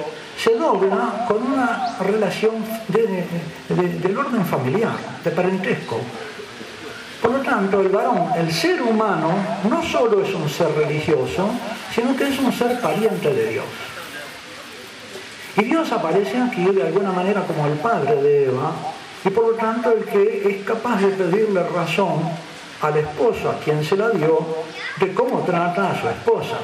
se 0.41 0.55
dobla 0.55 1.25
con 1.27 1.43
una 1.43 1.97
relación 1.99 2.55
del 2.87 4.17
orden 4.17 4.45
familiar, 4.45 4.93
de 5.23 5.31
parentesco. 5.31 5.99
Por 7.21 7.31
lo 7.31 7.39
tanto, 7.41 7.81
el 7.81 7.89
varón, 7.89 8.29
el 8.35 8.51
ser 8.51 8.81
humano, 8.81 9.29
no 9.69 9.83
solo 9.83 10.23
es 10.23 10.33
un 10.33 10.49
ser 10.49 10.73
religioso, 10.73 11.47
sino 11.93 12.15
que 12.15 12.29
es 12.29 12.39
un 12.39 12.51
ser 12.51 12.79
pariente 12.81 13.31
de 13.31 13.49
Dios. 13.51 13.65
Y 15.57 15.65
Dios 15.65 15.91
aparece 15.91 16.41
aquí 16.41 16.65
de 16.65 16.83
alguna 16.83 17.11
manera 17.11 17.41
como 17.41 17.67
el 17.67 17.73
padre 17.73 18.15
de 18.15 18.45
Eva, 18.45 18.71
y 19.23 19.29
por 19.29 19.51
lo 19.51 19.53
tanto 19.53 19.91
el 19.91 20.05
que 20.05 20.49
es 20.49 20.65
capaz 20.65 21.01
de 21.01 21.09
pedirle 21.09 21.61
razón 21.67 22.23
al 22.81 22.97
esposo 22.97 23.51
a 23.51 23.59
quien 23.59 23.83
se 23.85 23.95
la 23.95 24.09
dio 24.09 24.43
de 24.99 25.13
cómo 25.13 25.41
trata 25.41 25.91
a 25.91 26.01
su 26.01 26.09
esposa. 26.09 26.57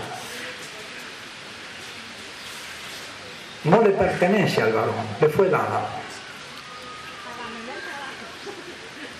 No 3.70 3.82
le 3.82 3.90
pertenece 3.90 4.62
al 4.62 4.74
varón, 4.74 4.96
le 5.20 5.30
fue 5.30 5.50
dada. 5.50 5.86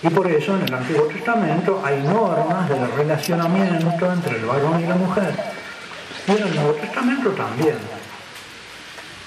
Y 0.02 0.08
por 0.08 0.30
eso 0.30 0.56
en 0.56 0.62
el 0.62 0.74
Antiguo 0.74 1.06
Testamento 1.06 1.82
hay 1.84 2.00
normas 2.02 2.68
del 2.68 2.90
relacionamiento 2.92 4.12
entre 4.12 4.36
el 4.36 4.44
varón 4.44 4.80
y 4.80 4.86
la 4.86 4.94
mujer. 4.94 5.34
Y 6.26 6.30
en 6.30 6.42
el 6.42 6.54
Nuevo 6.54 6.72
Testamento 6.74 7.30
también, 7.30 7.76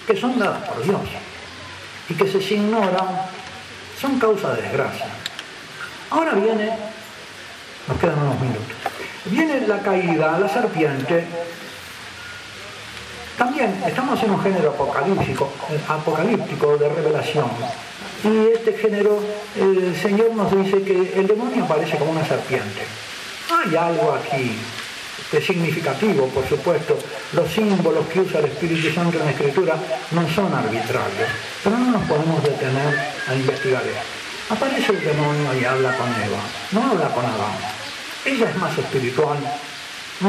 que 0.07 0.15
son 0.15 0.39
dadas 0.39 0.67
por 0.69 0.84
Dios 0.84 1.01
y 2.10 2.13
que 2.13 2.27
se 2.27 2.53
ignoran, 2.53 3.07
son 3.99 4.17
causa 4.17 4.53
de 4.55 4.62
desgracia. 4.62 5.07
Ahora 6.10 6.34
viene, 6.34 6.71
nos 7.88 7.97
quedan 7.99 8.19
unos 8.19 8.39
minutos, 8.39 8.75
viene 9.25 9.67
la 9.67 9.79
caída, 9.79 10.39
la 10.39 10.49
serpiente. 10.49 11.25
También 13.41 13.73
estamos 13.88 14.21
en 14.21 14.30
un 14.30 14.43
género 14.43 14.69
apocalíptico, 14.69 15.49
apocalíptico 15.88 16.77
de 16.77 16.89
revelación. 16.89 17.49
Y 18.23 18.54
este 18.54 18.73
género, 18.73 19.17
el 19.60 19.95
Señor 19.99 20.36
nos 20.36 20.56
dice 20.56 20.84
que 20.84 21.13
el 21.19 21.25
demonio 21.25 21.63
aparece 21.63 21.97
como 21.97 22.12
una 22.12 22.23
serpiente. 22.23 22.82
Hay 23.49 23.75
algo 23.75 24.13
aquí 24.13 24.60
es 25.32 25.43
significativo, 25.43 26.27
por 26.27 26.47
supuesto. 26.47 26.99
Los 27.34 27.51
símbolos 27.51 28.06
que 28.13 28.19
usa 28.19 28.41
el 28.41 28.45
Espíritu 28.45 28.93
Santo 28.93 29.17
en 29.17 29.25
la 29.25 29.32
Escritura 29.32 29.75
no 30.12 30.30
son 30.30 30.54
arbitrarios, 30.54 31.30
pero 31.63 31.80
no 31.80 31.93
nos 31.93 32.04
podemos 32.04 32.43
detener 32.43 32.95
a 33.27 33.34
investigar 33.34 33.82
esto. 33.82 34.54
Aparece 34.54 34.91
el 34.91 35.04
demonio 35.04 35.60
y 35.60 35.65
habla 35.65 35.97
con 35.97 36.10
Eva, 36.10 36.41
no 36.73 36.91
habla 36.91 37.10
con 37.10 37.25
Adán. 37.25 37.58
Ella 38.23 38.51
es 38.51 38.58
más 38.58 38.77
espiritual, 38.77 39.39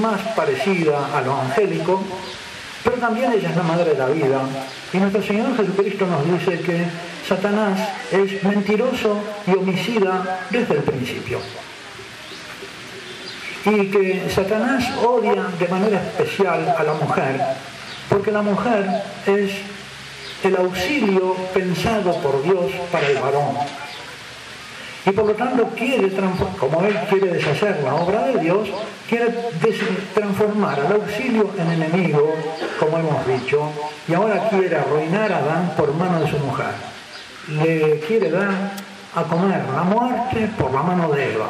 más 0.01 0.21
parecida 0.35 1.15
a 1.15 1.21
lo 1.21 1.39
angélico, 1.39 2.03
pero 2.85 2.97
también 2.97 3.33
ella 3.33 3.51
es 3.51 3.57
la 3.57 3.63
madre 3.63 3.93
de 3.93 3.99
la 3.99 4.07
vida. 4.07 4.41
Y 4.93 4.97
nuestro 4.99 5.23
Señor 5.23 5.57
Jesucristo 5.57 6.07
nos 6.07 6.25
dice 6.25 6.61
que 6.61 6.85
Satanás 7.27 7.79
es 8.11 8.43
mentiroso 8.43 9.19
y 9.47 9.53
homicida 9.53 10.41
desde 10.51 10.75
el 10.75 10.83
principio. 10.83 11.39
Y 13.65 13.87
que 13.87 14.29
Satanás 14.29 14.85
odia 14.99 15.47
de 15.59 15.69
manera 15.69 16.03
especial 16.03 16.75
a 16.77 16.83
la 16.83 16.95
mujer, 16.95 17.41
porque 18.09 18.33
la 18.33 18.43
mujer 18.43 19.05
es 19.27 19.53
el 20.43 20.57
auxilio 20.57 21.37
pensado 21.55 22.17
por 22.21 22.43
Dios 22.43 22.73
para 22.91 23.07
el 23.07 23.19
varón. 23.19 23.55
Y 25.05 25.11
por 25.11 25.27
lo 25.27 25.33
tanto 25.33 25.69
quiere, 25.77 26.13
como 26.59 26.83
él 26.83 26.97
quiere 27.11 27.33
deshacer 27.33 27.81
la 27.83 27.97
obra 27.97 28.27
de 28.27 28.39
Dios, 28.39 28.69
quiere 29.09 29.35
transformar 30.15 30.79
al 30.79 30.93
auxilio 30.93 31.51
en 31.59 31.73
enemigo, 31.73 32.35
como 32.79 32.99
hemos 32.99 33.27
dicho, 33.27 33.69
y 34.07 34.15
ahora 34.15 34.49
quiere 34.49 34.77
arruinar 34.77 35.33
a 35.33 35.39
Adán 35.39 35.73
por 35.77 35.93
mano 35.95 36.21
de 36.21 36.31
su 36.31 36.39
mujer. 36.39 36.73
Le 37.49 37.99
quiere 38.01 38.31
dar 38.31 38.53
a 39.15 39.23
comer 39.25 39.65
la 39.75 39.83
muerte 39.83 40.49
por 40.57 40.73
la 40.73 40.83
mano 40.83 41.11
de 41.11 41.35
Eva. 41.35 41.49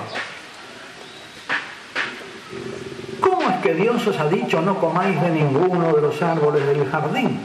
¿Cómo 3.21 3.51
es 3.51 3.57
que 3.59 3.75
Dios 3.75 4.07
os 4.07 4.19
ha 4.19 4.29
dicho 4.29 4.63
no 4.63 4.79
comáis 4.79 5.21
de 5.21 5.29
ninguno 5.29 5.93
de 5.93 6.01
los 6.01 6.23
árboles 6.23 6.67
del 6.67 6.89
jardín? 6.89 7.39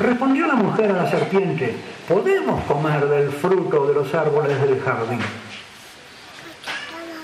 Respondió 0.00 0.46
la 0.46 0.54
mujer 0.54 0.92
a 0.92 1.02
la 1.02 1.10
serpiente, 1.10 1.74
podemos 2.08 2.64
comer 2.64 3.06
del 3.06 3.30
fruto 3.30 3.86
de 3.86 3.92
los 3.92 4.14
árboles 4.14 4.58
del 4.62 4.80
jardín. 4.80 5.20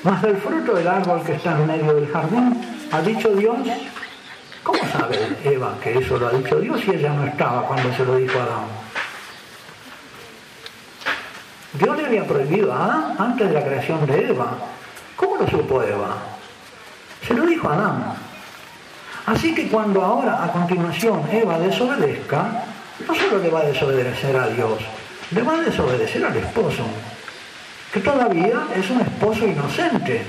Mas 0.03 0.21
del 0.21 0.37
fruto 0.37 0.75
del 0.75 0.87
árbol 0.87 1.23
que 1.23 1.33
está 1.33 1.53
en 1.53 1.67
medio 1.67 1.95
del 1.95 2.07
jardín, 2.09 2.61
ha 2.93 3.01
dicho 3.01 3.31
Dios, 3.31 3.57
¿cómo 4.63 4.79
sabe 4.93 5.17
Eva 5.43 5.73
que 5.83 5.97
eso 5.97 6.19
lo 6.19 6.29
ha 6.29 6.33
dicho 6.33 6.61
Dios 6.61 6.79
si 6.83 6.91
ella 6.91 7.15
no 7.15 7.25
estaba 7.25 7.63
cuando 7.63 7.91
se 7.95 8.05
lo 8.05 8.17
dijo 8.17 8.39
a 8.39 8.43
Adán? 8.43 8.67
Dios 11.73 11.97
le 11.97 12.07
había 12.07 12.27
prohibido 12.27 12.75
a 12.75 12.85
Adán 12.85 13.17
antes 13.19 13.49
de 13.49 13.55
la 13.55 13.65
creación 13.65 14.05
de 14.05 14.29
Eva. 14.29 14.51
¿Cómo 15.17 15.37
lo 15.39 15.49
supo 15.49 15.83
Eva? 15.83 16.15
Se 17.27 17.33
lo 17.33 17.47
dijo 17.47 17.71
a 17.71 17.73
Adán. 17.73 18.17
Así 19.27 19.55
que 19.55 19.69
cuando 19.69 20.05
ahora 20.05 20.45
a 20.45 20.53
continuación 20.53 21.23
Eva 21.33 21.59
desobedezca, 21.59 22.65
no 23.07 23.15
solo 23.15 23.39
le 23.39 23.51
va 23.51 23.61
a 23.61 23.65
desobedecer 23.65 24.37
a 24.37 24.49
Dios, 24.49 24.79
le 25.33 25.43
va 25.43 25.55
a 25.55 25.61
desobedecer 25.63 26.25
al 26.25 26.37
esposo, 26.37 26.85
que 27.93 28.01
todavía 28.01 28.69
es 28.75 28.89
un 28.89 29.01
esposo 29.01 29.47
inocente. 29.47 30.23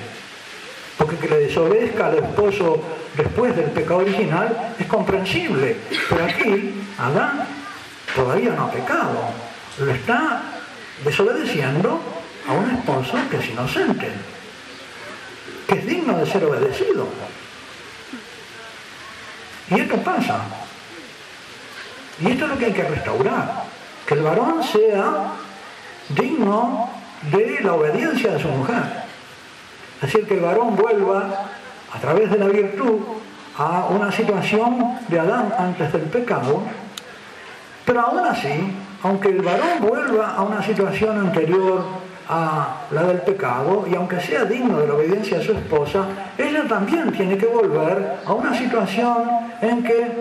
Porque 0.98 1.16
que 1.18 1.28
le 1.28 1.40
desobedezca 1.42 2.08
al 2.08 2.18
esposo 2.18 2.82
después 3.16 3.56
del 3.56 3.70
pecado 3.70 3.98
original 3.98 4.74
es 4.80 4.88
comprensible. 4.88 5.78
Pero 6.10 6.26
aquí 6.26 6.74
Adán 6.98 7.46
todavía 8.16 8.52
no 8.52 8.64
ha 8.64 8.72
pecado. 8.72 9.20
Lo 9.78 9.92
está 9.92 10.42
desobedeciendo 11.06 12.02
a 12.48 12.54
un 12.54 12.72
esposo 12.72 13.16
que 13.30 13.38
es 13.38 13.50
inocente, 13.50 14.10
que 15.68 15.76
es 15.76 15.86
digno 15.86 16.18
de 16.18 16.26
ser 16.26 16.46
obedecido. 16.46 17.08
Y 19.70 19.80
esto 19.82 19.98
pasa. 19.98 20.40
Y 22.20 22.32
esto 22.32 22.46
es 22.46 22.52
lo 22.52 22.58
que 22.58 22.66
hay 22.66 22.74
que 22.74 22.84
restaurar. 22.84 23.64
Que 24.06 24.14
el 24.14 24.22
varón 24.22 24.64
sea 24.64 25.34
digno 26.10 26.90
de 27.32 27.60
la 27.62 27.74
obediencia 27.74 28.34
de 28.34 28.42
su 28.42 28.48
mujer. 28.48 28.84
Es 30.02 30.14
decir, 30.14 30.28
que 30.28 30.36
el 30.36 30.42
varón 30.42 30.76
vuelva 30.76 31.50
a 31.94 32.00
través 32.00 32.30
de 32.32 32.38
la 32.38 32.48
virtud 32.48 33.00
a 33.58 33.88
una 33.90 34.12
situación 34.12 35.00
de 35.08 35.20
Adán 35.20 35.52
antes 35.58 35.92
del 35.92 36.04
pecado, 36.04 36.62
pero 37.86 38.02
aún 38.02 38.20
así, 38.20 38.72
aunque 39.04 39.30
el 39.30 39.42
varón 39.42 39.80
vuelva 39.82 40.36
a 40.36 40.44
una 40.44 40.62
situación 40.62 41.20
anterior 41.20 41.84
a 42.30 42.82
la 42.92 43.04
del 43.04 43.22
pecado 43.22 43.86
y 43.90 43.96
aunque 43.96 44.20
sea 44.20 44.44
digno 44.46 44.80
de 44.80 44.88
la 44.88 44.94
obediencia 44.96 45.38
de 45.40 45.46
su 45.46 45.54
esposa, 45.54 46.06
ella 46.38 46.64
también 46.68 47.12
tiene 47.12 47.38
que 47.38 47.46
volver 47.46 48.18
a 48.26 48.34
una 48.34 48.58
situación 48.58 49.30
en 49.62 49.84
que 49.84 50.12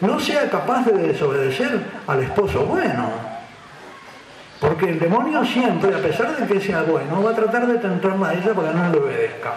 no 0.00 0.18
sea 0.18 0.48
capaz 0.48 0.84
de 0.86 0.92
desobedecer 0.92 1.80
al 2.06 2.22
esposo 2.22 2.64
bueno. 2.64 3.10
Porque 4.60 4.90
el 4.90 4.98
demonio 4.98 5.44
siempre, 5.44 5.94
a 5.94 5.98
pesar 5.98 6.36
de 6.36 6.46
que 6.46 6.60
sea 6.60 6.82
bueno, 6.82 7.22
va 7.22 7.30
a 7.32 7.34
tratar 7.34 7.66
de 7.66 7.78
tentarla 7.78 8.28
a 8.28 8.34
ella 8.34 8.54
para 8.54 8.70
que 8.70 8.74
no 8.78 8.90
le 8.90 8.98
obedezca. 8.98 9.54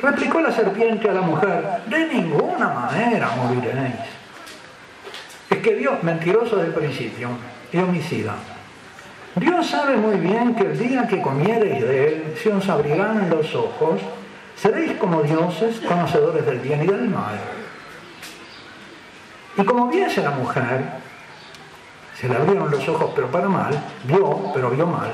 Replicó 0.00 0.40
la 0.40 0.52
serpiente 0.52 1.10
a 1.10 1.12
la 1.12 1.20
mujer, 1.20 1.82
de 1.86 2.06
ninguna 2.06 2.68
manera 2.68 3.30
moriréis. 3.36 4.19
Es 5.50 5.58
que 5.58 5.74
Dios, 5.74 6.00
mentiroso 6.04 6.56
desde 6.56 6.68
el 6.68 6.74
principio 6.74 7.28
y 7.72 7.78
homicida. 7.78 8.34
Dios 9.34 9.66
sabe 9.66 9.96
muy 9.96 10.16
bien 10.16 10.54
que 10.54 10.62
el 10.62 10.78
día 10.78 11.06
que 11.08 11.20
comiereis 11.20 11.82
de 11.82 12.08
él, 12.08 12.34
se 12.40 12.52
os 12.52 12.68
abrirán 12.68 13.28
los 13.28 13.54
ojos, 13.54 14.00
seréis 14.56 14.92
como 14.98 15.22
dioses, 15.22 15.80
conocedores 15.80 16.46
del 16.46 16.60
bien 16.60 16.84
y 16.84 16.86
del 16.86 17.08
mal. 17.08 17.38
Y 19.56 19.64
como 19.64 19.88
viese 19.88 20.22
la 20.22 20.30
mujer, 20.30 20.84
se 22.14 22.28
le 22.28 22.36
abrieron 22.36 22.70
los 22.70 22.88
ojos 22.88 23.10
pero 23.14 23.28
para 23.28 23.48
mal, 23.48 23.72
vio, 24.04 24.52
pero 24.54 24.70
vio 24.70 24.86
mal, 24.86 25.10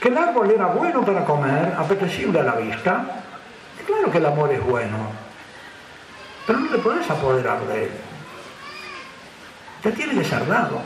que 0.00 0.08
el 0.08 0.18
árbol 0.18 0.50
era 0.50 0.66
bueno 0.66 1.04
para 1.04 1.24
comer, 1.24 1.74
apetecible 1.76 2.40
a 2.40 2.44
la 2.44 2.54
vista, 2.56 3.04
y 3.80 3.84
claro 3.84 4.10
que 4.10 4.18
el 4.18 4.26
amor 4.26 4.52
es 4.52 4.64
bueno, 4.64 4.96
pero 6.46 6.60
no 6.60 6.70
te 6.70 6.78
puedes 6.78 7.08
apoderar 7.10 7.60
de 7.66 7.84
él 7.84 7.90
ya 9.84 9.90
tiene 9.90 10.22
dado. 10.22 10.80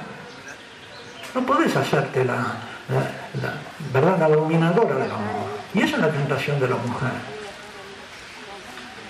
No 1.34 1.42
puedes 1.42 1.76
hacerte 1.76 2.24
la, 2.24 2.46
¿verdad? 3.92 4.18
la 4.18 4.28
dominadora 4.28 4.94
del 4.96 5.10
amor. 5.10 5.46
Y 5.74 5.80
esa 5.80 5.96
es 5.96 6.02
la 6.02 6.10
tentación 6.10 6.58
de 6.58 6.68
la 6.68 6.76
mujer. 6.76 7.10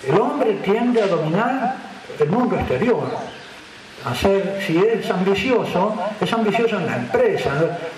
El 0.05 0.19
hombre 0.19 0.53
tiende 0.63 1.01
a 1.01 1.07
dominar 1.07 1.75
el 2.19 2.29
mundo 2.29 2.55
exterior. 2.55 3.07
A 4.05 4.13
si 4.13 4.77
es 4.77 5.09
ambicioso, 5.09 5.95
es 6.21 6.31
ambicioso 6.31 6.77
en 6.77 6.85
la 6.85 6.97
empresa. 6.97 7.51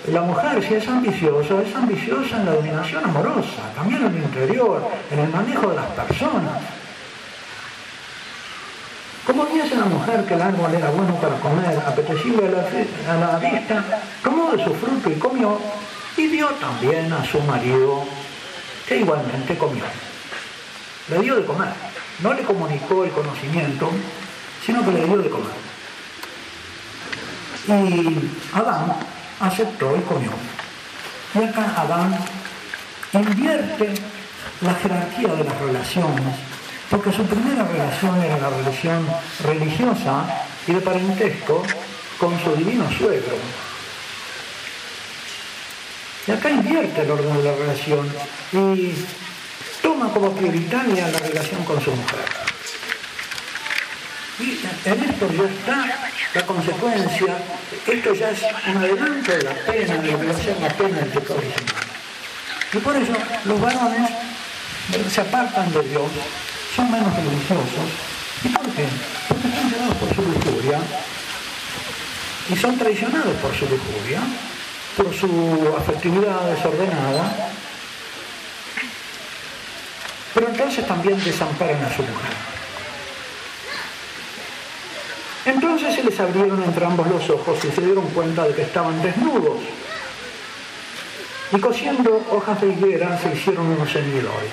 La 0.08 0.22
mujer, 0.22 0.62
si 0.66 0.74
es 0.74 0.88
ambiciosa, 0.88 1.60
es 1.62 1.74
ambiciosa 1.74 2.38
en 2.38 2.46
la 2.46 2.52
dominación 2.52 3.04
amorosa, 3.04 3.62
también 3.76 4.06
en 4.06 4.16
el 4.16 4.22
interior, 4.22 4.88
en 5.10 5.18
el 5.18 5.28
manejo 5.28 5.68
de 5.68 5.76
las 5.76 5.86
personas. 5.86 6.62
Como 9.30 9.46
viese 9.46 9.76
la 9.76 9.84
mujer 9.84 10.24
que 10.24 10.34
el 10.34 10.42
árbol 10.42 10.74
era 10.74 10.90
bueno 10.90 11.14
para 11.20 11.36
comer, 11.38 11.80
apetecible 11.86 12.48
a 12.48 13.14
la, 13.14 13.38
vista, 13.38 13.84
tomó 14.24 14.50
de 14.50 14.64
su 14.64 14.74
fruto 14.74 15.08
y 15.08 15.14
comió, 15.20 15.56
y 16.16 16.26
dio 16.26 16.48
también 16.48 17.12
a 17.12 17.24
su 17.24 17.40
marido, 17.42 18.02
que 18.88 18.96
igualmente 18.96 19.56
comió. 19.56 19.84
Le 21.10 21.20
dio 21.20 21.36
de 21.36 21.44
comer. 21.44 21.68
No 22.24 22.34
le 22.34 22.42
comunicó 22.42 23.04
el 23.04 23.12
conocimiento, 23.12 23.92
sino 24.66 24.84
que 24.84 24.90
le 24.90 25.04
dio 25.04 25.18
de 25.18 25.30
comer. 25.30 25.52
Y 27.68 28.30
Adán 28.52 28.96
aceptó 29.38 29.96
y 29.96 30.00
comió. 30.00 30.32
Y 31.36 31.44
acá 31.44 31.72
Adán 31.76 32.18
invierte 33.12 33.94
la 34.60 34.74
jerarquía 34.74 35.34
de 35.34 35.44
las 35.44 35.60
relaciones, 35.60 36.49
porque 36.90 37.12
su 37.12 37.24
primera 37.24 37.64
relación 37.64 38.20
era 38.20 38.36
la 38.36 38.50
relación 38.50 39.06
religiosa 39.44 40.26
y 40.66 40.72
de 40.72 40.80
parentesco 40.80 41.62
con 42.18 42.38
su 42.42 42.54
divino 42.56 42.90
suegro. 42.90 43.36
Y 46.26 46.32
acá 46.32 46.50
invierte 46.50 47.02
el 47.02 47.10
orden 47.12 47.36
de 47.36 47.42
la 47.44 47.52
relación 47.52 48.12
y 48.52 48.92
toma 49.80 50.12
como 50.12 50.32
prioritaria 50.32 51.08
la 51.08 51.18
relación 51.20 51.64
con 51.64 51.80
su 51.80 51.92
mujer. 51.92 52.24
Y 54.40 54.58
en 54.88 55.04
esto 55.04 55.28
ya 55.32 55.44
está 55.44 56.10
la 56.34 56.46
consecuencia, 56.46 57.38
esto 57.86 58.14
ya 58.14 58.30
es 58.30 58.40
un 58.68 58.76
adelanto 58.78 59.32
de 59.32 59.42
la 59.42 59.54
pena, 59.54 59.96
de 59.96 60.12
lo 60.12 60.20
que 60.20 60.26
va 60.26 60.66
a 60.66 60.70
pena 60.70 60.98
del 60.98 61.08
pecado 61.08 61.38
original. 61.38 61.84
Y 62.72 62.78
por 62.78 62.96
eso 62.96 63.12
los 63.44 63.60
varones 63.60 64.10
se 65.12 65.20
apartan 65.20 65.72
de 65.72 65.82
Dios, 65.82 66.10
son 66.74 66.90
menos 66.90 67.14
religiosos. 67.14 67.90
¿Y 68.44 68.48
por 68.48 68.66
qué? 68.70 68.86
Porque 69.28 69.48
están 69.48 69.70
llevados 69.70 69.94
por 69.96 70.14
su 70.14 70.22
lujuria 70.22 70.78
y 72.48 72.56
son 72.56 72.78
traicionados 72.78 73.36
por 73.36 73.54
su 73.54 73.66
lujuria, 73.66 74.20
por 74.96 75.14
su 75.14 75.74
afectividad 75.78 76.50
desordenada, 76.50 77.50
pero 80.34 80.48
entonces 80.48 80.86
también 80.86 81.22
desamparan 81.22 81.84
a 81.84 81.94
su 81.94 82.02
mujer. 82.02 82.50
Entonces 85.46 85.94
se 85.94 86.02
les 86.02 86.20
abrieron 86.20 86.62
entre 86.62 86.84
ambos 86.84 87.06
los 87.08 87.30
ojos 87.30 87.58
y 87.64 87.70
se 87.70 87.80
dieron 87.80 88.06
cuenta 88.08 88.44
de 88.44 88.54
que 88.54 88.62
estaban 88.62 89.00
desnudos. 89.02 89.58
Y 91.52 91.58
cosiendo 91.58 92.24
hojas 92.30 92.60
de 92.60 92.68
higuera 92.68 93.18
se 93.18 93.34
hicieron 93.34 93.66
unos 93.66 93.90
ceñidores. 93.90 94.52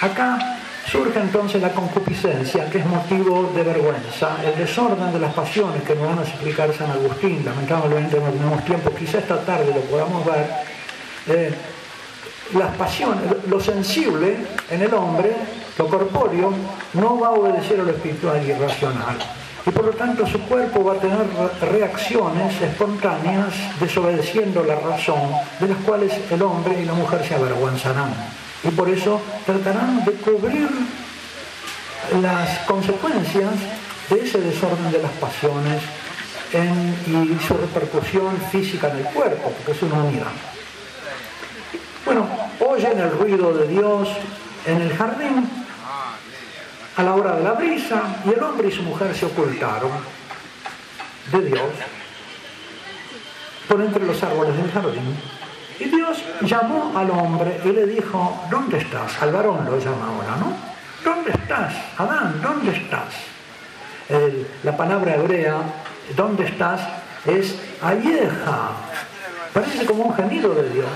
Acá 0.00 0.58
surge 0.90 1.18
entonces 1.18 1.60
la 1.60 1.72
concupiscencia, 1.72 2.70
que 2.70 2.78
es 2.78 2.86
motivo 2.86 3.50
de 3.54 3.62
vergüenza, 3.64 4.36
el 4.44 4.56
desorden 4.56 5.12
de 5.12 5.18
las 5.18 5.34
pasiones 5.34 5.82
que 5.82 5.94
nos 5.94 6.08
van 6.08 6.18
a 6.20 6.22
explicar 6.22 6.72
San 6.72 6.90
Agustín, 6.90 7.44
lamentablemente 7.44 8.18
no 8.20 8.30
tenemos 8.30 8.64
tiempo, 8.64 8.90
quizá 8.94 9.18
esta 9.18 9.40
tarde 9.40 9.72
lo 9.74 9.80
podamos 9.82 10.24
ver. 10.24 10.46
Eh, 11.28 11.54
las 12.54 12.76
pasiones, 12.76 13.24
lo 13.48 13.58
sensible 13.58 14.36
en 14.70 14.82
el 14.82 14.94
hombre, 14.94 15.32
lo 15.76 15.88
corpóreo, 15.88 16.52
no 16.94 17.18
va 17.18 17.28
a 17.28 17.32
obedecer 17.32 17.80
a 17.80 17.82
lo 17.82 17.90
espiritual 17.90 18.40
y 18.46 18.52
racional. 18.52 19.18
Y 19.66 19.70
por 19.70 19.84
lo 19.84 19.90
tanto 19.90 20.24
su 20.28 20.40
cuerpo 20.42 20.84
va 20.84 20.92
a 20.92 20.96
tener 20.96 21.26
reacciones 21.72 22.62
espontáneas 22.62 23.52
desobedeciendo 23.80 24.62
la 24.62 24.76
razón, 24.76 25.32
de 25.58 25.66
las 25.66 25.78
cuales 25.78 26.12
el 26.30 26.40
hombre 26.42 26.80
y 26.80 26.84
la 26.84 26.92
mujer 26.92 27.26
se 27.26 27.34
avergüenzarán. 27.34 28.14
Y 28.66 28.70
por 28.70 28.88
eso 28.88 29.20
tratarán 29.44 30.04
de 30.04 30.12
cubrir 30.12 30.68
las 32.20 32.58
consecuencias 32.60 33.52
de 34.10 34.20
ese 34.20 34.40
desorden 34.40 34.90
de 34.90 35.02
las 35.02 35.12
pasiones 35.12 35.82
y 36.52 37.46
su 37.46 37.54
repercusión 37.54 38.36
física 38.50 38.88
en 38.90 38.98
el 38.98 39.04
cuerpo, 39.06 39.50
porque 39.50 39.72
es 39.72 39.82
una 39.82 40.02
unidad. 40.04 40.32
Bueno, 42.04 42.26
oyen 42.60 42.98
el 42.98 43.10
ruido 43.10 43.52
de 43.52 43.68
Dios 43.68 44.08
en 44.64 44.80
el 44.80 44.96
jardín 44.96 45.48
a 46.96 47.02
la 47.02 47.14
hora 47.14 47.36
de 47.36 47.44
la 47.44 47.52
brisa 47.52 48.22
y 48.24 48.30
el 48.30 48.42
hombre 48.42 48.68
y 48.68 48.72
su 48.72 48.82
mujer 48.82 49.14
se 49.14 49.26
ocultaron 49.26 49.90
de 51.32 51.40
Dios 51.40 51.70
por 53.68 53.80
entre 53.80 54.06
los 54.06 54.22
árboles 54.22 54.56
del 54.56 54.70
jardín. 54.70 55.35
Y 55.78 55.84
Dios 55.84 56.22
llamó 56.42 56.92
al 56.96 57.10
hombre 57.10 57.60
y 57.64 57.68
le 57.68 57.86
dijo, 57.86 58.44
¿dónde 58.50 58.78
estás? 58.78 59.22
Al 59.22 59.32
varón 59.32 59.64
lo 59.64 59.78
llama 59.78 60.06
ahora, 60.08 60.36
¿no? 60.38 60.56
¿Dónde 61.04 61.30
estás? 61.30 61.74
Adán, 61.98 62.40
¿dónde 62.42 62.72
estás? 62.72 63.14
la 64.62 64.76
palabra 64.76 65.16
hebrea, 65.16 65.56
¿dónde 66.14 66.44
estás? 66.44 66.80
es 67.26 67.56
ayeja. 67.82 68.70
Parece 69.52 69.86
como 69.86 70.04
un 70.04 70.14
gemido 70.14 70.54
de 70.54 70.70
Dios. 70.70 70.86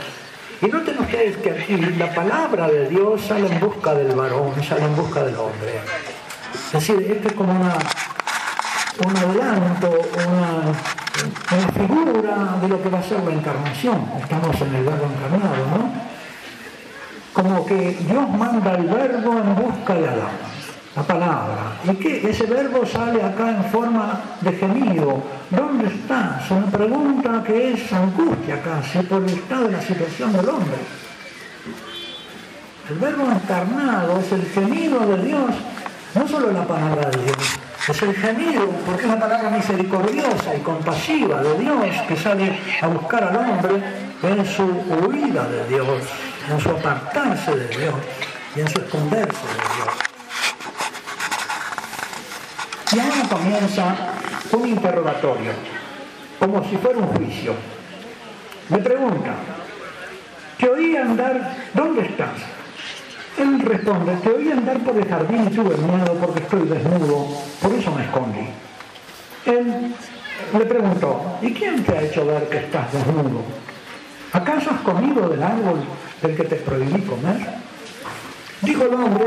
Y 0.63 0.67
noten 0.67 0.99
ustedes 0.99 1.37
que 1.39 1.51
aquí 1.51 1.77
la 1.77 2.15
palabra 2.15 2.69
de 2.69 2.89
Dios 2.89 3.23
sale 3.23 3.49
en 3.49 3.61
busca 3.61 3.95
del 3.95 4.15
varón, 4.15 4.53
sale 4.63 4.85
en 4.85 4.95
busca 4.95 5.23
del 5.25 5.37
hombre. 5.37 5.81
Es 6.67 6.73
decir, 6.73 7.01
este 7.11 7.29
es 7.29 7.35
como 7.35 7.53
una, 7.53 7.75
un 9.05 9.17
adelanto, 9.17 9.99
una, 10.29 10.75
figura 11.73 12.59
de 12.61 12.69
lo 12.69 12.83
que 12.83 12.89
va 12.89 12.99
a 12.99 13.03
ser 13.03 13.23
la 13.25 13.33
encarnación. 13.33 14.05
Estamos 14.21 14.61
en 14.61 14.75
el 14.75 14.85
verbo 14.85 15.07
encarnado, 15.07 15.57
¿no? 15.67 15.93
Como 17.33 17.67
que 17.67 17.99
Dios 18.09 18.29
manda 18.31 18.75
el 18.75 18.87
verbo 18.87 19.33
en 19.39 19.55
busca 19.55 19.95
de 19.95 20.09
Adán 20.09 20.51
la 20.97 21.03
palabra. 21.03 21.77
¿Y 21.85 21.95
qué? 21.95 22.31
Ese 22.31 22.47
verbo 22.47 22.85
sale 22.85 23.23
acá 23.23 23.51
en 23.51 23.65
forma 23.67 24.21
de 24.41 24.53
gemido. 24.53 25.23
¿Dónde 25.51 25.87
estás? 25.87 26.51
Una 26.51 26.67
pregunta 26.67 27.43
que 27.45 27.75
es 27.75 27.93
angustia 27.93 28.61
casi 28.63 28.99
por 29.07 29.23
el 29.23 29.31
estado 29.31 29.67
de 29.67 29.73
la 29.73 29.83
situación 29.83 30.33
del 30.33 30.49
hombre. 30.49 30.79
El 32.91 32.99
verbo 32.99 33.31
encarnado 33.31 34.19
es 34.19 34.33
el 34.33 34.45
gemido 34.47 35.01
de 35.01 35.25
Dios, 35.25 35.51
no 36.15 36.27
solo 36.27 36.51
la 36.51 36.67
palabra 36.67 37.09
de 37.11 37.23
Dios, 37.23 37.37
es 37.91 38.03
el 38.03 38.15
gemido, 38.15 38.69
porque 38.87 39.03
es 39.03 39.09
la 39.09 39.19
palabra 39.19 39.51
misericordiosa 39.51 40.55
y 40.57 40.61
compasiva 40.61 41.43
de 41.43 41.59
Dios 41.59 41.79
que 42.07 42.17
sale 42.17 42.59
a 42.81 42.87
buscar 42.87 43.25
al 43.25 43.37
hombre 43.37 43.83
en 44.23 44.47
su 44.47 44.63
huida 44.65 45.49
de 45.49 45.67
Dios, 45.69 45.89
en 46.49 46.61
su 46.61 46.71
apartarse 46.71 47.57
de 47.57 47.69
Dios 47.69 47.95
y 48.55 48.61
en 48.61 48.69
su 48.69 48.81
esconderse 48.81 49.47
de 49.47 49.55
Dios. 49.75 49.95
Y 52.93 52.99
ahora 53.01 53.29
comienza 53.29 53.97
un 54.53 54.69
interrogatorio, 54.69 55.53
como 56.39 56.63
si 56.69 56.77
fuera 56.77 56.99
un 56.99 57.07
juicio. 57.09 57.55
Me 58.69 58.79
pregunta, 58.79 59.33
te 60.59 60.69
oí 60.69 60.97
andar, 60.97 61.57
¿dónde 61.75 62.03
estás? 62.03 62.60
Él 63.41 63.59
responde, 63.61 64.17
te 64.17 64.29
oí 64.29 64.53
andar 64.53 64.79
por 64.81 64.95
el 64.99 65.09
jardín 65.09 65.49
miedo 65.49 66.15
porque 66.21 66.41
estoy 66.41 66.69
desnudo, 66.69 67.27
por 67.63 67.73
eso 67.73 67.91
me 67.93 68.05
escondí. 68.05 68.47
Él 69.47 69.95
le 70.53 70.67
preguntó, 70.67 71.39
¿y 71.41 71.51
quién 71.55 71.83
te 71.83 71.97
ha 71.97 72.03
hecho 72.03 72.27
ver 72.27 72.51
que 72.51 72.59
estás 72.59 72.93
desnudo? 72.93 73.41
¿Acaso 74.35 74.71
has 74.73 74.81
comido 74.83 75.27
del 75.31 75.43
árbol 75.43 75.81
del 76.21 76.37
que 76.37 76.45
te 76.45 76.57
prohibí 76.57 77.01
comer? 77.01 77.39
Dijo 78.61 78.85
el 78.85 78.93
hombre, 78.93 79.25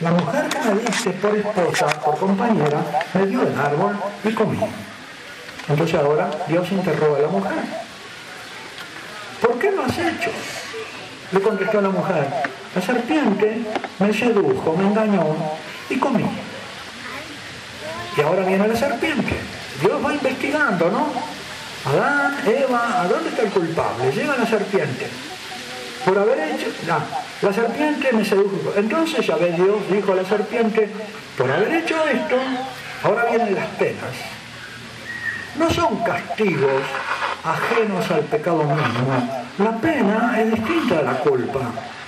la 0.00 0.12
mujer 0.12 0.48
que 0.48 0.58
me 0.70 0.80
diste 0.80 1.10
por 1.10 1.36
esposa, 1.36 1.86
por 2.02 2.16
compañera, 2.16 2.80
me 3.12 3.26
dio 3.26 3.42
el 3.42 3.54
árbol 3.54 3.98
y 4.24 4.32
comí. 4.32 4.60
Entonces 5.68 6.00
ahora 6.00 6.30
Dios 6.48 6.72
interroga 6.72 7.18
a 7.18 7.22
la 7.22 7.28
mujer. 7.28 7.58
¿Por 9.42 9.58
qué 9.58 9.70
lo 9.72 9.82
has 9.82 9.98
hecho? 9.98 10.30
Le 11.32 11.40
contestó 11.40 11.82
la 11.82 11.90
mujer, 11.90 12.26
la 12.74 12.82
serpiente 12.82 13.60
me 13.98 14.12
sedujo, 14.12 14.76
me 14.76 14.84
engañó 14.84 15.24
y 15.90 15.96
comí. 15.98 16.24
Y 18.16 18.20
ahora 18.20 18.44
viene 18.44 18.68
la 18.68 18.76
serpiente. 18.76 19.36
Dios 19.80 20.04
va 20.04 20.14
investigando, 20.14 20.90
¿no? 20.90 21.06
Adán, 21.84 22.36
Eva, 22.46 23.02
¿a 23.02 23.08
dónde 23.08 23.30
está 23.30 23.42
el 23.42 23.50
culpable? 23.50 24.12
Llega 24.12 24.36
la 24.36 24.46
serpiente 24.46 25.08
por 26.04 26.18
haber 26.18 26.38
hecho, 26.38 26.66
la 27.42 27.52
serpiente 27.52 28.12
me 28.12 28.24
sedujo. 28.24 28.72
Entonces 28.76 29.26
ya 29.26 29.36
ve 29.36 29.52
Dios 29.52 29.76
dijo 29.90 30.12
a 30.12 30.16
la 30.16 30.24
serpiente, 30.24 30.88
por 31.36 31.50
haber 31.50 31.72
hecho 31.74 31.96
esto, 32.08 32.36
ahora 33.04 33.26
vienen 33.30 33.54
las 33.54 33.66
penas. 33.66 34.14
No 35.58 35.70
son 35.70 36.02
castigos 36.02 36.82
ajenos 37.44 38.10
al 38.10 38.20
pecado 38.22 38.64
mismo. 38.64 39.44
La 39.58 39.76
pena 39.78 40.40
es 40.40 40.50
distinta 40.50 40.96
de 40.96 41.02
la 41.02 41.18
culpa, 41.18 41.60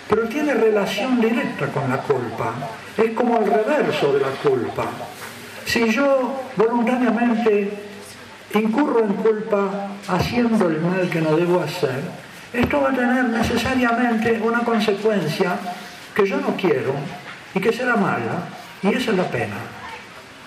pero 0.08 0.28
tiene 0.28 0.54
relación 0.54 1.20
directa 1.20 1.66
con 1.68 1.88
la 1.90 1.98
culpa. 1.98 2.52
Es 2.96 3.10
como 3.12 3.38
el 3.38 3.46
reverso 3.46 4.12
de 4.12 4.20
la 4.20 4.28
culpa. 4.28 4.86
Si 5.64 5.90
yo 5.90 6.42
voluntariamente 6.56 7.70
incurro 8.54 9.00
en 9.00 9.14
culpa 9.14 9.88
haciendo 10.08 10.68
el 10.68 10.80
mal 10.80 11.08
que 11.08 11.20
no 11.20 11.36
debo 11.36 11.60
hacer, 11.62 12.02
esto 12.52 12.80
va 12.80 12.90
a 12.90 12.94
tener 12.94 13.24
necesariamente 13.24 14.40
una 14.40 14.60
consecuencia 14.60 15.56
que 16.14 16.26
yo 16.26 16.40
no 16.40 16.54
quiero 16.56 16.92
y 17.54 17.60
que 17.60 17.72
será 17.72 17.96
mala, 17.96 18.48
y 18.82 18.88
esa 18.88 19.10
es 19.10 19.16
la 19.16 19.28
pena. 19.28 19.56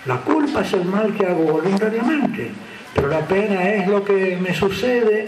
La 0.06 0.18
culpa 0.18 0.62
es 0.62 0.72
el 0.74 0.86
mal 0.86 1.14
que 1.14 1.26
hago 1.26 1.44
voluntariamente, 1.44 2.52
pero 2.94 3.10
la 3.10 3.20
pena 3.20 3.70
es 3.70 3.88
lo 3.88 4.06
que 4.06 4.38
me 4.38 4.54
sucede 4.54 5.28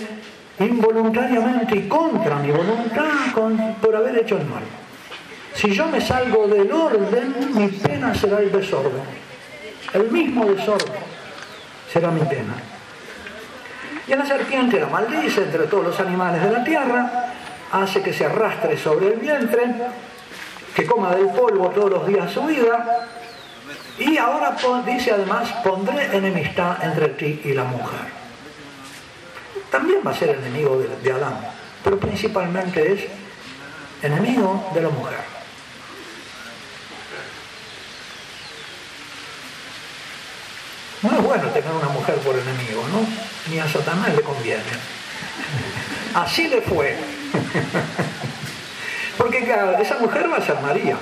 involuntariamente 0.59 1.75
y 1.75 1.87
contra 1.87 2.35
mi 2.37 2.51
voluntad 2.51 3.03
por 3.81 3.95
haber 3.95 4.17
hecho 4.19 4.37
el 4.37 4.45
mal. 4.45 4.63
Si 5.53 5.71
yo 5.71 5.87
me 5.87 5.99
salgo 5.99 6.47
del 6.47 6.71
orden, 6.71 7.33
mi 7.53 7.67
pena 7.67 8.13
será 8.13 8.39
el 8.39 8.51
desorden. 8.51 9.01
El 9.93 10.11
mismo 10.11 10.45
desorden 10.45 10.93
será 11.91 12.11
mi 12.11 12.21
pena. 12.21 12.53
Y 14.07 14.13
a 14.13 14.17
la 14.17 14.25
serpiente 14.25 14.79
la 14.79 14.87
maldice 14.87 15.43
entre 15.43 15.65
todos 15.65 15.85
los 15.85 15.99
animales 15.99 16.41
de 16.43 16.51
la 16.51 16.63
tierra, 16.63 17.33
hace 17.71 18.01
que 18.01 18.13
se 18.13 18.25
arrastre 18.25 18.77
sobre 18.77 19.13
el 19.13 19.19
vientre, 19.19 19.65
que 20.75 20.85
coma 20.85 21.15
del 21.15 21.27
polvo 21.29 21.69
todos 21.69 21.89
los 21.89 22.07
días 22.07 22.31
su 22.31 22.43
vida, 22.43 23.07
y 23.99 24.17
ahora 24.17 24.55
dice 24.85 25.11
además, 25.11 25.51
pondré 25.63 26.15
enemistad 26.15 26.83
entre 26.83 27.09
ti 27.09 27.41
y 27.43 27.53
la 27.53 27.65
mujer. 27.65 28.18
También 29.71 29.99
va 30.05 30.11
a 30.11 30.15
ser 30.15 30.29
enemigo 30.29 30.81
de, 31.03 31.11
Adán, 31.11 31.39
pero 31.83 31.99
principalmente 31.99 32.93
es 32.93 33.01
enemigo 34.01 34.71
de 34.73 34.81
la 34.81 34.89
mujer. 34.89 35.19
No 41.01 41.17
es 41.17 41.23
bueno 41.23 41.47
tener 41.49 41.71
una 41.71 41.89
mujer 41.89 42.15
por 42.15 42.35
enemigo, 42.35 42.83
¿no? 42.91 43.51
Ni 43.51 43.59
a 43.59 43.69
Satanás 43.69 44.13
le 44.15 44.21
conviene. 44.21 44.63
Así 46.15 46.47
le 46.47 46.61
fue. 46.61 46.97
Porque 49.17 49.39
esa 49.81 49.97
mujer 49.99 50.29
va 50.31 50.37
a 50.37 50.45
ser 50.45 50.59
María. 50.61 50.97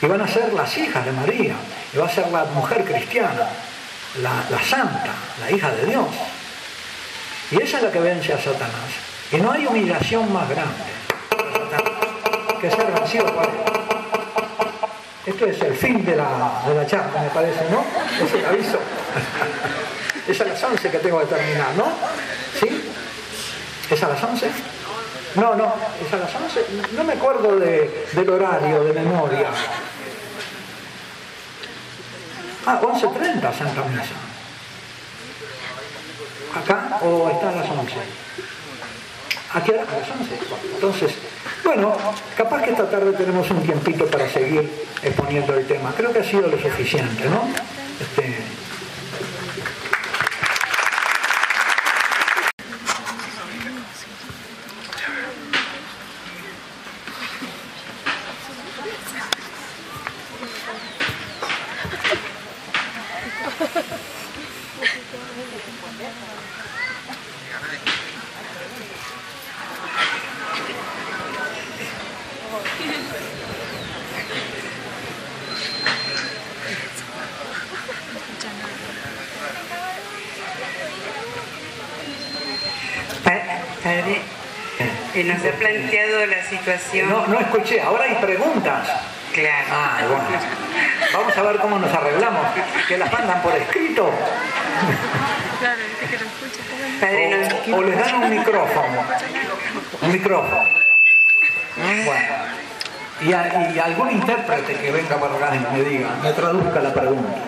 Y 0.00 0.06
van 0.06 0.20
a 0.20 0.28
ser 0.28 0.54
las 0.54 0.78
hijas 0.78 1.04
de 1.04 1.12
María. 1.12 1.56
Y 1.92 1.98
va 1.98 2.06
a 2.06 2.10
ser 2.10 2.28
la 2.30 2.44
mujer 2.44 2.84
cristiana, 2.84 3.48
la 4.22 4.62
santa, 4.62 5.12
la 5.40 5.50
hija 5.50 5.70
de 5.72 5.86
Dios. 5.86 6.06
Y 7.50 7.62
esa 7.62 7.78
es 7.78 7.82
la 7.82 7.90
que 7.90 8.00
vence 8.00 8.32
a 8.32 8.38
Satanás. 8.38 8.90
Y 9.32 9.36
no 9.36 9.52
hay 9.52 9.66
humillación 9.66 10.32
más 10.32 10.48
grande 10.48 10.84
que 12.60 12.70
ser 12.70 12.90
vencido 12.92 13.26
por 13.26 13.44
él. 13.44 13.50
Esto 15.26 15.46
es 15.46 15.60
el 15.62 15.74
fin 15.74 16.04
de 16.04 16.16
la, 16.16 16.62
de 16.66 16.74
la 16.74 16.86
charla, 16.86 17.22
me 17.22 17.28
parece, 17.28 17.60
¿no? 17.70 17.84
Es 18.24 18.34
el 18.34 18.44
aviso. 18.44 18.78
es 20.28 20.40
a 20.40 20.44
las 20.44 20.62
11 20.62 20.90
que 20.90 20.98
tengo 20.98 21.20
que 21.20 21.26
terminar, 21.26 21.74
¿no? 21.76 21.84
¿Sí? 22.58 22.90
¿Es 23.90 24.02
a 24.02 24.08
las 24.08 24.22
11? 24.22 24.50
No, 25.36 25.54
no, 25.54 25.74
es 26.04 26.12
a 26.12 26.16
las 26.16 26.34
11. 26.34 26.66
No 26.96 27.04
me 27.04 27.12
acuerdo 27.12 27.56
del 27.56 28.30
horario, 28.30 28.84
de 28.84 28.92
memoria. 28.92 29.48
Ah, 32.66 32.80
11.30 32.82 33.40
Santa 33.56 33.82
Misa 33.84 34.28
acá 36.54 36.87
o 37.02 37.30
está 37.30 37.50
a 37.50 37.52
las 37.52 37.70
11. 37.70 37.94
Aquí 39.54 39.72
a 39.72 39.76
las 39.76 39.86
11. 39.86 40.38
Entonces, 40.74 41.14
bueno, 41.64 41.96
capaz 42.36 42.62
que 42.62 42.70
esta 42.70 42.88
tarde 42.88 43.12
tenemos 43.12 43.50
un 43.50 43.62
tiempito 43.62 44.06
para 44.06 44.28
seguir 44.28 44.70
exponiendo 45.02 45.54
el 45.54 45.66
tema. 45.66 45.92
Creo 45.96 46.12
que 46.12 46.20
ha 46.20 46.24
sido 46.24 46.48
lo 46.48 46.58
suficiente, 46.58 47.24
¿no? 47.28 47.48
Este, 48.00 48.38
No, 87.08 87.26
no 87.26 87.40
escuché, 87.40 87.80
ahora 87.80 88.04
hay 88.04 88.14
preguntas. 88.16 88.88
Claro. 89.32 89.66
Ah, 89.70 90.00
bueno. 90.08 90.24
Vamos 91.12 91.36
a 91.36 91.42
ver 91.42 91.56
cómo 91.58 91.78
nos 91.78 91.92
arreglamos. 91.94 92.46
Que 92.86 92.98
las 92.98 93.12
mandan 93.12 93.42
por 93.42 93.54
escrito. 93.56 94.10
O, 97.70 97.76
o 97.76 97.82
les 97.82 97.98
dan 97.98 98.14
un 98.22 98.30
micrófono. 98.30 99.04
Un 100.02 100.12
micrófono. 100.12 100.68
Bueno. 101.76 102.28
Y, 103.20 103.30
y, 103.30 103.78
algún 103.78 104.10
intérprete 104.12 104.74
que 104.74 104.92
venga 104.92 105.18
para 105.18 105.34
acá 105.34 105.56
y 105.56 105.76
me 105.76 105.88
diga, 105.88 106.10
me 106.22 106.32
traduzca 106.32 106.80
la 106.80 106.94
pregunta. 106.94 107.38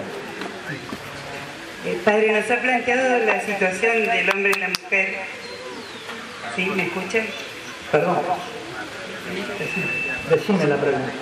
Eh, 1.86 2.00
padre, 2.04 2.32
nos 2.32 2.50
ha 2.50 2.56
planteado 2.60 3.18
la 3.24 3.40
situación 3.40 4.06
del 4.06 4.30
hombre 4.30 4.52
y 4.54 4.60
la 4.60 4.68
mujer. 4.68 5.18
¿Sí? 6.56 6.66
¿Me 6.66 6.84
escuchan? 6.84 7.26
Perdón. 7.92 8.18
Decime 10.28 10.66
la 10.66 10.76
pregunta. 10.76 11.12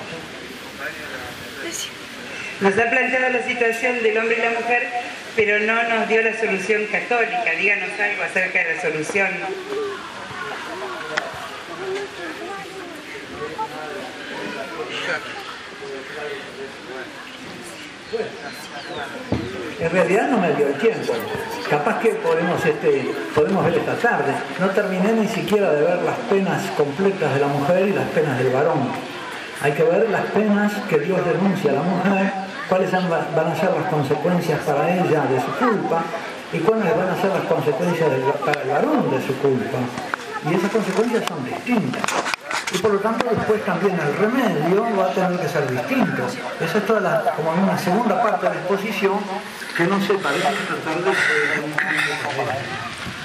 Nos 2.60 2.72
ha 2.72 2.90
planteado 2.90 3.28
la 3.30 3.46
situación 3.46 4.02
del 4.02 4.18
hombre 4.18 4.36
y 4.38 4.42
la 4.42 4.60
mujer, 4.60 4.88
pero 5.36 5.60
no 5.60 5.82
nos 5.84 6.08
dio 6.08 6.22
la 6.22 6.38
solución 6.38 6.86
católica. 6.86 7.50
Díganos 7.58 7.90
algo 8.00 8.22
acerca 8.24 8.58
de 8.64 8.74
la 8.74 8.82
solución. 8.82 9.28
En 19.80 19.90
realidad 19.90 20.28
no 20.28 20.38
me 20.38 20.52
dio 20.54 20.66
el 20.66 20.74
tiempo. 20.74 21.12
Capaz 21.70 22.00
que 22.00 22.10
podemos, 22.14 22.64
este, 22.64 23.14
podemos 23.32 23.64
ver 23.64 23.74
esta 23.74 23.94
tarde. 23.94 24.32
No 24.58 24.66
terminé 24.70 25.12
ni 25.12 25.28
siquiera 25.28 25.70
de 25.72 25.82
ver 25.82 26.02
las 26.02 26.16
penas 26.28 26.62
completas 26.76 27.32
de 27.34 27.40
la 27.40 27.46
mujer 27.46 27.88
y 27.88 27.92
las 27.92 28.08
penas 28.08 28.38
del 28.38 28.50
varón. 28.50 28.90
Hay 29.62 29.72
que 29.72 29.84
ver 29.84 30.10
las 30.10 30.24
penas 30.26 30.72
que 30.88 30.98
Dios 30.98 31.24
denuncia 31.24 31.70
a 31.70 31.74
la 31.74 31.82
mujer, 31.82 32.32
cuáles 32.68 32.90
van 32.90 33.46
a 33.46 33.56
ser 33.56 33.70
las 33.70 33.88
consecuencias 33.88 34.60
para 34.60 34.94
ella 34.94 35.22
de 35.26 35.40
su 35.40 35.52
culpa 35.58 36.02
y 36.52 36.58
cuáles 36.58 36.96
van 36.96 37.08
a 37.10 37.20
ser 37.20 37.30
las 37.30 37.44
consecuencias 37.44 38.10
para 38.44 38.62
el 38.62 38.68
varón 38.68 39.10
de 39.10 39.24
su 39.24 39.34
culpa. 39.38 39.78
Y 40.48 40.54
esas 40.54 40.70
consecuencias 40.70 41.24
son 41.28 41.44
distintas 41.44 42.37
y 42.72 42.78
por 42.78 42.92
lo 42.92 42.98
tanto 42.98 43.26
después 43.30 43.64
también 43.64 43.98
el 43.98 44.16
remedio 44.16 44.96
va 44.96 45.06
a 45.06 45.14
tener 45.14 45.40
que 45.40 45.48
ser 45.48 45.70
distinto. 45.70 46.26
Esa 46.60 46.78
es 46.78 46.86
toda 46.86 47.00
la, 47.00 47.32
como 47.34 47.52
una 47.52 47.78
segunda 47.78 48.22
parte 48.22 48.46
de 48.46 48.54
la 48.54 48.60
exposición 48.60 49.18
que 49.76 49.84
no 49.84 50.00
se 50.04 50.14
parece 50.14 50.48
tratar 50.66 51.04
de... 51.04 51.12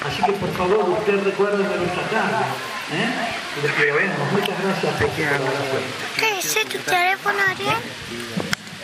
Así 0.06 0.24
que 0.24 0.32
por 0.34 0.50
favor 0.54 0.90
usted 0.90 1.24
recuerde 1.24 1.58
de 1.58 1.78
nuestra 1.78 2.04
tarde. 2.04 2.46
¿eh? 2.92 3.34
Y 3.58 3.62
les 3.62 3.96
vemos. 3.96 4.32
Muchas 4.32 4.64
gracias 4.64 4.94
por 4.96 5.10
¿Qué 5.12 6.40
es 6.40 6.70
tu 6.70 6.78
teléfono, 6.80 7.40
Ariel? 7.50 7.76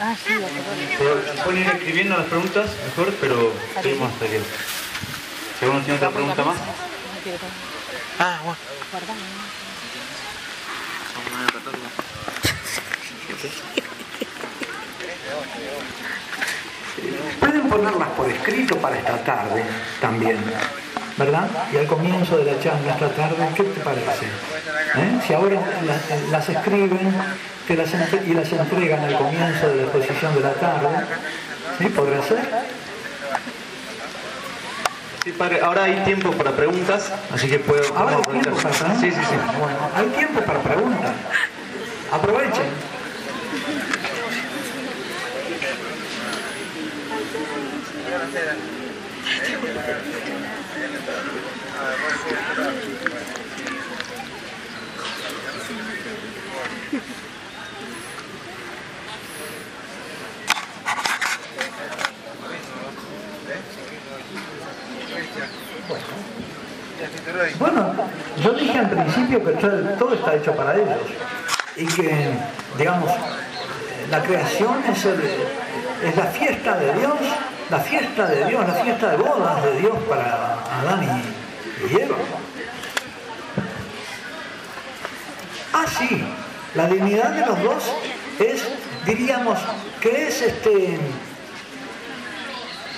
Ah, 0.02 0.16
sí, 0.16 0.34
Pueden 1.44 1.62
ir 1.62 1.68
escribiendo 1.68 2.18
las 2.18 2.28
preguntas 2.28 2.70
mejor, 2.86 3.14
pero 3.20 3.54
seguimos 3.82 4.14
hasta 4.14 4.26
que... 4.28 4.40
Si 4.40 5.66
alguno 5.66 5.84
tiene 5.84 5.98
otra 5.98 6.10
pregunta 6.10 6.44
más. 6.44 6.58
Ah, 8.18 8.40
bueno. 8.44 8.58
Pueden 17.40 17.70
ponerlas 17.70 18.10
por 18.10 18.30
escrito 18.30 18.78
para 18.78 18.98
esta 18.98 19.18
tarde 19.24 19.64
también, 20.02 20.38
¿verdad? 21.18 21.50
Y 21.72 21.78
al 21.78 21.88
comienzo 21.88 22.38
de 22.38 22.52
la 22.52 22.60
charla 22.60 22.92
esta 22.92 23.10
tarde, 23.10 23.50
¿qué 23.56 23.64
te 23.64 23.80
parece? 23.82 24.26
¿Eh? 24.26 25.20
Si 25.26 25.34
ahora 25.34 25.62
las, 26.32 26.50
escriben 26.50 27.14
y 27.70 28.34
las 28.34 28.52
entregan 28.52 29.04
al 29.04 29.18
comienzo 29.18 29.70
de 29.70 29.76
la 29.76 29.84
exposición 29.84 30.36
de 30.36 30.42
la 30.42 30.54
tarde, 30.54 30.88
¿sí? 31.78 31.86
¿Podrá 31.90 32.22
ser? 32.24 32.79
Sí, 35.24 35.32
padre, 35.34 35.60
ahora 35.62 35.84
hay 35.84 35.96
tiempo 36.06 36.32
para 36.32 36.52
preguntas, 36.52 37.12
así 37.32 37.48
que 37.50 37.60
puedo... 37.60 37.84
¿Ahora 37.96 38.18
hay 38.18 38.24
tiempo 38.40 38.62
para 38.62 38.74
preguntas? 38.74 39.00
Sí, 39.02 39.12
sí, 39.12 39.22
sí. 39.30 39.36
Bueno, 39.60 39.78
hay 39.96 40.08
tiempo 40.08 40.42
para 40.42 40.60
preguntas. 40.60 41.12
Aprovechen. 42.12 42.70
Bueno, 67.60 67.94
yo 68.44 68.54
dije 68.54 68.80
al 68.80 68.90
principio 68.90 69.44
que 69.44 69.52
todo 69.52 70.14
está 70.14 70.36
hecho 70.36 70.56
para 70.56 70.76
ellos 70.76 70.98
y 71.76 71.86
que, 71.86 72.32
digamos, 72.78 73.12
la 74.10 74.24
creación 74.24 74.84
es, 74.86 76.16
la 76.16 76.26
fiesta 76.26 76.78
de 76.78 76.94
Dios, 76.94 77.14
la 77.70 77.80
fiesta 77.80 78.26
de 78.26 78.46
Dios, 78.46 78.68
la 78.68 78.74
fiesta 78.74 79.12
de 79.12 79.18
bodas 79.18 79.64
de 79.64 79.80
Dios 79.80 79.98
para 80.08 80.54
Adán 80.82 81.24
y, 81.90 81.96
Eva. 82.02 82.16
Ah, 85.74 85.86
sí, 86.00 86.24
la 86.74 86.88
dignidad 86.88 87.30
de 87.30 87.46
los 87.46 87.64
dos 87.64 87.94
es, 88.40 88.68
diríamos, 89.06 89.60
que 90.02 90.28
es 90.28 90.42
este. 90.42 90.98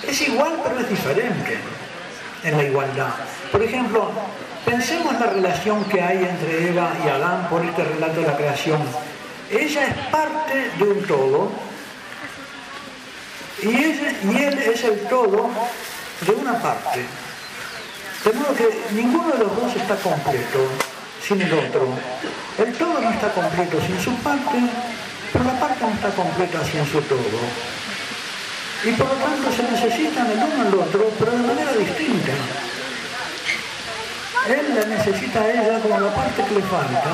Es 0.08 0.28
igual 0.28 0.62
pero 0.64 0.80
es 0.80 0.90
diferente 0.90 1.60
en 2.44 2.58
la 2.58 2.64
igualdad. 2.64 3.10
Por 3.52 3.64
ejemplo, 3.64 4.12
pensemos 4.66 5.14
en 5.14 5.20
la 5.20 5.28
relación 5.28 5.84
que 5.86 6.02
hay 6.02 6.18
entre 6.18 6.70
Eva 6.70 6.92
y 7.04 7.10
Adán 7.10 7.48
por 7.50 7.64
este 7.64 7.84
relato 7.84 8.22
de 8.22 8.28
la 8.28 8.38
creación. 8.38 8.82
Ella 9.52 9.88
es 9.88 9.94
parte 10.08 10.72
de 10.78 10.84
un 10.84 11.04
todo 11.06 11.52
y, 13.62 13.68
y 13.68 14.44
él 14.44 14.58
es 14.58 14.84
el 14.84 15.08
todo 15.08 15.50
de 16.22 16.32
una 16.32 16.60
parte. 16.60 17.06
De 18.24 18.34
modo 18.34 18.54
que 18.54 18.70
ninguno 18.94 19.34
de 19.34 19.40
los 19.40 19.56
dos 19.56 19.76
está 19.76 19.96
completo 19.96 20.60
sin 21.28 21.42
el 21.42 21.54
otro. 21.54 21.88
El 22.58 22.74
todo 22.74 23.00
no 23.02 23.10
está 23.10 23.32
completo 23.34 23.80
sin 23.86 24.00
su 24.00 24.14
parte, 24.18 24.60
pero 25.32 25.46
la 25.46 25.60
parte 25.60 25.82
no 25.82 25.90
está 25.90 26.10
completa 26.12 26.64
sin 26.64 26.86
su 26.86 27.02
todo. 27.02 27.20
Y 28.84 28.92
por 28.94 29.08
lo 29.08 29.14
tanto 29.14 29.52
se 29.52 29.64
necesitan 29.64 30.26
el 30.32 30.38
uno 30.38 30.68
al 30.68 30.74
otro, 30.74 31.12
pero 31.20 31.32
de 31.32 31.38
manera 31.38 31.72
distinta. 31.74 32.32
Él 34.50 34.74
la 34.74 34.86
necesita 34.86 35.42
a 35.42 35.52
ella 35.52 35.80
como 35.80 36.00
la 36.00 36.16
parte 36.16 36.44
que 36.44 36.56
le 36.56 36.62
falta 36.62 37.12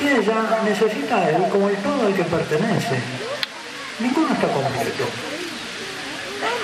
y 0.00 0.08
ella 0.08 0.60
necesita 0.64 1.16
a 1.18 1.30
él 1.30 1.44
como 1.50 1.68
el 1.68 1.76
todo 1.76 2.06
al 2.06 2.14
que 2.14 2.24
pertenece. 2.24 2.96
Ninguno 4.00 4.32
está 4.32 4.48
completo. 4.48 5.04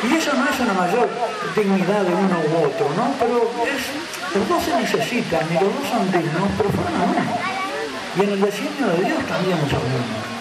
Y 0.02 0.14
eso 0.16 0.32
no 0.32 0.48
es 0.48 0.60
una 0.60 0.72
mayor 0.72 1.08
dignidad 1.54 2.02
de 2.02 2.14
uno 2.14 2.40
u 2.48 2.64
otro, 2.64 2.88
¿no? 2.96 3.12
Pero 3.20 3.50
es, 3.66 4.34
los 4.34 4.48
dos 4.48 4.64
se 4.64 4.74
necesitan 4.74 5.46
y 5.50 5.54
los 5.54 5.74
dos 5.74 5.88
son 5.90 6.10
dignos, 6.10 6.48
pero 6.56 6.70
fueron 6.70 6.94
uno. 6.94 7.38
Y 8.16 8.20
en 8.22 8.30
el 8.30 8.40
designio 8.40 8.86
de 8.88 9.04
Dios 9.04 9.26
también 9.26 9.58
son 9.68 9.82
uno. 9.84 10.37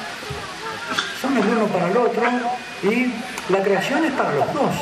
Son 1.27 1.37
el 1.37 1.57
uno 1.57 1.65
para 1.67 1.89
el 1.89 1.97
otro 1.97 2.23
y 2.83 3.13
la 3.49 3.61
creación 3.61 4.05
es 4.05 4.13
para 4.13 4.31
los 4.31 4.53
dos. 4.53 4.75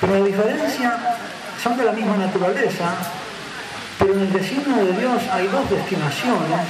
Pero 0.00 0.18
la 0.18 0.24
diferencia 0.24 1.18
son 1.62 1.76
de 1.76 1.84
la 1.84 1.92
misma 1.92 2.16
naturaleza, 2.16 2.94
pero 3.98 4.14
en 4.14 4.20
el 4.22 4.32
designio 4.32 4.84
de 4.84 4.92
Dios 4.92 5.22
hay 5.30 5.46
dos 5.46 5.70
destinaciones. 5.70 6.60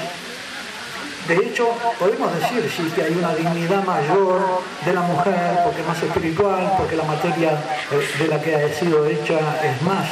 De 1.27 1.37
hecho, 1.37 1.71
podemos 1.99 2.33
decir 2.39 2.71
sí 2.77 2.83
que 2.95 3.03
hay 3.03 3.15
una 3.15 3.35
dignidad 3.35 3.83
mayor 3.85 4.61
de 4.85 4.93
la 4.93 5.01
mujer, 5.01 5.61
porque 5.65 5.81
es 5.81 5.87
más 5.87 6.03
espiritual, 6.03 6.75
porque 6.77 6.97
la 6.97 7.05
materia 7.05 7.53
eh, 7.93 8.09
de 8.19 8.29
la 8.29 8.41
que 8.41 8.55
ha 8.55 8.73
sido 8.75 9.07
hecha 9.07 9.39
es 9.65 9.83
más 9.83 10.07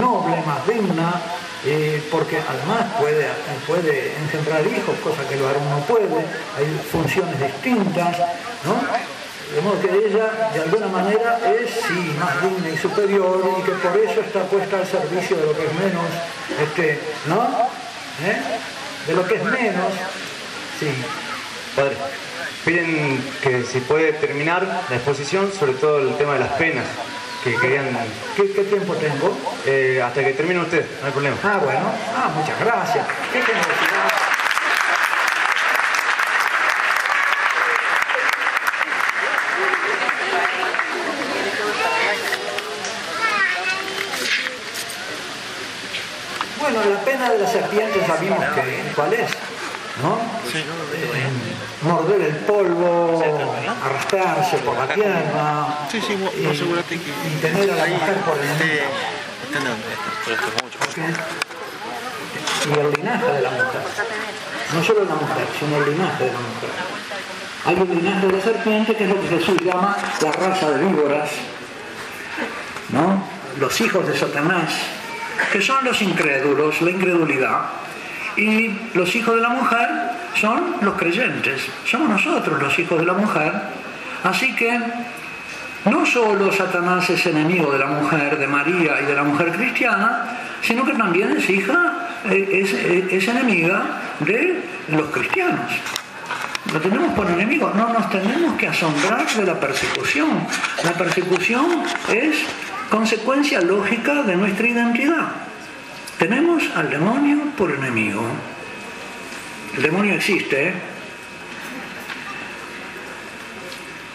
noble, 0.00 0.36
más 0.46 0.66
digna, 0.66 1.20
eh, 1.66 2.02
porque 2.10 2.38
además 2.38 2.92
puede, 3.00 3.26
puede 3.66 4.12
engendrar 4.16 4.66
hijos, 4.66 4.94
cosa 5.02 5.26
que 5.26 5.34
el 5.34 5.42
varón 5.42 5.68
no 5.70 5.78
puede, 5.86 6.20
hay 6.58 6.80
funciones 6.90 7.40
distintas, 7.40 8.18
¿no? 8.64 8.76
De 9.54 9.60
modo 9.62 9.80
que 9.80 9.88
ella, 9.88 10.50
de 10.52 10.60
alguna 10.60 10.88
manera, 10.88 11.38
es 11.58 11.70
sí 11.70 12.16
más 12.18 12.42
digna 12.42 12.68
y 12.68 12.76
superior 12.76 13.40
y 13.58 13.62
que 13.62 13.72
por 13.72 13.96
eso 13.96 14.20
está 14.20 14.42
puesta 14.42 14.78
al 14.78 14.86
servicio 14.86 15.36
de 15.36 15.46
lo 15.46 15.56
que 15.56 15.66
es 15.66 15.72
menos, 15.74 16.04
este, 16.60 17.00
¿no? 17.28 17.42
¿Eh? 18.24 18.36
De 19.06 19.14
lo 19.14 19.26
que 19.26 19.34
es 19.36 19.44
menos, 19.44 19.92
sí. 20.80 20.88
Padre, 21.76 21.96
piden 22.64 23.24
que 23.42 23.64
si 23.64 23.80
puede 23.80 24.12
terminar 24.12 24.66
la 24.88 24.96
exposición, 24.96 25.52
sobre 25.52 25.74
todo 25.74 25.98
el 25.98 26.16
tema 26.16 26.34
de 26.34 26.40
las 26.40 26.52
penas 26.52 26.84
que 27.44 27.54
querían... 27.56 27.84
¿Qué, 28.34 28.44
tiempo 28.64 28.94
tengo? 28.94 29.36
Eh, 29.66 30.02
hasta 30.02 30.24
que 30.24 30.32
termine 30.32 30.60
usted, 30.60 30.84
no 31.00 31.06
hay 31.06 31.12
problema. 31.12 31.36
Ah, 31.44 31.60
bueno. 31.62 31.92
Ah, 32.16 32.30
muchas 32.34 32.58
gracias. 32.58 33.06
¿Qué 33.32 33.42
de 47.30 47.38
la 47.38 47.46
serpiente 47.46 48.06
sabemos 48.06 48.44
que, 48.54 48.92
cuál 48.94 49.12
es, 49.14 49.30
¿no? 50.02 50.18
Eh, 50.52 50.64
morder 51.82 52.20
el 52.20 52.36
polvo, 52.38 53.22
arrastrarse 53.84 54.58
por 54.58 54.76
la 54.76 54.92
tierra, 54.92 55.86
sí, 55.90 56.00
sí, 56.00 56.14
y, 56.14 56.46
y, 56.46 57.40
tener 57.40 57.70
a 57.70 57.76
la 57.76 57.86
mujer 57.86 58.16
por 58.26 58.38
el 58.38 58.44
este, 58.44 58.84
y 62.66 62.78
el 62.78 62.90
linaje 62.92 63.26
de 63.26 63.40
la 63.42 63.50
mujer. 63.50 63.82
No 64.74 64.82
solo 64.82 65.04
la 65.04 65.14
mujer, 65.14 65.46
sino 65.58 65.76
el 65.76 65.92
linaje 65.92 66.24
de 66.24 66.32
la 66.32 66.38
mujer. 66.38 66.70
Hay 67.66 67.74
un 67.76 67.88
linaje 67.88 68.26
de 68.26 68.32
la 68.32 68.42
serpiente 68.42 68.96
que 68.96 69.04
es 69.04 69.10
lo 69.10 69.20
que 69.20 69.28
Jesús 69.28 69.60
llama 69.62 69.96
la 70.20 70.32
raza 70.32 70.70
de 70.70 70.84
víboras, 70.84 71.30
¿no? 72.90 73.22
Los 73.60 73.80
hijos 73.80 74.06
de 74.06 74.18
Satanás, 74.18 74.72
que 75.52 75.62
son 75.62 75.84
los 75.84 76.02
incrédulos, 76.02 76.82
la 76.82 76.90
incredulidad. 76.90 77.83
Y 78.36 78.70
los 78.94 79.14
hijos 79.14 79.36
de 79.36 79.40
la 79.40 79.50
mujer 79.50 79.88
son 80.34 80.76
los 80.80 80.94
creyentes, 80.94 81.66
somos 81.84 82.08
nosotros 82.08 82.60
los 82.60 82.78
hijos 82.78 82.98
de 82.98 83.06
la 83.06 83.12
mujer. 83.12 83.52
Así 84.24 84.54
que 84.56 84.78
no 85.84 86.06
solo 86.06 86.50
Satanás 86.52 87.08
es 87.10 87.26
enemigo 87.26 87.70
de 87.70 87.78
la 87.78 87.86
mujer, 87.86 88.38
de 88.38 88.46
María 88.46 89.00
y 89.02 89.06
de 89.06 89.14
la 89.14 89.22
mujer 89.22 89.52
cristiana, 89.52 90.24
sino 90.62 90.84
que 90.84 90.94
también 90.94 91.32
es 91.36 91.48
hija, 91.48 92.08
es, 92.30 92.72
es 92.72 93.28
enemiga 93.28 93.82
de 94.20 94.62
los 94.88 95.08
cristianos. 95.10 95.70
Lo 96.72 96.80
tenemos 96.80 97.12
por 97.12 97.30
enemigo, 97.30 97.70
no 97.76 97.92
nos 97.92 98.08
tenemos 98.10 98.54
que 98.54 98.66
asombrar 98.68 99.28
de 99.28 99.44
la 99.44 99.60
persecución. 99.60 100.46
La 100.82 100.92
persecución 100.92 101.66
es 102.08 102.36
consecuencia 102.88 103.60
lógica 103.60 104.22
de 104.22 104.36
nuestra 104.36 104.66
identidad. 104.66 105.28
Tenemos 106.18 106.62
al 106.76 106.90
demonio 106.90 107.38
por 107.56 107.72
enemigo. 107.72 108.22
El 109.76 109.82
demonio 109.82 110.14
existe. 110.14 110.72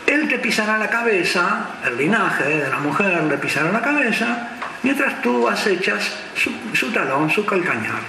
Él 0.07 0.27
te 0.27 0.39
pisará 0.39 0.77
la 0.77 0.89
cabeza, 0.89 1.71
el 1.85 1.97
linaje 1.97 2.43
de 2.45 2.69
la 2.69 2.79
mujer 2.79 3.23
le 3.23 3.37
pisará 3.37 3.71
la 3.71 3.81
cabeza, 3.81 4.49
mientras 4.81 5.21
tú 5.21 5.47
acechas 5.47 6.15
su, 6.73 6.91
talón, 6.91 7.29
su 7.29 7.45
calcañar. 7.45 8.01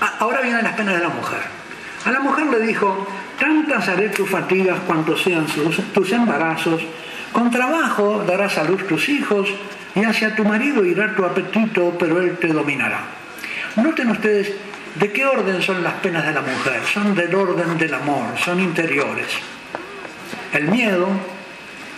Ah, 0.00 0.14
ahora 0.18 0.40
vienen 0.40 0.64
las 0.64 0.74
penas 0.74 0.96
de 0.96 1.02
la 1.02 1.10
mujer. 1.10 1.40
A 2.04 2.10
la 2.10 2.20
mujer 2.20 2.46
le 2.46 2.60
dijo, 2.66 3.06
tantas 3.38 3.86
haré 3.88 4.08
tus 4.08 4.28
fatigas 4.28 4.80
cuanto 4.86 5.16
sean 5.16 5.46
tus 5.94 6.10
embarazos, 6.10 6.82
con 7.32 7.50
trabajo 7.50 8.24
darás 8.26 8.58
a 8.58 8.64
luz 8.64 8.86
tus 8.88 9.08
hijos 9.08 9.48
y 9.94 10.04
hacia 10.04 10.34
tu 10.34 10.44
marido 10.44 10.84
irá 10.84 11.14
tu 11.14 11.24
apetito, 11.24 11.96
pero 11.98 12.20
él 12.20 12.38
te 12.38 12.48
dominará. 12.48 13.00
Noten 13.76 14.10
ustedes 14.10 14.52
de 14.94 15.12
qué 15.12 15.24
orden 15.24 15.62
son 15.62 15.82
las 15.82 15.94
penas 15.94 16.26
de 16.26 16.32
la 16.32 16.42
mujer. 16.42 16.80
Son 16.92 17.14
del 17.14 17.34
orden 17.34 17.78
del 17.78 17.94
amor, 17.94 18.38
son 18.38 18.60
interiores. 18.60 19.26
El 20.52 20.68
miedo 20.68 21.08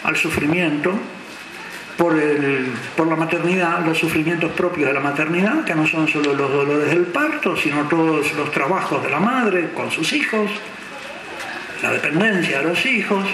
al 0.05 0.17
sufrimiento 0.17 0.93
por, 1.97 2.15
la 2.15 3.17
maternidad, 3.17 3.85
los 3.85 3.99
sufrimientos 3.99 4.51
propios 4.53 4.89
de 4.89 4.95
la 4.95 5.01
maternidad, 5.01 5.65
que 5.65 5.75
no 5.75 5.87
son 5.87 6.09
solo 6.09 6.35
los 6.35 6.51
dolores 6.51 6.91
del 6.91 7.07
parto, 7.07 7.57
sino 7.57 7.83
todos 7.89 8.33
los 8.35 8.51
trabajos 8.51 9.03
de 9.03 9.11
la 9.11 9.21
madre 9.21 9.71
con 9.75 9.91
sus 9.91 10.13
hijos, 10.13 10.51
la 11.83 11.93
dependencia 11.93 12.59
de 12.59 12.65
los 12.65 12.87
hijos, 12.87 13.25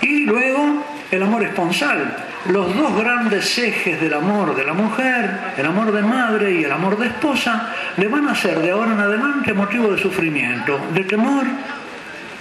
y 0.00 0.26
luego 0.26 0.84
el 1.10 1.22
amor 1.22 1.42
esponsal, 1.42 2.16
los 2.48 2.74
dos 2.74 2.96
grandes 2.96 3.58
ejes 3.58 4.00
del 4.00 4.14
amor 4.14 4.54
de 4.54 4.64
la 4.64 4.72
mujer, 4.72 5.38
el 5.56 5.66
amor 5.66 5.92
de 5.92 6.02
madre 6.02 6.52
y 6.52 6.64
el 6.64 6.72
amor 6.72 6.98
de 6.98 7.08
esposa, 7.08 7.72
le 7.96 8.08
van 8.08 8.28
a 8.28 8.34
ser 8.34 8.60
de 8.60 8.70
ahora 8.70 8.92
en 8.92 9.00
adelante 9.00 9.52
motivo 9.52 9.90
de 9.90 10.00
sufrimiento, 10.00 10.78
de 10.92 11.04
temor, 11.04 11.44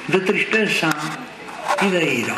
de 0.07 0.19
tristeza 0.19 0.89
y 1.81 1.89
de 1.89 2.13
ira. 2.13 2.35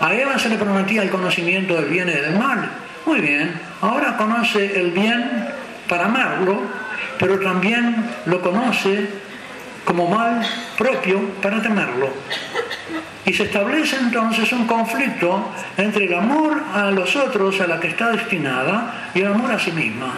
A 0.00 0.14
Eva 0.14 0.38
se 0.38 0.48
le 0.48 0.56
prometía 0.56 1.02
el 1.02 1.10
conocimiento 1.10 1.74
del 1.74 1.86
bien 1.86 2.08
y 2.08 2.12
del 2.12 2.38
mal. 2.38 2.70
Muy 3.06 3.20
bien, 3.20 3.60
ahora 3.80 4.16
conoce 4.16 4.78
el 4.78 4.90
bien 4.92 5.48
para 5.88 6.06
amarlo, 6.06 6.62
pero 7.18 7.38
también 7.40 8.10
lo 8.26 8.40
conoce 8.40 9.08
como 9.84 10.06
mal 10.08 10.46
propio 10.76 11.30
para 11.40 11.62
temerlo. 11.62 12.10
Y 13.24 13.32
se 13.32 13.44
establece 13.44 13.96
entonces 13.96 14.50
un 14.52 14.66
conflicto 14.66 15.50
entre 15.76 16.06
el 16.06 16.14
amor 16.14 16.62
a 16.74 16.90
los 16.90 17.14
otros, 17.16 17.60
a 17.60 17.66
la 17.66 17.78
que 17.78 17.88
está 17.88 18.10
destinada, 18.10 19.10
y 19.14 19.20
el 19.20 19.26
amor 19.26 19.52
a 19.52 19.58
sí 19.58 19.72
misma. 19.72 20.14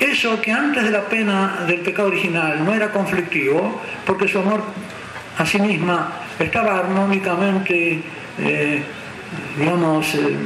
Eso 0.00 0.40
que 0.40 0.52
antes 0.52 0.84
de 0.84 0.90
la 0.90 1.02
pena 1.02 1.64
del 1.66 1.80
pecado 1.80 2.08
original 2.08 2.64
no 2.64 2.74
era 2.74 2.90
conflictivo, 2.90 3.80
porque 4.04 4.28
su 4.28 4.38
amor 4.38 4.62
a 5.38 5.46
sí 5.46 5.58
misma 5.58 6.12
estaba 6.38 6.78
armónicamente, 6.78 8.02
eh, 8.38 8.82
digamos, 9.58 10.14
eh, 10.14 10.36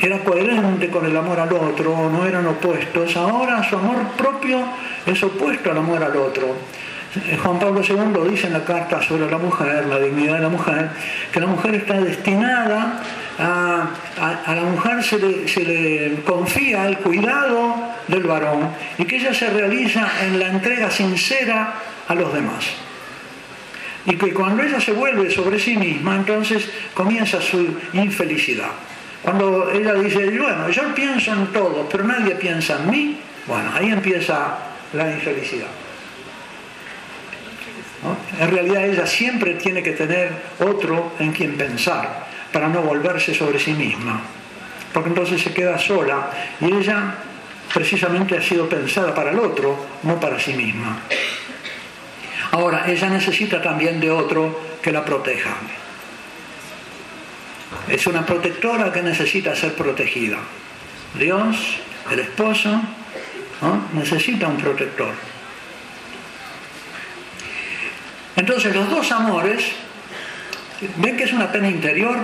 era 0.00 0.18
coherente 0.18 0.90
con 0.90 1.06
el 1.06 1.16
amor 1.16 1.40
al 1.40 1.52
otro, 1.52 2.10
no 2.10 2.26
eran 2.26 2.46
opuestos. 2.46 3.16
Ahora 3.16 3.62
su 3.68 3.76
amor 3.76 3.96
propio 4.16 4.60
es 5.06 5.22
opuesto 5.22 5.70
al 5.70 5.78
amor 5.78 6.02
al 6.02 6.16
otro. 6.16 6.54
Juan 7.42 7.58
Pablo 7.58 7.80
II 7.82 8.30
dice 8.30 8.46
en 8.46 8.52
la 8.52 8.64
carta 8.64 9.02
sobre 9.02 9.30
la 9.30 9.38
mujer, 9.38 9.86
la 9.86 9.98
dignidad 9.98 10.34
de 10.34 10.40
la 10.40 10.48
mujer, 10.48 10.90
que 11.32 11.40
la 11.40 11.46
mujer 11.46 11.74
está 11.74 11.94
destinada 12.00 13.02
a, 13.38 13.90
a, 14.46 14.54
la 14.54 14.62
mujer 14.62 15.02
se 15.02 15.18
le, 15.18 15.48
se 15.48 15.64
le, 15.64 16.22
confía 16.22 16.86
el 16.86 16.98
cuidado 16.98 17.74
del 18.08 18.22
varón 18.22 18.70
y 18.98 19.04
que 19.04 19.16
ella 19.16 19.34
se 19.34 19.50
realiza 19.50 20.08
en 20.24 20.38
la 20.38 20.48
entrega 20.48 20.90
sincera 20.90 21.74
a 22.08 22.14
los 22.14 22.32
demás. 22.32 22.64
Y 24.04 24.16
que 24.16 24.32
cuando 24.32 24.62
ella 24.62 24.80
se 24.80 24.92
vuelve 24.92 25.30
sobre 25.30 25.58
sí 25.58 25.76
misma, 25.76 26.16
entonces 26.16 26.68
comienza 26.94 27.40
su 27.40 27.76
infelicidad. 27.92 28.70
Cuando 29.22 29.70
ella 29.70 29.94
dice, 29.94 30.38
bueno, 30.38 30.68
yo 30.70 30.94
pienso 30.94 31.32
en 31.32 31.46
todo, 31.48 31.88
pero 31.90 32.04
nadie 32.04 32.36
piensa 32.36 32.76
en 32.76 32.90
mí, 32.90 33.18
bueno, 33.46 33.70
ahí 33.74 33.90
empieza 33.90 34.58
la 34.92 35.10
infelicidad. 35.10 35.66
En 38.38 38.50
realidad 38.50 38.84
ella 38.84 39.06
siempre 39.06 39.54
tiene 39.54 39.82
que 39.82 39.92
tener 39.92 40.30
otro 40.60 41.12
en 41.18 41.32
quien 41.32 41.56
pensar 41.56 42.26
para 42.52 42.68
no 42.68 42.82
volverse 42.82 43.34
sobre 43.34 43.58
sí 43.58 43.72
misma, 43.72 44.20
porque 44.92 45.08
entonces 45.08 45.40
se 45.40 45.52
queda 45.52 45.78
sola 45.78 46.30
y 46.60 46.72
ella 46.72 47.14
precisamente 47.72 48.36
ha 48.36 48.42
sido 48.42 48.68
pensada 48.68 49.14
para 49.14 49.30
el 49.30 49.38
otro, 49.38 49.76
no 50.02 50.20
para 50.20 50.38
sí 50.38 50.52
misma. 50.52 51.00
Ahora, 52.52 52.84
ella 52.90 53.10
necesita 53.10 53.60
también 53.60 54.00
de 54.00 54.10
otro 54.10 54.58
que 54.80 54.92
la 54.92 55.04
proteja. 55.04 55.56
Es 57.88 58.06
una 58.06 58.24
protectora 58.24 58.92
que 58.92 59.02
necesita 59.02 59.54
ser 59.54 59.74
protegida. 59.74 60.38
Dios, 61.18 61.76
el 62.10 62.20
esposo, 62.20 62.80
necesita 63.92 64.48
un 64.48 64.56
protector. 64.56 65.12
Entonces 68.36 68.74
los 68.74 68.90
dos 68.90 69.10
amores, 69.12 69.64
ven 70.96 71.16
que 71.16 71.24
es 71.24 71.32
una 71.32 71.50
pena 71.50 71.68
interior. 71.68 72.18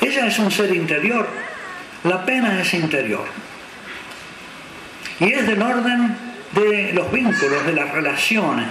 Ella 0.00 0.26
es 0.26 0.38
un 0.38 0.50
ser 0.50 0.74
interior, 0.74 1.28
la 2.04 2.24
pena 2.24 2.60
es 2.60 2.74
interior. 2.74 3.26
Y 5.20 5.32
es 5.32 5.46
del 5.46 5.62
orden 5.62 6.16
de 6.52 6.92
los 6.92 7.10
vínculos, 7.12 7.66
de 7.66 7.72
las 7.72 7.92
relaciones, 7.92 8.68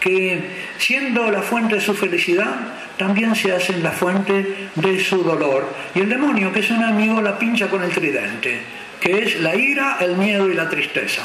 que 0.00 0.40
siendo 0.78 1.30
la 1.30 1.42
fuente 1.42 1.76
de 1.76 1.80
su 1.80 1.94
felicidad, 1.94 2.54
también 2.96 3.34
se 3.34 3.52
hacen 3.52 3.82
la 3.82 3.90
fuente 3.90 4.68
de 4.74 5.00
su 5.04 5.22
dolor. 5.22 5.72
Y 5.94 6.00
el 6.00 6.08
demonio, 6.08 6.52
que 6.52 6.60
es 6.60 6.70
un 6.70 6.82
amigo, 6.82 7.20
la 7.20 7.38
pincha 7.38 7.68
con 7.68 7.82
el 7.82 7.90
tridente, 7.90 8.62
que 9.00 9.22
es 9.22 9.40
la 9.40 9.54
ira, 9.54 9.98
el 10.00 10.16
miedo 10.16 10.48
y 10.48 10.54
la 10.54 10.68
tristeza. 10.68 11.22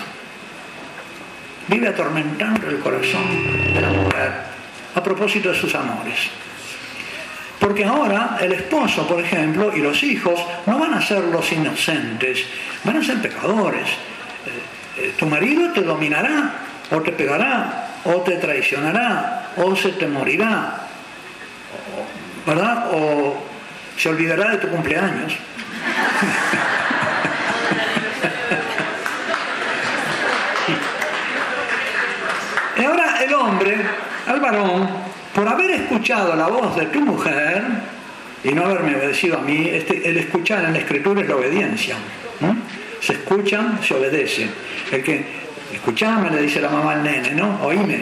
Vive 1.67 1.87
atormentando 1.89 2.69
el 2.69 2.79
corazón 2.79 3.73
de 3.73 3.81
la 3.81 3.89
mujer 3.89 4.31
a 4.95 5.03
propósito 5.03 5.49
de 5.49 5.55
sus 5.55 5.75
amores. 5.75 6.29
Porque 7.59 7.83
ahora 7.83 8.37
el 8.39 8.53
esposo, 8.53 9.07
por 9.07 9.19
ejemplo, 9.19 9.75
y 9.75 9.81
los 9.81 10.01
hijos 10.03 10.39
no 10.65 10.79
van 10.79 10.93
a 10.93 11.01
ser 11.01 11.23
los 11.25 11.51
inocentes, 11.51 12.45
van 12.83 12.97
a 12.97 13.03
ser 13.03 13.21
pecadores. 13.21 13.89
Tu 15.17 15.25
marido 15.25 15.71
te 15.73 15.81
dominará, 15.81 16.53
o 16.91 17.01
te 17.01 17.11
pegará, 17.11 17.89
o 18.05 18.21
te 18.21 18.37
traicionará, 18.37 19.51
o 19.57 19.75
se 19.75 19.89
te 19.89 20.07
morirá, 20.07 20.87
¿verdad? 22.45 22.89
O 22.93 23.37
se 23.97 24.09
olvidará 24.09 24.51
de 24.51 24.57
tu 24.57 24.69
cumpleaños. 24.69 25.33
y 32.77 32.83
ahora 32.83 33.23
el 33.23 33.33
hombre, 33.33 33.75
al 34.27 34.39
varón, 34.39 34.89
por 35.33 35.47
haber 35.47 35.71
escuchado 35.71 36.35
la 36.35 36.47
voz 36.47 36.75
de 36.75 36.85
tu 36.87 37.01
mujer 37.01 37.63
y 38.43 38.51
no 38.53 38.65
haberme 38.65 38.95
obedecido 38.95 39.39
a 39.39 39.41
mí, 39.41 39.69
este, 39.69 40.07
el 40.07 40.17
escuchar 40.17 40.65
en 40.65 40.73
la 40.73 40.79
escritura 40.79 41.21
es 41.21 41.27
la 41.27 41.35
obediencia. 41.35 41.95
Se 42.99 43.13
escucha, 43.13 43.77
se 43.81 43.93
obedece. 43.93 44.47
El 44.91 45.03
que 45.03 45.25
escuchame, 45.73 46.29
le 46.29 46.41
dice 46.43 46.61
la 46.61 46.69
mamá 46.69 46.93
al 46.93 47.03
nene, 47.03 47.31
¿no? 47.31 47.59
Oíme. 47.63 48.01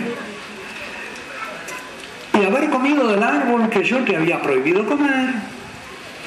Y 2.34 2.46
haber 2.46 2.70
comido 2.70 3.08
del 3.08 3.24
árbol 3.24 3.70
que 3.70 3.84
yo 3.84 4.04
te 4.04 4.16
había 4.16 4.42
prohibido 4.42 4.86
comer, 4.86 5.30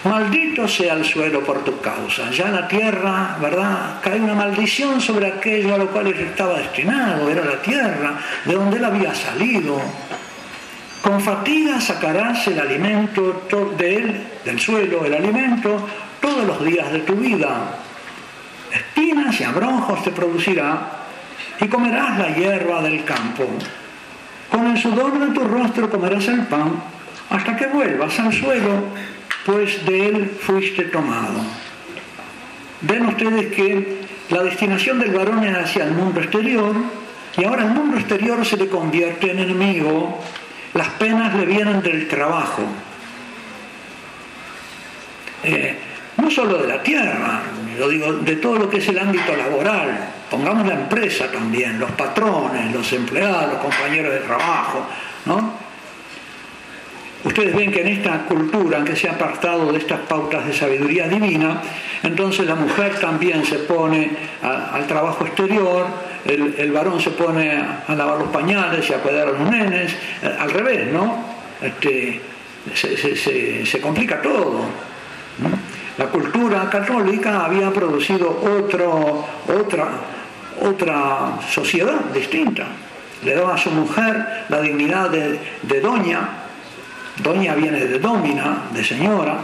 maldito 0.04 0.68
sea 0.68 0.94
el 0.94 1.04
suelo 1.04 1.40
por 1.44 1.64
tu 1.64 1.80
causa. 1.80 2.30
Ya 2.30 2.48
la 2.48 2.68
tierra, 2.68 3.36
¿verdad? 3.40 4.00
Cae 4.02 4.20
una 4.20 4.34
maldición 4.34 5.00
sobre 5.00 5.26
aquello 5.26 5.74
a 5.74 5.78
lo 5.78 5.88
cual 5.88 6.08
estaba 6.08 6.58
destinado, 6.58 7.28
era 7.28 7.44
la 7.44 7.60
tierra, 7.62 8.18
de 8.44 8.54
donde 8.54 8.76
él 8.76 8.84
había 8.84 9.14
salido. 9.14 9.80
Con 11.02 11.20
fatiga 11.20 11.80
sacarás 11.80 12.46
el 12.48 12.58
alimento 12.58 13.44
del 13.76 14.60
suelo, 14.60 15.04
el 15.04 15.14
alimento, 15.14 15.86
todos 16.20 16.44
los 16.44 16.64
días 16.64 16.92
de 16.92 17.00
tu 17.00 17.14
vida. 17.14 17.78
Espinas 18.72 19.40
y 19.40 19.44
abrojos 19.44 20.02
te 20.02 20.10
producirá 20.10 20.90
y 21.60 21.66
comerás 21.68 22.18
la 22.18 22.34
hierba 22.34 22.82
del 22.82 23.04
campo. 23.04 23.46
Con 24.50 24.66
el 24.66 24.78
sudor 24.78 25.18
de 25.18 25.32
tu 25.34 25.44
rostro 25.46 25.90
comerás 25.90 26.26
el 26.28 26.46
pan 26.46 26.82
hasta 27.30 27.56
que 27.56 27.66
vuelvas 27.66 28.18
al 28.18 28.32
suelo, 28.32 28.84
pues 29.48 29.82
de 29.86 30.08
él 30.08 30.30
fuiste 30.38 30.84
tomado. 30.84 31.40
Ven 32.82 33.06
ustedes 33.06 33.50
que 33.54 33.96
la 34.28 34.42
destinación 34.42 34.98
del 34.98 35.12
varón 35.12 35.42
es 35.42 35.56
hacia 35.56 35.84
el 35.84 35.92
mundo 35.92 36.20
exterior 36.20 36.76
y 37.34 37.44
ahora 37.44 37.62
el 37.62 37.70
mundo 37.70 37.96
exterior 37.96 38.44
se 38.44 38.58
le 38.58 38.68
convierte 38.68 39.30
en 39.30 39.38
enemigo. 39.38 40.22
Las 40.74 40.88
penas 40.90 41.34
le 41.34 41.46
vienen 41.46 41.80
del 41.80 42.08
trabajo. 42.08 42.62
Eh, 45.44 45.78
no 46.18 46.30
solo 46.30 46.58
de 46.58 46.68
la 46.68 46.82
tierra, 46.82 47.40
yo 47.78 47.88
digo, 47.88 48.12
de 48.12 48.36
todo 48.36 48.58
lo 48.58 48.68
que 48.68 48.76
es 48.76 48.88
el 48.88 48.98
ámbito 48.98 49.34
laboral, 49.34 50.10
pongamos 50.30 50.66
la 50.66 50.74
empresa 50.74 51.32
también, 51.32 51.80
los 51.80 51.90
patrones, 51.92 52.70
los 52.70 52.92
empleados, 52.92 53.54
los 53.54 53.62
compañeros 53.62 54.12
de 54.12 54.20
trabajo, 54.20 54.86
¿no? 55.24 55.67
Ustedes 57.24 57.54
ven 57.54 57.72
que 57.72 57.80
en 57.80 57.88
esta 57.88 58.26
cultura, 58.26 58.84
que 58.84 58.94
se 58.94 59.08
ha 59.08 59.12
apartado 59.12 59.72
de 59.72 59.78
estas 59.78 60.00
pautas 60.00 60.46
de 60.46 60.52
sabiduría 60.52 61.08
divina, 61.08 61.60
entonces 62.04 62.46
la 62.46 62.54
mujer 62.54 62.94
también 63.00 63.44
se 63.44 63.58
pone 63.58 64.10
al 64.42 64.86
trabajo 64.86 65.26
exterior, 65.26 65.86
el, 66.24 66.70
varón 66.70 67.00
se 67.00 67.10
pone 67.10 67.50
a, 67.50 67.94
lavar 67.94 68.18
los 68.18 68.28
pañales 68.28 68.88
y 68.88 68.92
a 68.92 68.98
cuidar 68.98 69.28
a 69.28 69.32
los 69.32 69.50
nenes, 69.50 69.92
eh, 70.22 70.36
al 70.38 70.50
revés, 70.50 70.92
¿no? 70.92 71.24
Este, 71.60 72.20
se, 72.74 73.80
complica 73.80 74.22
todo. 74.22 74.60
La 75.96 76.06
cultura 76.06 76.70
católica 76.70 77.44
había 77.44 77.70
producido 77.72 78.30
otra, 78.60 79.88
otra 80.62 81.40
sociedad 81.50 82.00
distinta. 82.14 82.66
Le 83.24 83.34
daba 83.34 83.54
a 83.54 83.58
su 83.58 83.70
mujer 83.72 84.44
la 84.48 84.60
dignidad 84.60 85.10
de 85.10 85.80
doña. 85.80 86.47
Doña 87.22 87.54
viene 87.54 87.80
de 87.80 87.98
domina, 87.98 88.64
de 88.72 88.84
señora, 88.84 89.38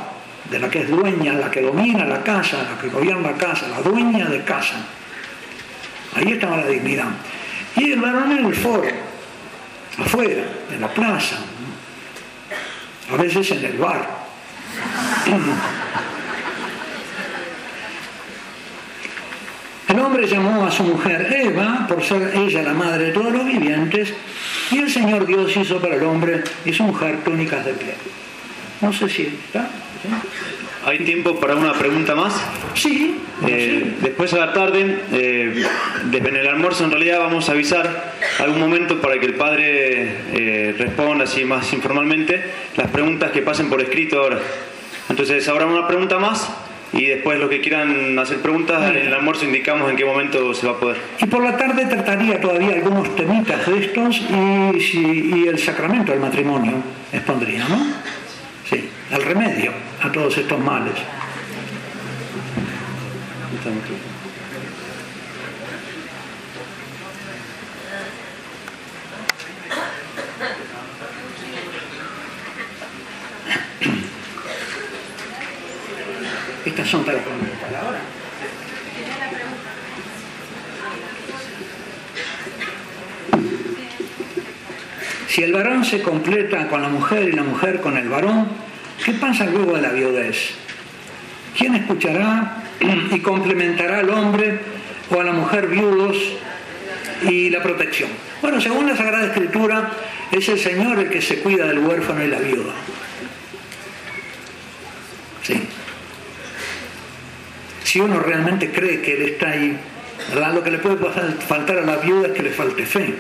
de 0.51 0.59
la 0.59 0.69
que 0.69 0.83
es 0.83 0.91
dueña, 0.91 1.33
la 1.35 1.51
que 1.51 1.63
domina 1.63 2.05
la 2.05 2.23
casa, 2.23 2.59
la 2.63 2.81
que 2.81 2.89
gobierna 2.89 3.31
la 3.31 3.37
casa, 3.37 3.69
la 3.69 3.81
dueña 3.81 4.27
de 4.27 4.45
casa. 4.45 4.77
Ahí 6.15 6.33
estaba 6.33 6.59
la 6.59 6.67
dignidad. 6.67 7.09
Y 7.77 7.93
el 7.93 8.01
varón 8.01 8.31
en 8.31 8.47
el 8.47 8.55
foro, 8.55 8.89
afuera, 9.99 10.45
en 10.71 10.81
la 10.81 10.89
plaza, 10.89 11.37
a 13.13 13.17
veces 13.17 13.51
en 13.51 13.65
el 13.65 13.79
bar. 13.79 14.09
El 19.95 20.01
hombre 20.01 20.27
llamó 20.27 20.67
a 20.67 20.73
su 20.73 20.83
mujer 20.83 21.33
Eva, 21.33 21.87
por 21.89 22.03
ser 22.03 22.33
ella 22.35 22.65
la 22.65 22.75
madre 22.75 23.07
de 23.07 23.13
todos 23.13 23.33
los 23.33 23.45
vivientes, 23.45 24.13
y 24.73 24.79
el 24.79 24.91
Señor 24.91 25.25
Dios 25.25 25.57
hizo 25.57 25.81
para 25.81 25.95
el 25.95 26.03
hombre 26.03 26.43
y 26.65 26.73
su 26.73 26.83
mujer 26.83 27.19
túnicas 27.25 27.65
de 27.65 27.75
piel. 27.75 27.95
No 28.81 28.93
sé 28.93 29.09
si 29.09 29.23
está. 29.23 29.71
¿sí? 30.03 30.09
¿Hay 30.85 30.99
tiempo 31.05 31.39
para 31.39 31.55
una 31.55 31.75
pregunta 31.75 32.17
más? 32.17 32.35
Sí, 32.75 33.21
Eh, 33.47 33.95
después 34.01 34.33
a 34.33 34.39
la 34.39 34.53
tarde, 34.53 35.01
eh, 35.13 35.65
desde 36.07 36.29
en 36.29 36.37
el 36.37 36.47
almuerzo 36.47 36.85
en 36.85 36.91
realidad 36.91 37.19
vamos 37.19 37.49
a 37.49 37.53
avisar 37.53 38.15
algún 38.39 38.61
momento 38.61 39.01
para 39.01 39.19
que 39.19 39.27
el 39.27 39.35
padre 39.35 40.09
eh, 40.33 40.75
responda 40.79 41.25
así 41.25 41.45
más 41.45 41.73
informalmente 41.73 42.43
las 42.77 42.89
preguntas 42.91 43.33
que 43.33 43.43
pasen 43.43 43.69
por 43.69 43.81
escrito 43.81 44.21
ahora. 44.21 44.39
Entonces 45.09 45.47
habrá 45.49 45.67
una 45.67 45.87
pregunta 45.87 46.19
más 46.19 46.49
y 46.97 47.07
después 47.07 47.39
los 47.39 47.51
que 47.51 47.61
quieran 47.61 48.19
hacer 48.19 48.39
preguntas 48.39 48.91
en 48.91 48.97
el 48.97 49.13
almuerzo 49.13 49.45
indicamos 49.45 49.91
en 49.91 49.97
qué 49.97 50.05
momento 50.05 50.55
se 50.55 50.67
va 50.67 50.75
a 50.75 50.81
poder. 50.81 50.97
Y 51.19 51.27
por 51.27 51.43
la 51.43 51.57
tarde 51.57 51.87
trataría 51.87 52.41
todavía 52.41 52.75
algunos 52.75 53.15
temitas 53.17 53.67
de 53.67 53.79
estos 53.79 54.21
y, 54.21 55.35
y 55.35 55.49
el 55.49 55.59
sacramento 55.59 56.13
del 56.13 56.21
matrimonio 56.21 56.75
expondría, 57.13 57.67
¿no? 57.69 57.79
Sí, 58.69 58.89
el 59.11 59.23
remedio 59.23 59.73
a 60.03 60.13
todos 60.13 60.39
estos 60.39 60.59
males. 60.59 60.95
Estas 76.65 76.89
son 76.89 77.05
para 77.05 77.19
para 77.19 77.81
ahora. 77.81 78.01
Si 85.29 85.43
el 85.43 85.53
se 85.85 86.03
completa 86.03 86.69
con 86.69 86.83
la 86.83 86.89
mujer 86.89 87.29
y 87.29 87.33
la 87.33 87.43
mujer 87.43 87.81
con 87.81 87.97
el 87.97 88.09
varón, 88.09 88.49
¿qué 89.05 89.13
pasa 89.13 89.47
luego 89.47 89.77
de 89.77 89.83
la 89.83 89.91
viudez? 89.91 90.55
¿Quién 91.57 91.75
escuchará 91.75 92.63
y 93.13 93.21
complementará 93.21 94.01
al 94.01 94.11
hombre 94.11 94.59
o 95.11 95.21
a 95.21 95.25
la 95.25 95.33
mujer 95.33 95.69
viudos 95.69 96.17
y 97.29 97.51
la 97.51 97.63
protección? 97.63 98.11
Bueno, 98.43 98.61
según 98.61 98.87
la 98.87 98.97
Sagrada 98.97 99.27
Escritura, 99.27 99.91
es 100.33 100.49
el 100.49 100.59
Señor 100.59 100.99
el 100.99 101.11
que 101.11 101.23
se 101.23 101.41
cuida 101.41 101.67
del 101.67 101.79
huérfano 101.79 102.25
y 102.25 102.29
la 102.29 102.39
viuda. 102.39 102.73
Sí. 105.43 105.63
Si 107.85 108.01
uno 108.01 108.19
realmente 108.19 108.73
cree 108.73 109.01
que 109.01 109.15
Él 109.15 109.23
está 109.23 109.51
ahí, 109.51 109.77
lo 110.53 110.65
que 110.65 110.71
le 110.71 110.79
puede 110.79 110.97
faltar 111.47 111.79
a 111.79 111.83
la 111.83 111.97
viuda 111.97 112.29
es 112.29 112.33
que 112.33 112.43
le 112.43 112.51
falte 112.51 112.85
fe. 112.87 113.15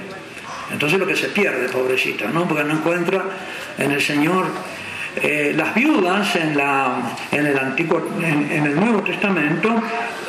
Entonces 0.70 0.98
lo 0.98 1.06
que 1.06 1.16
se 1.16 1.28
pierde, 1.28 1.68
pobrecita, 1.68 2.26
¿no? 2.28 2.46
Porque 2.48 2.64
no 2.64 2.74
encuentra 2.74 3.24
en 3.78 3.90
el 3.90 4.00
Señor. 4.00 4.46
eh, 5.16 5.52
las 5.56 5.74
viudas 5.74 6.34
en, 6.36 6.56
la, 6.56 6.96
en, 7.30 7.46
el 7.46 7.58
Antiguo, 7.58 8.02
en, 8.20 8.50
en 8.50 8.66
el 8.66 8.74
Nuevo 8.74 9.02
Testamento 9.02 9.70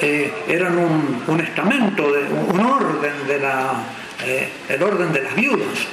eh, 0.02 0.32
eran 0.48 0.78
un, 0.78 1.24
un 1.26 1.40
estamento, 1.42 2.14
un 2.48 2.60
orden 2.60 3.28
de 3.28 3.40
la, 3.40 3.74
eh, 4.24 4.50
el 4.70 4.84
orden 4.84 5.12
de 5.12 5.24
las 5.24 5.36
viudas, 5.36 5.88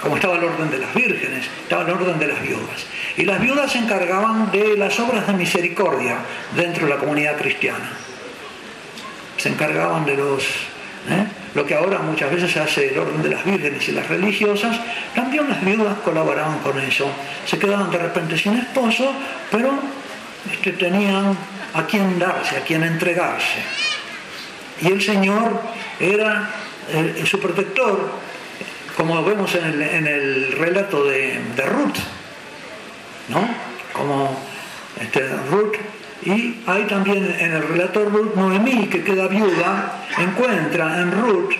como 0.00 0.14
estaba 0.16 0.36
el 0.36 0.44
orden 0.44 0.70
de 0.70 0.78
las 0.78 0.94
vírgenes, 0.94 1.46
estaba 1.62 1.82
el 1.82 1.90
orden 1.90 2.18
de 2.18 2.28
las 2.28 2.40
viudas. 2.40 2.86
Y 3.16 3.24
las 3.24 3.40
viudas 3.40 3.72
se 3.72 3.78
encargaban 3.78 4.50
de 4.52 4.76
las 4.76 5.00
obras 5.00 5.26
de 5.26 5.32
misericordia 5.32 6.18
dentro 6.54 6.86
de 6.86 6.94
la 6.94 7.00
comunidad 7.00 7.36
cristiana 7.36 7.90
se 9.36 9.50
encargaban 9.50 10.06
de 10.06 10.16
los... 10.16 10.42
Lo 11.54 11.64
que 11.64 11.74
ahora 11.74 11.98
muchas 12.00 12.32
veces 12.32 12.50
se 12.50 12.60
hace 12.60 12.88
el 12.88 12.98
orden 12.98 13.22
de 13.22 13.28
las 13.28 13.44
vírgenes 13.44 13.88
y 13.88 13.92
las 13.92 14.08
religiosas, 14.08 14.80
también 15.14 15.48
las 15.48 15.64
viudas 15.64 15.98
colaboraban 16.04 16.58
con 16.58 16.78
eso. 16.80 17.08
Se 17.46 17.58
quedaban 17.58 17.90
de 17.90 17.98
repente 17.98 18.36
sin 18.36 18.56
esposo, 18.56 19.12
pero 19.52 19.72
este, 20.52 20.72
tenían 20.72 21.36
a 21.74 21.86
quien 21.86 22.18
darse, 22.18 22.56
a 22.56 22.60
quien 22.60 22.82
entregarse. 22.82 23.58
Y 24.80 24.88
el 24.88 25.00
Señor 25.00 25.62
era 26.00 26.50
eh, 26.92 27.22
su 27.24 27.38
protector, 27.38 28.10
como 28.96 29.22
vemos 29.24 29.54
en 29.54 29.64
el, 29.64 29.82
en 29.82 30.06
el 30.08 30.52
relato 30.52 31.04
de, 31.04 31.40
de 31.54 31.66
Ruth, 31.66 31.98
¿no? 33.28 33.48
Como 33.92 34.36
este, 35.00 35.28
Ruth, 35.50 35.76
y 36.24 36.62
hay 36.66 36.84
también 36.84 37.36
en 37.38 37.52
el 37.52 37.68
relato 37.68 38.04
Ruth, 38.06 38.34
Noemí, 38.34 38.86
que 38.86 39.02
queda 39.02 39.28
viuda, 39.28 40.04
encuentra 40.18 41.00
en 41.00 41.12
Ruth 41.12 41.52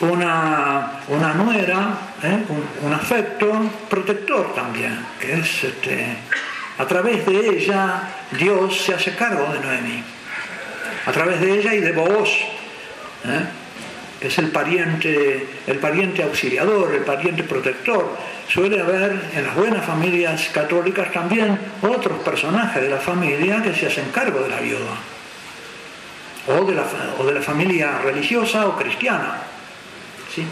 una, 0.00 1.00
una 1.08 1.34
nuera, 1.34 1.98
¿eh? 2.22 2.38
un, 2.82 2.92
afecto 2.92 3.50
protector 3.88 4.54
también, 4.54 4.98
que 5.18 5.34
es 5.34 5.64
este, 5.64 6.16
a 6.78 6.86
través 6.86 7.24
de 7.24 7.56
ella 7.56 8.02
Dios 8.32 8.82
se 8.82 8.94
hace 8.94 9.14
cargo 9.14 9.52
de 9.52 9.60
Noemí, 9.60 10.02
a 11.06 11.12
través 11.12 11.40
de 11.40 11.58
ella 11.58 11.74
y 11.74 11.80
de 11.80 11.92
Booz, 11.92 12.28
¿eh? 13.24 13.61
Es 14.28 14.38
el 14.38 14.48
pariente, 14.48 15.46
el 15.66 15.78
pariente 15.78 16.22
auxiliador, 16.22 16.94
el 16.94 17.02
pariente 17.02 17.42
protector. 17.42 18.16
Suele 18.48 18.80
haber 18.80 19.30
en 19.34 19.44
las 19.44 19.54
buenas 19.54 19.84
familias 19.84 20.50
católicas 20.52 21.12
también 21.12 21.58
otros 21.82 22.18
personajes 22.20 22.82
de 22.82 22.88
la 22.88 22.98
familia 22.98 23.62
que 23.62 23.74
se 23.74 23.86
hacen 23.86 24.10
cargo 24.12 24.40
de 24.40 24.48
la 24.48 24.60
viuda, 24.60 24.96
o 26.48 26.64
de 26.64 26.74
la, 26.74 26.84
o 27.18 27.24
de 27.24 27.34
la 27.34 27.42
familia 27.42 27.98
religiosa 27.98 28.66
o 28.66 28.76
cristiana. 28.76 29.42
¿sí? 30.34 30.44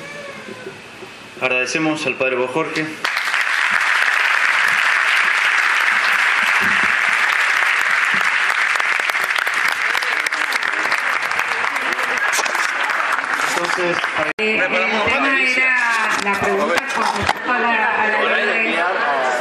Agradecemos 1.41 2.05
al 2.07 2.15
padre 2.15 2.37
Jorge. 2.53 2.85
Entonces, 13.77 13.97
para- 14.17 14.31
Eh, 14.39 14.57
el 14.57 14.67
tema 14.67 15.29
era 15.39 15.77
la 16.25 16.33
pregunta 16.41 16.83
con 16.95 17.05
respecto 17.05 17.53
a 17.53 17.59
la, 17.59 17.69
a 17.71 18.09
la 18.09 18.19
ley 18.37 18.75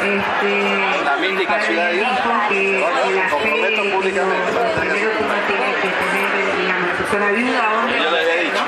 este, 0.01 1.03
La 1.03 1.15
mítica 1.17 1.61
ciudad 1.61 1.87
de 1.89 1.93
Dios. 1.95 2.09
dijo 2.09 2.31
que, 2.49 2.55
que 2.55 3.15
la 3.15 3.23
fe 3.23 3.29
comprometo 3.29 3.81
es 3.81 3.87
lo, 3.91 3.95
públicamente. 3.99 4.51
lo 4.53 4.71
primero 4.79 5.17
que 5.17 5.23
uno 5.23 5.33
tiene 5.47 5.73
que 5.81 5.89
tener, 5.89 6.29
digamos, 6.57 7.35
viuda, 7.37 7.63
hombre. 7.73 7.97
Yo 8.03 8.11
le 8.11 8.19
había 8.19 8.35
dicho. 8.43 8.63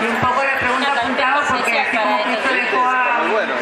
Y 0.00 0.06
un 0.06 0.16
poco 0.16 0.42
la 0.44 0.56
pregunta 0.58 0.92
apuntaba 0.92 1.40
porque 1.48 1.78
así 1.80 1.96
como 1.96 2.22
Cristo 2.24 2.48
dejó 2.54 2.84
a, 2.88 3.20
bueno. 3.30 3.54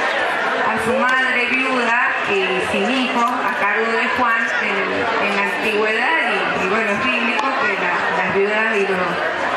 su 0.85 0.93
madre 0.99 1.47
viuda 1.51 2.09
y 2.31 2.61
sin 2.72 2.91
hijos 2.91 3.24
a 3.24 3.53
cargo 3.61 3.91
de 3.93 4.07
Juan 4.16 4.47
en, 4.62 5.27
en 5.29 5.37
la 5.37 5.43
antigüedad 5.43 6.18
y, 6.31 6.64
y 6.64 6.68
bueno, 6.68 6.91
es 6.93 7.05
bíblico 7.05 7.45
la- 7.75 8.25
las 8.25 8.35
viudas 8.35 8.73
digo, 8.75 8.97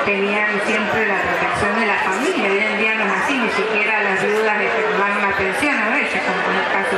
tenían 0.06 0.50
siempre 0.66 1.06
la 1.08 1.18
protección 1.22 1.80
de 1.80 1.86
la 1.86 1.96
familia. 1.96 2.50
Hoy 2.52 2.60
en 2.60 2.78
día 2.80 2.96
no 2.96 3.04
es 3.06 3.12
así, 3.24 3.38
ni 3.38 3.50
siquiera 3.52 4.02
las 4.04 4.22
viudas 4.24 4.58
les 4.58 4.72
dan 5.00 5.18
una 5.18 5.32
pensión 5.38 5.76
a 5.78 5.90
veces, 5.90 6.22
como 6.24 6.40
en 6.50 6.58
el 6.58 6.72
caso. 6.74 6.98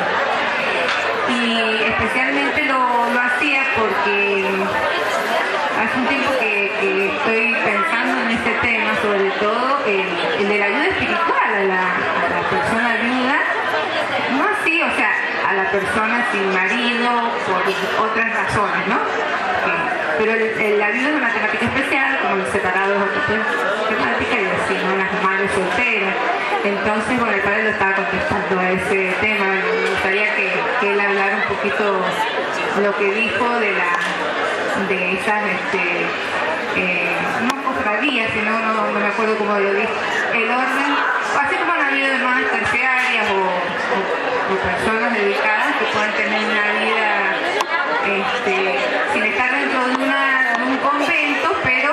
Y 1.29 1.83
especialmente 1.91 2.65
lo, 2.65 2.79
lo 3.13 3.19
hacía 3.21 3.63
porque 3.77 4.45
hace 5.81 5.97
un 5.99 6.07
tiempo 6.07 6.31
que, 6.39 6.61
estoy 6.81 7.55
pensando 7.63 8.21
en 8.23 8.31
este 8.31 8.51
tema, 8.61 8.91
sobre 9.01 9.29
todo 9.39 9.79
el, 9.85 10.05
el 10.39 10.49
de 10.49 10.57
la 10.59 10.65
ayuda 10.65 10.85
espiritual 10.87 11.49
a 11.55 11.63
la, 11.63 11.81
a 11.81 12.41
la 12.41 12.49
persona 12.49 12.95
viuda, 13.01 13.37
no 14.37 14.43
así, 14.49 14.81
o 14.81 14.95
sea, 14.95 15.11
a 15.49 15.53
la 15.53 15.69
persona 15.71 16.25
sin 16.31 16.51
marido 16.53 17.09
por 17.45 18.09
otras 18.09 18.33
razones, 18.33 18.87
¿no? 18.87 18.99
Pero 20.21 20.33
el- 20.33 20.53
el- 20.61 20.77
la 20.79 20.89
viuda 20.91 21.09
es 21.09 21.15
una 21.15 21.33
temática 21.33 21.65
especial, 21.65 22.19
como 22.21 22.35
los 22.35 22.49
separados 22.49 23.01
te- 23.25 23.89
temática 23.95 24.35
y 24.37 24.45
así, 24.45 24.75
¿no? 24.85 24.95
Las 24.95 25.11
madres 25.23 25.49
solteras. 25.51 26.13
Entonces, 26.63 27.17
bueno, 27.19 27.33
el 27.33 27.41
padre 27.41 27.63
lo 27.63 27.69
estaba 27.71 27.95
contestando 27.95 28.59
a 28.59 28.69
ese 28.69 29.15
tema. 29.19 29.45
Me 29.49 29.89
gustaría 29.89 30.35
que, 30.35 30.53
que 30.79 30.93
él 30.93 30.99
hablara 31.01 31.37
un 31.37 31.55
poquito 31.57 32.05
lo 32.83 32.95
que 32.97 33.05
dijo 33.13 33.49
de 33.59 33.71
la 33.71 33.97
de 34.87 35.13
esas 35.13 35.41
este, 35.43 36.05
eh, 36.75 37.15
no 37.41 37.63
cofradías, 37.63 38.29
sino 38.31 38.51
no, 38.59 38.73
no 38.93 38.99
me 38.99 39.07
acuerdo 39.07 39.35
cómo 39.37 39.57
lo 39.57 39.73
dijo, 39.73 39.89
el 40.33 40.43
orden, 40.49 40.91
así 41.41 41.55
como 41.55 41.73
han 41.73 41.81
habido 41.81 42.07
hermanas 42.13 42.49
terciarias 42.51 43.25
o, 43.31 43.41
o- 43.41 44.53
o 44.53 44.57
personas 44.57 45.13
dedicadas 45.13 45.75
que 45.77 45.85
puedan 45.93 46.11
tener 46.13 46.39
una 46.45 46.65
vida 46.79 47.09
este, 48.05 48.79
sin 49.13 49.23
estar 49.23 49.51
dentro 49.51 49.85
de, 49.87 49.95
una- 50.03 50.53
de 50.57 50.63
un 50.63 50.77
convento, 50.77 51.49
pero, 51.63 51.91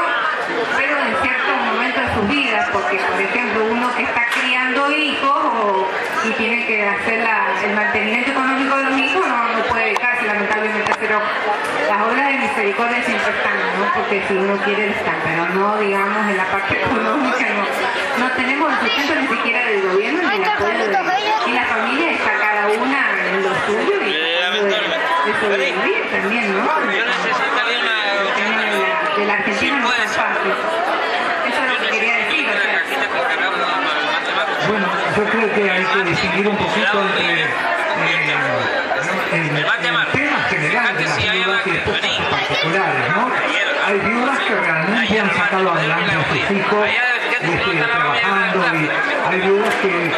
pero 0.77 0.99
en 0.99 1.17
ciertos 1.23 1.57
momentos 1.73 2.03
de 2.07 2.15
sus 2.15 2.29
vidas, 2.29 2.69
porque 2.73 2.97
por 2.97 3.21
ejemplo 3.21 3.65
uno 3.71 3.95
que 3.97 4.03
está 4.05 4.25
criando 4.41 4.91
hijos 4.91 5.31
o- 5.45 5.87
y 6.29 6.33
tiene 6.33 6.67
que 6.67 6.85
hacer 6.87 7.19
la- 7.25 7.47
el 7.65 7.75
mantenimiento 7.75 8.31
económico 8.31 8.77
de 8.77 8.85
los 8.85 8.99
hijos 8.99 9.27
no, 9.27 9.49
no 9.57 9.63
puede 9.65 9.85
dedicarse 9.87 10.27
lamentablemente, 10.27 10.93
pero 11.01 11.21
las 11.89 12.01
obras 12.03 12.27
de 12.29 12.35
misericordia 12.39 13.03
siempre 13.05 13.31
están, 13.33 13.57
¿no? 13.79 13.93
porque 13.95 14.23
si 14.29 14.35
uno 14.35 14.57
quiere 14.65 14.91
están, 14.91 15.17
pero 15.25 15.49
no 15.55 15.77
digamos 15.79 16.29
en 16.31 16.37
la 16.37 16.45
parte 16.47 16.83
económica, 16.85 17.47
no, 17.57 18.25
no 18.27 18.31
tenemos 18.33 18.73
el 18.73 18.79
sustento 18.91 19.15
ni 19.21 19.29
siquiera 19.37 19.65
del 19.67 19.83
gobierno 19.83 20.21
ni 20.31 20.37
el 20.37 20.45
apoyo 20.45 20.79
de, 20.89 20.99
y 21.47 21.53
la 21.53 21.65
familia 21.65 22.11
está 22.13 22.33
cada 22.39 22.67
una 22.69 23.01
en 23.31 23.43
lo 23.43 23.51
suyo 23.67 23.95
y 24.07 24.13
tratando 24.39 24.65
de, 24.65 24.71
de 25.33 25.41
sobrevivir. 25.41 26.11
también, 26.11 26.53
¿no? 26.55 26.65
Yo 26.67 27.05
necesitaría 27.07 27.79
una... 27.81 27.97
El 28.19 28.35
tema 28.35 28.63
de 28.63 28.79
la, 28.79 29.19
de 29.19 29.25
la 29.27 29.35
Argentina 29.35 29.79
no 29.81 29.91
es 29.93 29.97
tan 29.99 30.09
fácil. 30.09 30.53
Eso 31.49 31.61
es 31.65 31.69
lo 31.73 31.79
que 31.81 31.89
quería 31.89 32.17
decir, 32.17 32.47
o 32.49 32.53
sea, 32.53 32.83
Bueno, 34.69 34.87
yo 35.17 35.25
creo 35.25 35.55
que 35.55 35.71
hay 35.71 35.85
que 35.85 36.03
eh, 36.95 37.47
el, 39.33 39.57
el 39.57 39.65
tema 39.83 40.07
general 40.49 40.97
de 40.97 41.05
las 41.05 41.17
viudas 41.19 41.67
y 41.67 41.71
después 41.71 42.01
casos 42.01 42.27
particulares, 42.31 43.09
¿no? 43.15 43.29
Hay 43.87 43.99
viudas 44.01 44.39
que 44.41 44.55
realmente 44.55 45.21
han 45.21 45.35
sacado 45.37 45.73
adelante 45.73 46.13
a 46.13 46.29
sus 46.29 46.57
hijos 46.57 46.87
este, 47.41 47.83
trabajando 47.83 48.65
y 48.77 48.91
hay 49.31 49.41
viudas 49.41 49.75
que 49.77 50.13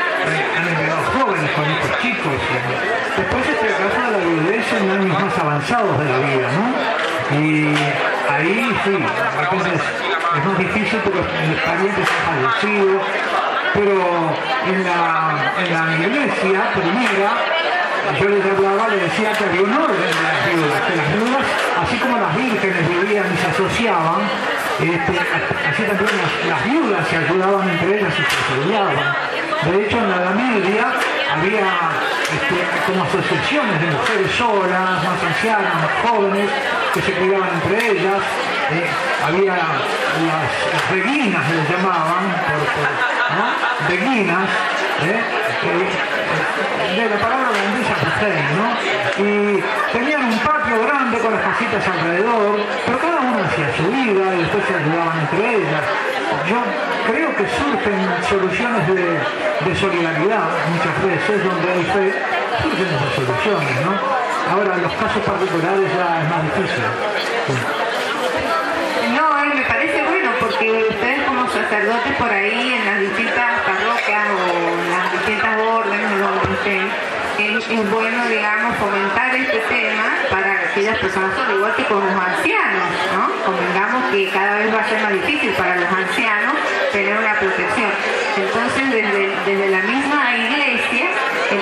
han 0.56 0.68
enviado 0.68 1.02
jóvenes 1.18 1.50
con 1.52 1.64
hijos 1.70 1.98
chicos. 2.02 2.40
y 2.50 3.20
Después 3.20 3.48
está 3.48 3.66
el 3.66 3.74
caso 3.74 4.00
de 4.06 4.10
la 4.12 4.18
viudez 4.18 4.72
en 4.72 4.90
años 4.90 5.22
más 5.22 5.38
avanzados 5.38 5.98
de 5.98 6.04
la 6.04 6.18
vida, 6.18 6.48
¿no? 6.52 7.36
Y 7.38 7.74
ahí 8.28 8.76
sí, 8.84 8.98
a 9.38 9.54
veces 9.54 9.80
es 10.36 10.44
más 10.44 10.58
difícil 10.58 10.98
porque 11.00 11.18
los 11.18 11.60
parientes 11.62 12.08
han 12.08 12.50
fallecido, 12.50 13.00
pero 13.74 14.34
en 14.66 14.84
la, 14.84 15.52
en 15.58 15.72
la 15.72 16.06
iglesia 16.06 16.72
primera 16.74 17.60
yo 18.18 18.28
les 18.28 18.44
hablaba, 18.44 18.88
les 18.88 19.02
decía 19.02 19.32
que 19.32 19.44
había 19.44 19.62
un 19.62 19.72
orden 19.72 19.96
de 19.96 20.22
las 20.22 20.38
viudas, 20.50 20.80
que 20.82 20.96
las 20.96 21.14
viudas, 21.14 21.44
así 21.80 21.96
como 21.98 22.18
las 22.18 22.36
vírgenes 22.36 22.88
vivían 22.88 23.26
y 23.32 23.36
se 23.36 23.46
asociaban, 23.46 24.20
este, 24.80 25.20
así 25.68 25.82
también 25.84 26.10
las, 26.48 26.64
viudas 26.64 27.08
se 27.08 27.16
ayudaban 27.16 27.68
entre 27.68 28.00
ellas 28.00 28.12
y 28.18 28.22
se 28.22 28.36
asociaban. 28.36 28.96
De 29.62 29.84
hecho, 29.84 29.98
en 29.98 30.10
la 30.10 30.16
Edad 30.16 30.34
Media 30.34 30.86
había 31.32 31.66
este, 32.32 32.56
como 32.86 33.04
asociaciones 33.04 33.80
de 33.80 33.86
mujeres 33.86 34.32
solas, 34.32 35.04
más 35.04 35.22
ancianas, 35.22 35.74
más 35.74 35.92
jóvenes, 36.02 36.50
que 36.94 37.02
se 37.02 37.12
cuidaban 37.12 37.50
entre 37.54 37.92
ellas. 37.92 38.22
eh, 38.72 38.86
había 39.24 39.52
las, 39.54 39.78
las 40.26 40.90
reguinas, 40.90 41.50
les 41.50 41.70
llamaban, 41.70 42.24
por, 42.48 43.09
¿no? 43.36 43.88
Reguinas, 43.88 44.48
¿eh? 45.04 45.40
de 46.96 47.08
la 47.08 47.16
palabra 47.16 47.48
mujer, 47.50 48.36
¿no? 48.56 49.24
Y 49.24 49.62
tenían 49.92 50.24
un 50.24 50.38
patio 50.38 50.80
grande 50.82 51.18
con 51.18 51.32
las 51.32 51.42
casitas 51.42 51.86
alrededor, 51.86 52.60
pero 52.86 52.98
cada 52.98 53.20
una 53.20 53.44
hacía 53.46 53.68
su 53.76 53.84
vida 53.90 54.34
y 54.34 54.38
después 54.38 54.64
se 54.66 54.74
ayudaban 54.74 55.18
entre 55.20 55.56
ellas. 55.56 55.84
Yo 56.48 56.58
creo 57.12 57.36
que 57.36 57.44
surgen 57.48 58.00
soluciones 58.28 58.86
de, 58.88 59.18
de 59.66 59.76
solidaridad 59.76 60.48
muchas 60.72 60.96
veces, 61.04 61.44
donde 61.44 61.72
hay 61.72 61.84
fe, 61.84 62.14
surgen 62.62 62.86
esas 62.86 63.12
soluciones, 63.14 63.86
¿no? 63.86 64.20
Ahora, 64.50 64.74
en 64.74 64.82
los 64.82 64.92
casos 64.94 65.22
particulares 65.22 65.86
ya 65.94 66.22
es 66.22 66.28
más 66.28 66.42
difícil. 66.42 66.84
Sí. 67.46 67.54
No, 69.14 69.54
me 69.54 69.62
parece 69.62 70.02
bueno 70.02 70.30
porque 70.40 70.99
sacerdotes 71.70 72.16
por 72.16 72.28
ahí 72.28 72.74
en 72.74 72.84
las 72.84 72.98
distintas 72.98 73.60
parroquias 73.62 74.26
o 74.26 74.82
en 74.82 74.90
las 74.90 75.12
distintas 75.12 75.56
órdenes 75.56 76.18
donde 76.18 76.52
estén, 76.54 76.88
es, 77.38 77.90
bueno, 77.92 78.26
digamos, 78.26 78.76
fomentar 78.76 79.32
este 79.36 79.58
tema 79.68 80.18
para 80.30 80.52
aquellas 80.68 80.98
personas, 80.98 81.30
al 81.38 81.54
igual 81.54 81.72
que 81.76 81.84
con 81.84 82.04
los 82.04 82.12
ancianos, 82.12 82.90
¿no? 83.14 83.44
Convengamos 83.46 84.10
que 84.10 84.28
cada 84.30 84.58
vez 84.58 84.74
va 84.74 84.80
a 84.80 84.88
ser 84.88 85.00
más 85.00 85.12
difícil 85.12 85.52
para 85.52 85.76
los 85.76 85.88
ancianos 85.88 86.54
tener 86.90 87.16
una 87.16 87.38
protección. 87.38 87.90
Entonces, 88.36 88.90
desde 89.46 89.70
la 89.70 89.82
misma 89.82 90.36
iglesia, 90.36 91.09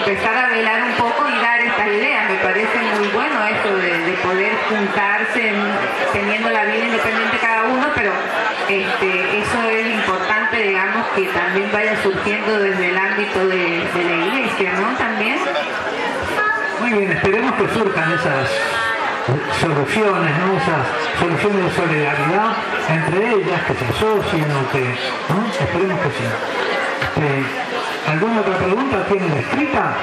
empezar 0.08 0.36
a 0.36 0.48
velar 0.48 0.84
un 0.84 0.92
poco 0.92 1.28
y 1.28 1.38
dar 1.42 1.60
estas 1.60 1.86
ideas. 1.88 2.30
Me 2.30 2.36
parece 2.36 2.78
muy 2.98 3.08
bueno 3.08 3.44
esto 3.44 3.76
de, 3.76 3.98
de 4.06 4.12
poder 4.24 4.52
juntarse 4.68 5.48
en- 5.48 5.72
teniendo 6.14 6.48
la 6.48 6.64
vida 6.64 6.84
independiente 6.86 7.36
cada 7.38 7.64
uno, 7.64 7.86
pero 7.94 8.12
este, 8.68 9.38
eso 9.38 9.68
es 9.70 9.86
importante, 9.86 10.62
digamos, 10.62 11.06
que 11.14 11.24
también 11.26 11.70
vaya 11.72 12.02
surgiendo 12.02 12.58
desde 12.58 12.88
el 12.88 12.96
ámbito 12.96 13.46
de, 13.48 13.84
la 13.94 14.26
iglesia, 14.26 14.72
¿no? 14.80 14.96
También. 14.96 15.38
Muy 16.80 16.90
bien, 16.90 17.12
esperemos 17.12 17.52
que 17.56 17.68
surjan 17.74 18.12
esas 18.12 18.48
soluciones, 19.60 20.32
¿no? 20.38 20.56
esas 20.56 20.86
soluciones 21.20 21.64
de 21.64 21.70
solidaridad 21.82 22.52
entre 22.88 23.34
ellas, 23.34 23.60
que 23.66 23.74
se 23.74 23.84
asocien 23.84 24.46
o 24.52 24.72
que... 24.72 24.94
Esperemos 25.64 26.00
que 26.00 26.08
sí. 26.08 26.24
Este, 27.02 27.77
¿Alguna 28.08 28.40
otra 28.40 28.56
pregunta 28.56 29.04
tienen 29.06 29.32
escrita? 29.34 29.96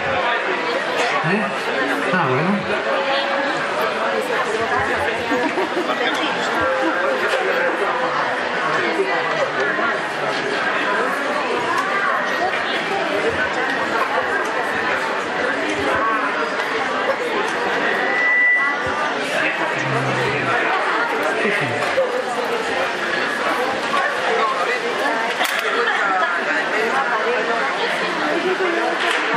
¿Eh? 1.32 1.41
Ah, 2.14 2.28
bueno. 2.30 2.49
Sí, 21.41 21.49
sí. 21.60 21.66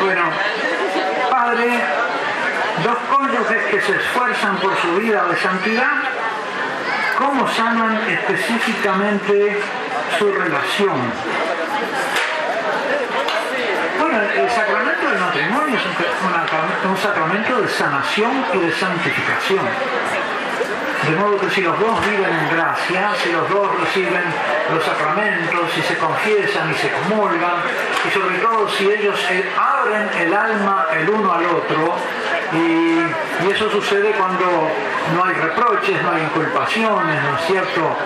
Bueno, 0.01 0.31
dos 1.57 2.99
cónyuges 3.11 3.65
que 3.71 3.81
se 3.81 3.97
esfuerzan 3.97 4.57
por 4.59 4.77
su 4.77 4.97
vida 4.97 5.25
de 5.25 5.37
santidad, 5.37 6.03
¿cómo 7.17 7.49
sanan 7.49 7.99
específicamente 8.07 9.63
su 10.19 10.31
relación? 10.31 11.01
Bueno, 13.99 14.21
el 14.21 14.51
sacramento 14.51 15.11
del 15.11 15.19
matrimonio 15.19 15.77
es 15.79 16.87
un 16.87 16.97
sacramento 16.99 17.63
de 17.63 17.69
sanación 17.69 18.45
y 18.53 18.59
de 18.59 18.73
santificación. 18.73 19.67
De 21.07 21.15
modo 21.17 21.39
que 21.39 21.49
si 21.51 21.63
los 21.63 21.79
dos 21.79 22.07
viven 22.07 22.31
en 22.31 22.57
gracia, 22.57 23.13
si 23.23 23.33
los 23.33 23.49
dos 23.49 23.69
reciben 23.81 24.25
los 24.75 24.85
sacramentos, 24.85 25.61
si 25.75 25.83
se 25.83 25.97
confiesan 25.97 26.71
y 26.71 26.75
se 26.75 26.91
comulgan, 26.91 27.63
y 28.07 28.11
sobre 28.11 28.39
todo 28.39 28.69
si 28.69 28.91
ellos 28.91 29.19
eh, 29.31 29.49
abren 29.57 30.09
el 30.21 30.35
alma 30.35 30.87
el 30.99 31.09
uno 31.09 31.33
al 31.33 31.47
otro, 31.47 31.95
y, 32.53 32.99
eso 33.49 33.71
sucede 33.71 34.11
cuando 34.13 34.45
no 35.15 35.25
hay 35.25 35.35
reproches, 35.35 36.03
no 36.03 36.11
hay 36.11 36.23
inculpaciones, 36.23 37.23
¿no 37.23 37.39
es 37.39 37.47
cierto? 37.47 37.97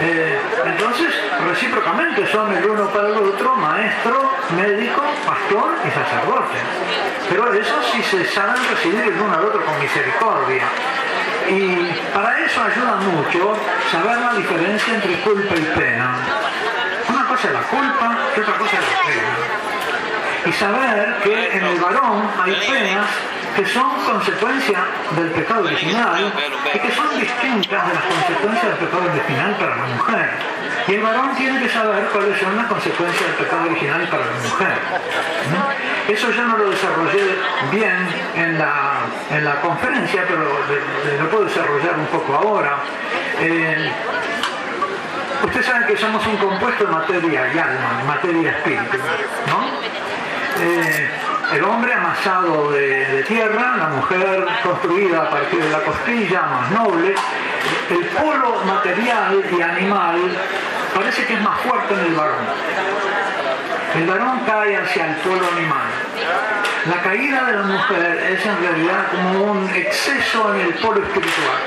Eh, 0.00 0.40
entonces, 0.64 1.14
recíprocamente 1.46 2.26
son 2.30 2.56
el 2.56 2.64
uno 2.64 2.86
para 2.86 3.08
el 3.08 3.16
otro 3.16 3.56
maestro, 3.56 4.30
médico, 4.56 5.02
pastor 5.26 5.74
y 5.84 5.90
sacerdote. 5.90 6.58
Pero 7.28 7.52
eso 7.52 7.74
sí 7.92 8.02
se 8.02 8.24
saben 8.26 8.56
recibir 8.70 9.02
el 9.02 9.20
uno 9.20 9.34
al 9.34 9.44
otro 9.44 9.64
con 9.64 9.78
misericordia. 9.80 10.64
Y 11.48 11.92
para 12.12 12.40
eso 12.44 12.60
ayuda 12.62 12.96
mucho 12.96 13.56
saber 13.92 14.18
la 14.18 14.34
diferencia 14.34 14.94
entre 14.94 15.20
culpa 15.20 15.54
y 15.54 15.78
pena. 15.78 16.16
Una 17.08 17.28
cosa 17.28 17.48
es 17.48 17.54
la 17.54 17.62
culpa 17.62 18.18
y 18.36 18.40
otra 18.40 18.54
cosa 18.58 18.76
es 18.76 18.82
la 18.82 19.02
pena. 19.06 20.46
Y 20.46 20.52
saber 20.52 21.16
que 21.22 21.56
en 21.56 21.64
el 21.64 21.78
varón 21.80 22.30
hay 22.42 22.54
penas 22.68 23.06
que 23.56 23.64
son 23.66 23.90
consecuencia 24.04 24.84
del 25.16 25.30
pecado 25.30 25.64
original 25.64 26.32
y 26.74 26.78
que 26.78 26.90
son 26.92 27.18
distintas 27.18 27.88
de 27.88 27.94
las 27.94 28.04
consecuencias 28.04 28.64
del 28.64 28.88
pecado 28.88 29.04
original 29.10 29.56
para 29.56 29.76
la 29.76 29.86
mujer. 29.86 30.30
Y 30.88 30.94
el 30.94 31.02
varón 31.02 31.34
tiene 31.36 31.60
que 31.60 31.68
saber 31.68 32.04
cuáles 32.12 32.38
son 32.40 32.56
las 32.56 32.66
consecuencias 32.66 33.22
del 33.22 33.44
pecado 33.44 33.64
original 33.64 34.02
para 34.08 34.24
la 34.26 34.32
mujer. 34.32 34.78
¿no? 35.52 36.12
Eso 36.14 36.30
yo 36.30 36.44
no 36.44 36.56
lo 36.58 36.70
desarrollé 36.70 37.36
bien 37.72 38.06
en 38.36 38.56
la, 38.58 38.98
en 39.30 39.44
la 39.44 39.60
conferencia, 39.60 40.22
pero 40.28 40.44
de- 40.68 41.10
de- 41.10 41.18
lo 41.22 41.28
puedo 41.28 41.44
desarrollar 41.46 41.94
un 41.98 42.06
poco 42.06 42.34
ahora. 42.34 42.76
Eh, 43.40 43.90
Ustedes 45.44 45.66
saben 45.66 45.86
que 45.86 45.96
somos 45.98 46.26
un 46.26 46.36
compuesto 46.38 46.84
de 46.86 46.90
materia 46.92 47.52
y 47.54 47.58
alma, 47.58 48.02
materia 48.06 48.40
y 48.42 48.46
espíritu. 48.46 48.96
Eh, 50.60 51.10
el 51.52 51.62
hombre 51.64 51.92
amasado 51.92 52.72
de, 52.72 53.04
de 53.06 53.22
tierra, 53.24 53.76
la 53.76 53.88
mujer 53.88 54.46
construida 54.62 55.22
a 55.24 55.30
partir 55.30 55.62
de 55.62 55.70
la 55.70 55.80
costilla, 55.82 56.42
más 56.42 56.70
noble. 56.70 57.14
El 57.90 58.04
polo 58.06 58.62
material 58.64 59.44
y 59.56 59.60
animal 59.62 60.18
parece 60.96 61.26
que 61.26 61.34
es 61.34 61.42
más 61.42 61.60
fuerte 61.60 61.92
en 61.92 62.00
el 62.00 62.14
varón. 62.14 62.44
El 63.96 64.06
varón 64.06 64.40
cae 64.46 64.76
hacia 64.76 65.08
el 65.08 65.16
polo 65.16 65.46
animal. 65.52 65.88
La 66.88 67.02
caída 67.02 67.44
de 67.44 67.52
la 67.52 67.62
mujer 67.62 68.32
es 68.32 68.46
en 68.46 68.58
realidad 68.62 69.06
como 69.10 69.44
un 69.52 69.70
exceso 69.70 70.54
en 70.54 70.60
el 70.62 70.74
polo 70.74 71.02
espiritual. 71.02 71.58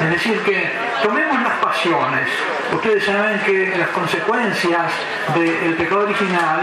Es 0.00 0.10
decir, 0.10 0.42
que 0.42 0.70
tomemos 1.02 1.42
las 1.42 1.58
pasiones. 1.58 2.28
Ustedes 2.72 3.04
saben 3.04 3.40
que 3.40 3.74
las 3.76 3.88
consecuencias 3.88 4.92
del 5.34 5.74
pecado 5.74 6.00
original, 6.00 6.60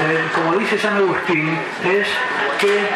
eh, 0.00 0.24
como 0.34 0.56
dice 0.56 0.78
San 0.78 0.96
Agustín, 0.96 1.58
es 1.84 2.06
que 2.58 2.88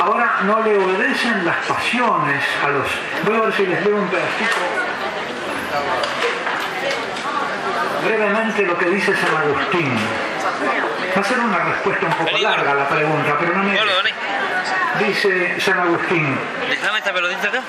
ahora 0.00 0.40
no 0.44 0.62
le 0.62 0.78
obedecen 0.78 1.44
las 1.44 1.56
pasiones 1.66 2.42
a 2.64 2.68
los... 2.68 2.88
Voy 3.24 3.36
a 3.36 3.40
ver 3.42 3.52
si 3.54 3.66
les 3.66 3.84
leo 3.84 3.96
un 3.96 4.08
pedacito. 4.08 4.56
Brevemente 8.04 8.62
lo 8.66 8.76
que 8.78 8.86
dice 8.86 9.14
San 9.16 9.36
Agustín. 9.36 9.96
Va 11.16 11.20
a 11.20 11.24
ser 11.24 11.38
una 11.38 11.58
respuesta 11.58 12.06
un 12.06 12.12
poco 12.12 12.38
larga 12.38 12.72
a 12.72 12.74
la 12.74 12.88
pregunta, 12.88 13.36
pero 13.38 13.54
no 13.54 13.64
me... 13.64 13.78
Dice 14.98 15.60
San 15.60 15.78
Agustín. 15.78 16.38
Déjame 16.68 16.98
esta 16.98 17.12
pelotita 17.12 17.48
acá. 17.48 17.62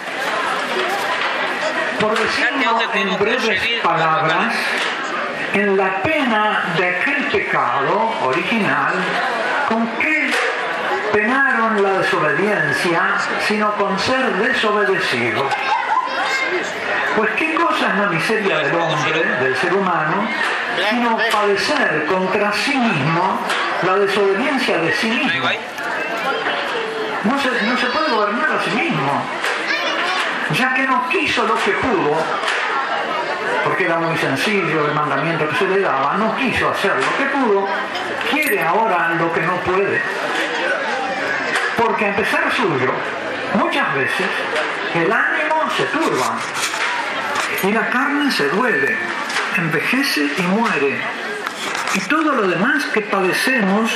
Por 1.99 2.17
decirlo 2.19 2.79
en 2.93 3.17
breves 3.17 3.61
palabras, 3.81 4.55
en 5.53 5.77
la 5.77 6.01
pena 6.01 6.63
de 6.77 6.89
aquel 6.89 7.23
pecado 7.25 8.11
original, 8.23 8.93
¿con 9.69 9.88
qué 9.99 10.31
penaron 11.13 11.81
la 11.81 11.99
desobediencia 11.99 13.17
sino 13.47 13.71
con 13.75 13.97
ser 13.99 14.34
desobedecidos? 14.34 15.53
Pues 17.16 17.30
qué 17.38 17.53
cosa 17.53 17.89
es 17.89 17.95
la 17.99 18.07
miseria 18.07 18.57
del 18.57 18.76
hombre, 18.76 19.24
del 19.41 19.55
ser 19.57 19.74
humano, 19.74 20.28
sino 20.89 21.18
padecer 21.32 22.05
contra 22.07 22.51
sí 22.53 22.76
mismo 22.76 23.39
la 23.84 23.95
desobediencia 23.97 24.80
de 24.80 24.93
sí 24.93 25.07
mismo. 25.07 25.49
No 27.24 27.39
se, 27.39 27.49
no 27.66 27.78
se 27.78 27.86
puede 27.88 28.11
gobernar 28.11 28.51
a 28.51 28.64
sí 28.64 28.72
mismo, 28.72 29.24
ya 30.57 30.74
que 30.74 30.88
no 30.88 31.07
quiso 31.09 31.45
lo 31.45 31.55
que 31.64 31.72
pudo, 31.72 32.18
porque 33.64 33.86
era 33.86 33.99
muy 33.99 34.18
sencillo 34.18 34.88
el 34.88 34.93
mandamiento 34.93 35.47
que 35.49 35.55
se 35.55 35.68
le 35.68 35.82
daba, 35.82 36.16
no 36.18 36.36
quiso 36.36 36.70
hacer 36.70 36.95
lo 36.95 37.18
que 37.18 37.26
pudo, 37.26 37.68
quiere 38.32 38.61
ahora 38.64 39.09
lo 39.20 39.32
que 39.32 39.41
no 39.41 39.55
puede. 39.57 40.01
Porque 41.78 42.05
a 42.05 42.09
empezar 42.09 42.51
suyo, 42.51 42.91
muchas 43.53 43.93
veces 43.93 44.28
el 44.95 45.11
ánimo 45.11 45.70
se 45.78 45.84
turba 45.86 46.38
y 47.61 47.71
la 47.71 47.89
carne 47.89 48.31
se 48.31 48.49
duele, 48.49 48.97
envejece 49.57 50.31
y 50.37 50.41
muere. 50.43 51.01
Y 51.95 51.99
todo 52.01 52.33
lo 52.33 52.47
demás 52.47 52.85
que 52.85 53.01
padecemos 53.01 53.91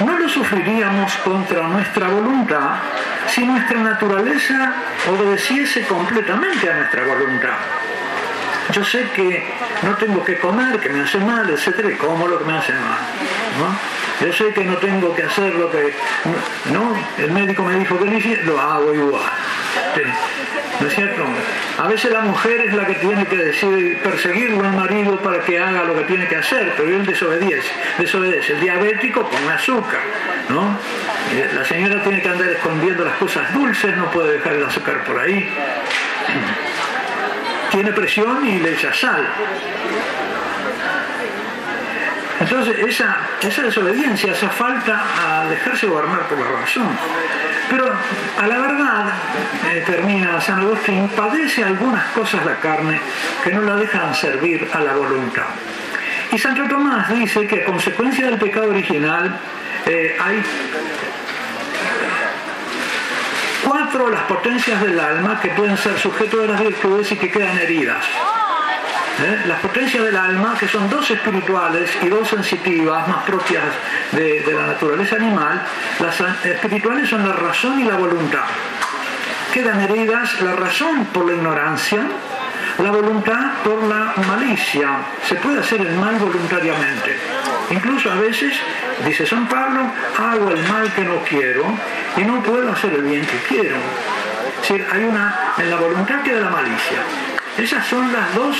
no 0.00 0.18
lo 0.18 0.28
sufriríamos 0.28 1.14
contra 1.18 1.68
nuestra 1.68 2.08
voluntad 2.08 2.76
si 3.28 3.44
nuestra 3.44 3.80
naturaleza 3.80 4.74
obedeciese 5.08 5.86
completamente 5.86 6.70
a 6.70 6.76
nuestra 6.76 7.04
voluntad. 7.04 7.56
Yo 8.72 8.84
sé 8.84 9.08
que 9.14 9.52
no 9.82 9.96
tengo 9.96 10.22
que 10.22 10.38
comer, 10.38 10.78
que 10.78 10.90
me 10.90 11.00
hace 11.00 11.18
mal, 11.18 11.48
etcétera, 11.50 11.90
y 11.90 11.96
como 11.96 12.28
lo 12.28 12.38
que 12.38 12.44
me 12.44 12.56
hace 12.56 12.72
mal. 12.72 12.98
¿no? 13.58 14.09
Yo 14.20 14.32
sé 14.32 14.52
que 14.52 14.64
no 14.64 14.76
tengo 14.76 15.14
que 15.14 15.22
hacer 15.22 15.54
lo 15.54 15.70
que. 15.70 15.92
No, 16.72 16.94
el 17.18 17.32
médico 17.32 17.62
me 17.62 17.78
dijo 17.78 17.98
que 17.98 18.16
hiciera, 18.16 18.42
lo 18.44 18.60
hago 18.60 18.94
igual. 18.94 19.22
¿No 20.80 20.86
es 20.86 20.94
cierto? 20.94 21.22
A 21.78 21.88
veces 21.88 22.10
la 22.10 22.20
mujer 22.20 22.62
es 22.66 22.74
la 22.74 22.86
que 22.86 22.94
tiene 22.94 23.26
que 23.26 23.36
decir, 23.36 24.00
perseguirlo 24.02 24.64
al 24.64 24.72
marido 24.72 25.18
para 25.20 25.40
que 25.40 25.58
haga 25.58 25.84
lo 25.84 25.94
que 25.94 26.04
tiene 26.04 26.26
que 26.26 26.36
hacer, 26.36 26.72
pero 26.76 26.88
él 26.88 27.06
desobedece. 27.06 27.70
desobedece. 27.98 28.54
El 28.54 28.60
diabético 28.60 29.28
con 29.28 29.50
azúcar, 29.50 30.00
¿no? 30.48 30.78
La 31.54 31.64
señora 31.64 32.02
tiene 32.02 32.22
que 32.22 32.28
andar 32.28 32.48
escondiendo 32.48 33.04
las 33.04 33.16
cosas 33.16 33.52
dulces, 33.54 33.96
no 33.96 34.10
puede 34.10 34.34
dejar 34.34 34.54
el 34.54 34.64
azúcar 34.64 35.04
por 35.04 35.18
ahí. 35.18 35.48
Tiene 37.70 37.92
presión 37.92 38.48
y 38.48 38.58
le 38.58 38.72
echa 38.72 38.92
sal. 38.92 39.28
Entonces, 42.40 42.78
esa, 42.78 43.16
esa 43.42 43.62
desobediencia, 43.62 44.32
esa 44.32 44.48
falta 44.48 45.04
a 45.18 45.44
dejarse 45.46 45.86
gobernar 45.86 46.26
por 46.26 46.38
la 46.38 46.60
razón. 46.60 46.88
Pero 47.68 47.84
a 47.86 48.46
la 48.46 48.58
verdad, 48.58 49.12
eh, 49.70 49.84
termina 49.86 50.40
San 50.40 50.60
Agustín, 50.60 51.08
padece 51.14 51.62
algunas 51.62 52.04
cosas 52.12 52.44
la 52.46 52.56
carne 52.56 52.98
que 53.44 53.52
no 53.52 53.60
la 53.60 53.76
dejan 53.76 54.14
servir 54.14 54.68
a 54.72 54.80
la 54.80 54.94
voluntad. 54.94 55.44
Y 56.32 56.38
Santo 56.38 56.66
Tomás 56.66 57.10
dice 57.10 57.46
que 57.46 57.62
a 57.62 57.64
consecuencia 57.64 58.26
del 58.26 58.38
pecado 58.38 58.70
original 58.70 59.38
eh, 59.84 60.16
hay 60.18 60.42
cuatro 63.64 64.08
las 64.08 64.22
potencias 64.22 64.80
del 64.80 64.98
alma 64.98 65.40
que 65.40 65.48
pueden 65.50 65.76
ser 65.76 65.98
sujeto 65.98 66.38
de 66.38 66.48
las 66.48 66.60
virtudes 66.60 67.12
y 67.12 67.16
que 67.16 67.30
quedan 67.30 67.58
heridas. 67.58 68.04
¿Eh? 69.22 69.42
Las 69.46 69.60
potencias 69.60 70.04
del 70.04 70.16
alma, 70.16 70.56
que 70.58 70.68
son 70.68 70.88
dos 70.88 71.10
espirituales 71.10 71.90
y 72.02 72.08
dos 72.08 72.28
sensitivas, 72.28 73.06
más 73.08 73.24
propias 73.24 73.64
de, 74.12 74.40
de 74.40 74.52
la 74.52 74.66
naturaleza 74.68 75.16
animal, 75.16 75.62
las 76.00 76.20
espirituales 76.44 77.08
son 77.08 77.26
la 77.28 77.34
razón 77.34 77.80
y 77.80 77.84
la 77.84 77.96
voluntad. 77.96 78.44
Quedan 79.52 79.80
heridas 79.80 80.40
la 80.42 80.52
razón 80.56 81.06
por 81.06 81.26
la 81.26 81.34
ignorancia, 81.34 82.06
la 82.78 82.90
voluntad 82.90 83.52
por 83.64 83.82
la 83.84 84.14
malicia. 84.28 84.88
Se 85.28 85.34
puede 85.36 85.60
hacer 85.60 85.80
el 85.80 85.94
mal 85.96 86.16
voluntariamente. 86.16 87.16
Incluso 87.70 88.10
a 88.10 88.16
veces, 88.16 88.52
dice 89.04 89.26
San 89.26 89.48
Pablo, 89.48 89.80
hago 90.18 90.50
el 90.50 90.62
mal 90.68 90.92
que 90.92 91.02
no 91.02 91.22
quiero 91.28 91.64
y 92.16 92.22
no 92.22 92.42
puedo 92.42 92.72
hacer 92.72 92.94
el 92.94 93.02
bien 93.02 93.24
que 93.24 93.38
quiero. 93.48 93.76
Es 93.76 94.68
decir, 94.68 94.86
hay 94.92 95.04
una, 95.04 95.52
en 95.58 95.70
la 95.70 95.76
voluntad 95.76 96.22
queda 96.22 96.40
la 96.40 96.50
malicia. 96.50 96.98
Esas 97.58 97.86
son 97.86 98.12
las 98.12 98.34
dos 98.34 98.56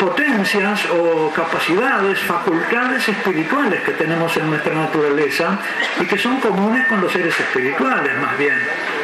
potencias 0.00 0.80
o 0.86 1.30
capacidades, 1.30 2.18
facultades 2.20 3.06
espirituales 3.06 3.82
que 3.82 3.92
tenemos 3.92 4.34
en 4.38 4.48
nuestra 4.48 4.74
naturaleza 4.74 5.58
y 6.00 6.06
que 6.06 6.16
son 6.16 6.40
comunes 6.40 6.86
con 6.88 7.02
los 7.02 7.12
seres 7.12 7.38
espirituales 7.38 8.18
más 8.18 8.36
bien. 8.38 8.58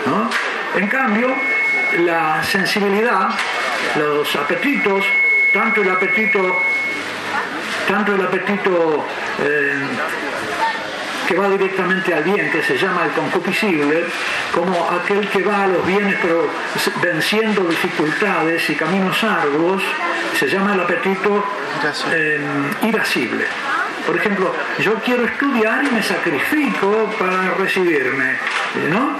¿no? 0.06 0.30
En 0.74 0.88
cambio, 0.88 1.28
la 1.98 2.42
sensibilidad, 2.42 3.28
los 3.96 4.34
apetitos, 4.36 5.04
tanto 5.52 5.82
el 5.82 5.90
apetito, 5.90 6.62
tanto 7.86 8.14
el 8.14 8.22
apetito 8.22 9.06
eh, 9.42 9.74
que 11.26 11.36
va 11.36 11.48
directamente 11.48 12.14
al 12.14 12.24
bien, 12.24 12.50
que 12.50 12.62
se 12.62 12.76
llama 12.76 13.04
el 13.04 13.10
concupiscible, 13.12 14.04
como 14.54 14.90
aquel 14.90 15.28
que 15.28 15.42
va 15.42 15.64
a 15.64 15.66
los 15.66 15.84
bienes 15.86 16.16
pero 16.22 16.48
venciendo 17.02 17.64
dificultades 17.64 18.68
y 18.70 18.74
caminos 18.74 19.22
arduos, 19.24 19.82
se 20.38 20.48
llama 20.48 20.74
el 20.74 20.80
apetito 20.80 21.44
eh, 22.12 22.40
irascible. 22.82 23.44
Por 24.06 24.16
ejemplo, 24.16 24.54
yo 24.78 24.94
quiero 25.04 25.24
estudiar 25.24 25.84
y 25.84 25.90
me 25.90 26.02
sacrifico 26.02 27.10
para 27.18 27.54
recibirme, 27.54 28.38
¿no? 28.88 29.18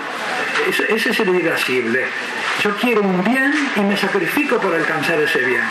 Ese, 0.69 0.95
ese 0.95 1.11
es 1.11 1.21
el 1.21 1.35
irascible. 1.35 2.07
Yo 2.63 2.77
quiero 2.77 3.03
un 3.03 3.25
bien 3.25 3.53
y 3.75 3.81
me 3.81 3.97
sacrifico 3.97 4.59
para 4.59 4.77
alcanzar 4.77 5.21
ese 5.21 5.41
bien. 5.41 5.63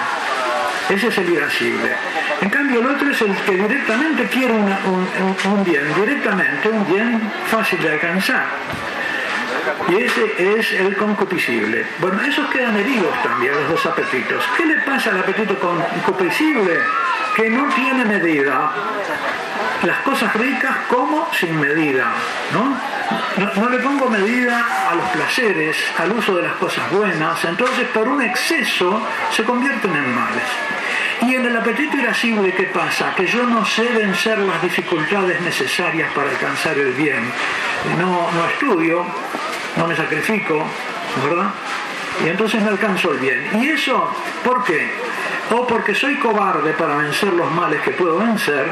Ese 0.89 1.07
es 1.07 1.17
el 1.17 1.29
irascible. 1.29 1.95
En 2.41 2.49
cambio, 2.49 2.79
el 2.79 2.87
otro 2.87 3.09
es 3.09 3.21
el 3.21 3.35
que 3.37 3.53
directamente 3.53 4.25
quiere 4.25 4.53
un, 4.53 4.71
un, 5.51 5.63
bien, 5.63 5.83
directamente, 5.95 6.69
un 6.69 6.85
bien 6.87 7.21
fácil 7.49 7.81
de 7.81 7.93
alcanzar. 7.93 8.45
Y 9.89 9.95
ese 10.03 10.59
es 10.59 10.73
el 10.73 10.95
concupiscible. 10.95 11.85
Bueno, 11.99 12.21
esos 12.21 12.47
quedan 12.49 12.77
heridos 12.77 13.13
también, 13.23 13.53
los 13.53 13.69
dos 13.69 13.85
apetitos. 13.87 14.43
¿Qué 14.57 14.65
le 14.65 14.75
pasa 14.81 15.09
al 15.09 15.19
apetito 15.19 15.57
concupiscible? 15.59 16.79
Que 17.35 17.49
no 17.49 17.67
tiene 17.73 18.05
medida. 18.05 18.71
Las 19.83 19.99
cosas 19.99 20.33
ricas 20.35 20.77
como 20.87 21.27
sin 21.33 21.59
medida, 21.59 22.11
¿no? 22.53 22.94
No, 23.55 23.69
le 23.69 23.79
pongo 23.79 24.09
medida 24.09 24.65
a 24.89 24.95
los 24.95 25.09
placeres, 25.09 25.77
al 25.97 26.11
uso 26.13 26.35
de 26.35 26.43
las 26.43 26.53
cosas 26.53 26.89
buenas, 26.91 27.43
entonces 27.43 27.87
por 27.89 28.07
un 28.07 28.21
exceso 28.21 29.01
se 29.31 29.43
convierten 29.43 29.95
en 29.95 30.15
males. 30.15 30.43
Y 31.21 31.35
en 31.35 31.45
el 31.45 31.55
apetito 31.55 31.97
irascible, 31.97 32.53
¿qué 32.53 32.63
pasa? 32.63 33.13
Que 33.15 33.25
yo 33.25 33.43
no 33.43 33.65
sé 33.65 33.89
vencer 33.89 34.39
las 34.39 34.61
dificultades 34.61 35.41
necesarias 35.41 36.11
para 36.13 36.29
alcanzar 36.29 36.77
el 36.77 36.93
bien. 36.93 37.23
No, 37.99 38.31
no 38.31 38.45
estudio, 38.49 39.05
no 39.77 39.87
me 39.87 39.95
sacrifico, 39.95 40.65
¿verdad? 41.23 41.49
Y 42.23 42.29
entonces 42.29 42.61
no 42.61 42.69
alcanzo 42.69 43.11
el 43.11 43.19
bien. 43.19 43.49
¿Y 43.53 43.69
eso 43.69 44.13
por 44.43 44.63
qué? 44.63 44.91
O 45.51 45.67
porque 45.67 45.93
soy 45.93 46.15
cobarde 46.15 46.73
para 46.73 46.95
vencer 46.97 47.33
los 47.33 47.51
males 47.51 47.81
que 47.81 47.91
puedo 47.91 48.17
vencer, 48.17 48.67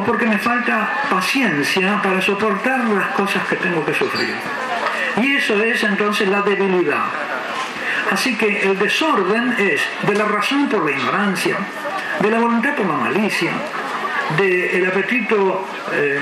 o 0.00 0.04
porque 0.04 0.26
me 0.26 0.38
falta 0.38 0.88
paciencia 1.10 2.00
para 2.02 2.22
soportar 2.22 2.80
las 2.88 3.08
cosas 3.08 3.46
que 3.48 3.56
tengo 3.56 3.84
que 3.84 3.92
sufrir. 3.92 4.34
Y 5.20 5.36
eso 5.36 5.62
es 5.62 5.82
entonces 5.84 6.26
la 6.28 6.40
debilidad. 6.40 7.04
Así 8.10 8.36
que 8.36 8.62
el 8.62 8.78
desorden 8.78 9.54
es 9.58 9.80
de 10.06 10.14
la 10.14 10.24
razón 10.24 10.68
por 10.68 10.84
la 10.84 10.92
ignorancia, 10.92 11.56
de 12.18 12.30
la 12.30 12.38
voluntad 12.38 12.74
por 12.74 12.86
la 12.86 12.94
malicia, 12.94 13.52
del 14.38 14.86
apetito 14.86 15.66
eh, 15.92 16.18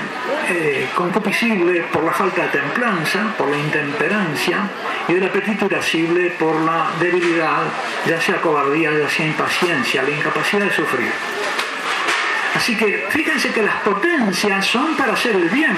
eh, 0.49 0.89
concupiscible 0.95 1.83
por 1.93 2.03
la 2.03 2.13
falta 2.13 2.43
de 2.43 2.49
templanza, 2.49 3.33
por 3.37 3.49
la 3.49 3.59
intemperancia, 3.59 4.59
y 5.07 5.15
del 5.15 5.25
apetito 5.25 5.67
irascible 5.67 6.31
por 6.39 6.61
la 6.63 6.91
debilidad, 6.99 7.63
ya 8.07 8.21
sea 8.21 8.41
cobardía, 8.41 8.91
ya 8.91 9.09
sea 9.09 9.27
impaciencia, 9.27 10.03
la 10.03 10.11
incapacidad 10.11 10.65
de 10.65 10.73
sufrir. 10.73 11.13
Así 12.59 12.75
que 12.75 13.07
fíjense 13.11 13.53
que 13.53 13.63
las 13.63 13.77
potencias 13.83 14.67
son 14.67 14.97
para 14.97 15.13
hacer 15.13 15.37
el 15.37 15.49
bien, 15.49 15.77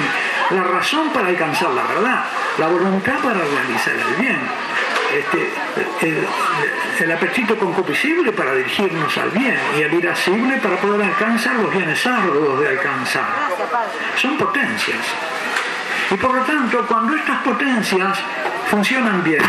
la 0.48 0.62
razón 0.62 1.10
para 1.10 1.28
alcanzar 1.28 1.68
la 1.72 1.82
verdad, 1.82 2.24
la 2.56 2.68
voluntad 2.68 3.18
para 3.18 3.38
realizar 3.38 3.92
el 3.96 4.14
bien, 4.14 4.40
este, 5.12 5.52
el, 6.06 6.26
el, 7.00 7.12
apetito 7.12 7.58
concupiscible 7.58 8.32
para 8.32 8.54
dirigirnos 8.54 9.14
al 9.18 9.28
bien 9.28 9.58
y 9.76 9.82
el 9.82 9.92
irascible 9.92 10.56
para 10.56 10.76
poder 10.76 11.02
alcanzar 11.02 11.56
los 11.56 11.70
bienes 11.70 12.06
arduos 12.06 12.58
de 12.60 12.68
alcanzar. 12.68 13.26
Son 14.16 14.38
potencias. 14.38 15.04
Y 16.10 16.14
por 16.14 16.34
lo 16.34 16.40
tanto, 16.44 16.86
cuando 16.86 17.14
estas 17.14 17.42
potencias 17.42 18.18
funcionan 18.70 19.22
bien, 19.22 19.42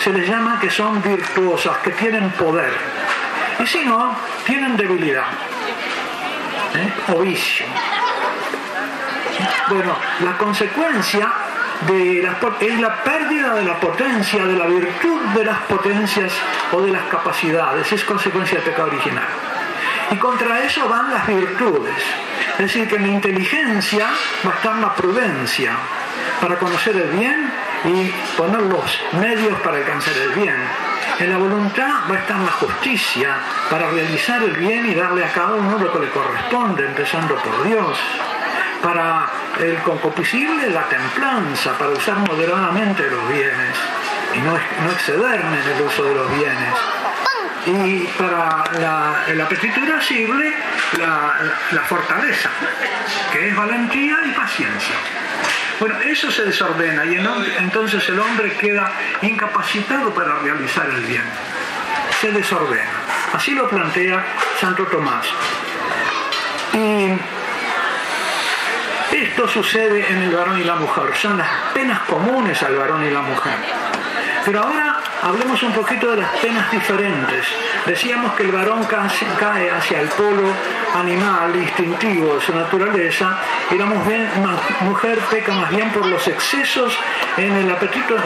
se 0.00 0.12
les 0.12 0.28
llama 0.28 0.60
que 0.60 0.70
son 0.70 1.00
virtuosas, 1.00 1.78
que 1.78 1.92
tienen 1.92 2.28
poder. 2.32 2.74
Y 3.58 3.66
si 3.66 3.86
no, 3.86 4.14
tienen 4.44 4.76
debilidad 4.76 5.53
¿eh? 6.74 6.92
o 7.14 7.20
vicio. 7.20 7.66
Bueno, 9.68 9.96
la 10.20 10.36
consecuencia 10.36 11.32
de 11.86 12.22
la, 12.22 12.36
es 12.60 12.80
la 12.80 13.02
pérdida 13.02 13.54
de 13.54 13.64
la 13.64 13.80
potencia, 13.80 14.44
de 14.44 14.56
la 14.56 14.66
virtud 14.66 15.20
de 15.34 15.44
las 15.44 15.58
potencias 15.62 16.32
o 16.72 16.82
de 16.82 16.92
las 16.92 17.04
capacidades, 17.04 17.90
es 17.92 18.04
consecuencia 18.04 18.58
del 18.58 18.70
pecado 18.70 18.88
original. 18.88 19.26
Y 20.10 20.16
contra 20.16 20.62
eso 20.62 20.88
van 20.88 21.10
las 21.10 21.26
virtudes. 21.26 21.94
Es 22.52 22.58
decir, 22.58 22.88
que 22.88 22.96
en 22.96 23.02
la 23.02 23.08
inteligencia 23.08 24.06
va 24.46 24.52
a 24.52 24.54
estar 24.54 24.76
la 24.76 24.94
prudencia 24.94 25.72
para 26.40 26.58
conocer 26.58 26.96
el 26.96 27.10
bien 27.10 27.50
y 27.84 28.12
poner 28.36 28.62
los 28.62 29.00
medios 29.12 29.58
para 29.60 29.78
alcanzar 29.78 30.14
el 30.16 30.30
bien. 30.30 30.56
En 31.18 31.30
la 31.30 31.36
voluntad 31.36 32.10
va 32.10 32.16
a 32.16 32.18
estar 32.18 32.38
la 32.38 32.50
justicia 32.50 33.36
para 33.70 33.88
realizar 33.90 34.42
el 34.42 34.56
bien 34.56 34.84
y 34.86 34.94
darle 34.94 35.24
a 35.24 35.32
cada 35.32 35.54
uno 35.54 35.78
lo 35.78 35.92
que 35.92 36.00
le 36.00 36.10
corresponde, 36.10 36.86
empezando 36.86 37.36
por 37.36 37.62
Dios. 37.62 37.98
Para 38.82 39.28
el 39.60 39.76
concupiscible, 39.78 40.70
la 40.70 40.82
templanza, 40.88 41.78
para 41.78 41.92
usar 41.92 42.18
moderadamente 42.18 43.08
los 43.08 43.28
bienes 43.28 43.76
y 44.34 44.38
no, 44.40 44.56
excederme 44.90 45.60
en 45.60 45.76
el 45.76 45.82
uso 45.82 46.04
de 46.04 46.14
los 46.14 46.30
bienes. 46.36 46.74
Y 47.66 48.06
para 48.18 48.64
la, 48.80 49.24
el 49.28 49.40
apetito 49.40 49.80
irascible, 49.80 50.52
la 50.98 51.82
fortaleza, 51.86 52.50
que 53.32 53.48
es 53.48 53.56
valentía 53.56 54.16
y 54.26 54.30
paciencia. 54.32 54.96
Bueno, 55.80 55.98
eso 56.00 56.30
se 56.30 56.44
desordena 56.44 57.04
y 57.04 57.16
entonces 57.58 58.08
el 58.08 58.18
hombre 58.18 58.52
queda 58.56 58.92
incapacitado 59.22 60.14
para 60.14 60.38
realizar 60.38 60.88
el 60.88 61.02
bien. 61.02 61.24
Se 62.20 62.30
desordena. 62.32 62.90
Así 63.32 63.52
lo 63.52 63.68
plantea 63.68 64.24
Santo 64.60 64.86
Tomás. 64.86 65.26
Y 66.72 67.10
esto 69.16 69.48
sucede 69.48 70.10
en 70.10 70.22
el 70.22 70.30
varón 70.34 70.60
y 70.60 70.64
la 70.64 70.76
mujer. 70.76 71.14
Son 71.20 71.36
las 71.38 71.48
penas 71.72 72.00
comunes 72.00 72.62
al 72.62 72.76
varón 72.76 73.04
y 73.04 73.10
la 73.10 73.22
mujer. 73.22 73.54
Pero 74.44 74.60
ahora 74.62 75.00
hablemos 75.24 75.62
un 75.62 75.72
poquito 75.72 76.10
de 76.10 76.18
las 76.18 76.30
penas 76.36 76.70
diferentes. 76.70 77.46
Decíamos 77.86 78.34
que 78.34 78.42
el 78.42 78.52
varón 78.52 78.84
cae 78.84 79.70
hacia 79.70 80.02
el 80.02 80.08
polo 80.08 80.52
animal, 80.94 81.56
instintivo 81.56 82.34
de 82.34 82.40
su 82.42 82.54
naturaleza, 82.54 83.38
y 83.70 83.78
la 83.78 83.86
mujer, 83.86 85.18
peca 85.30 85.54
más 85.54 85.70
bien 85.70 85.90
por 85.92 86.04
los 86.06 86.28
excesos 86.28 86.96
en 87.38 87.52
el 87.56 87.70
apetito, 87.70 88.16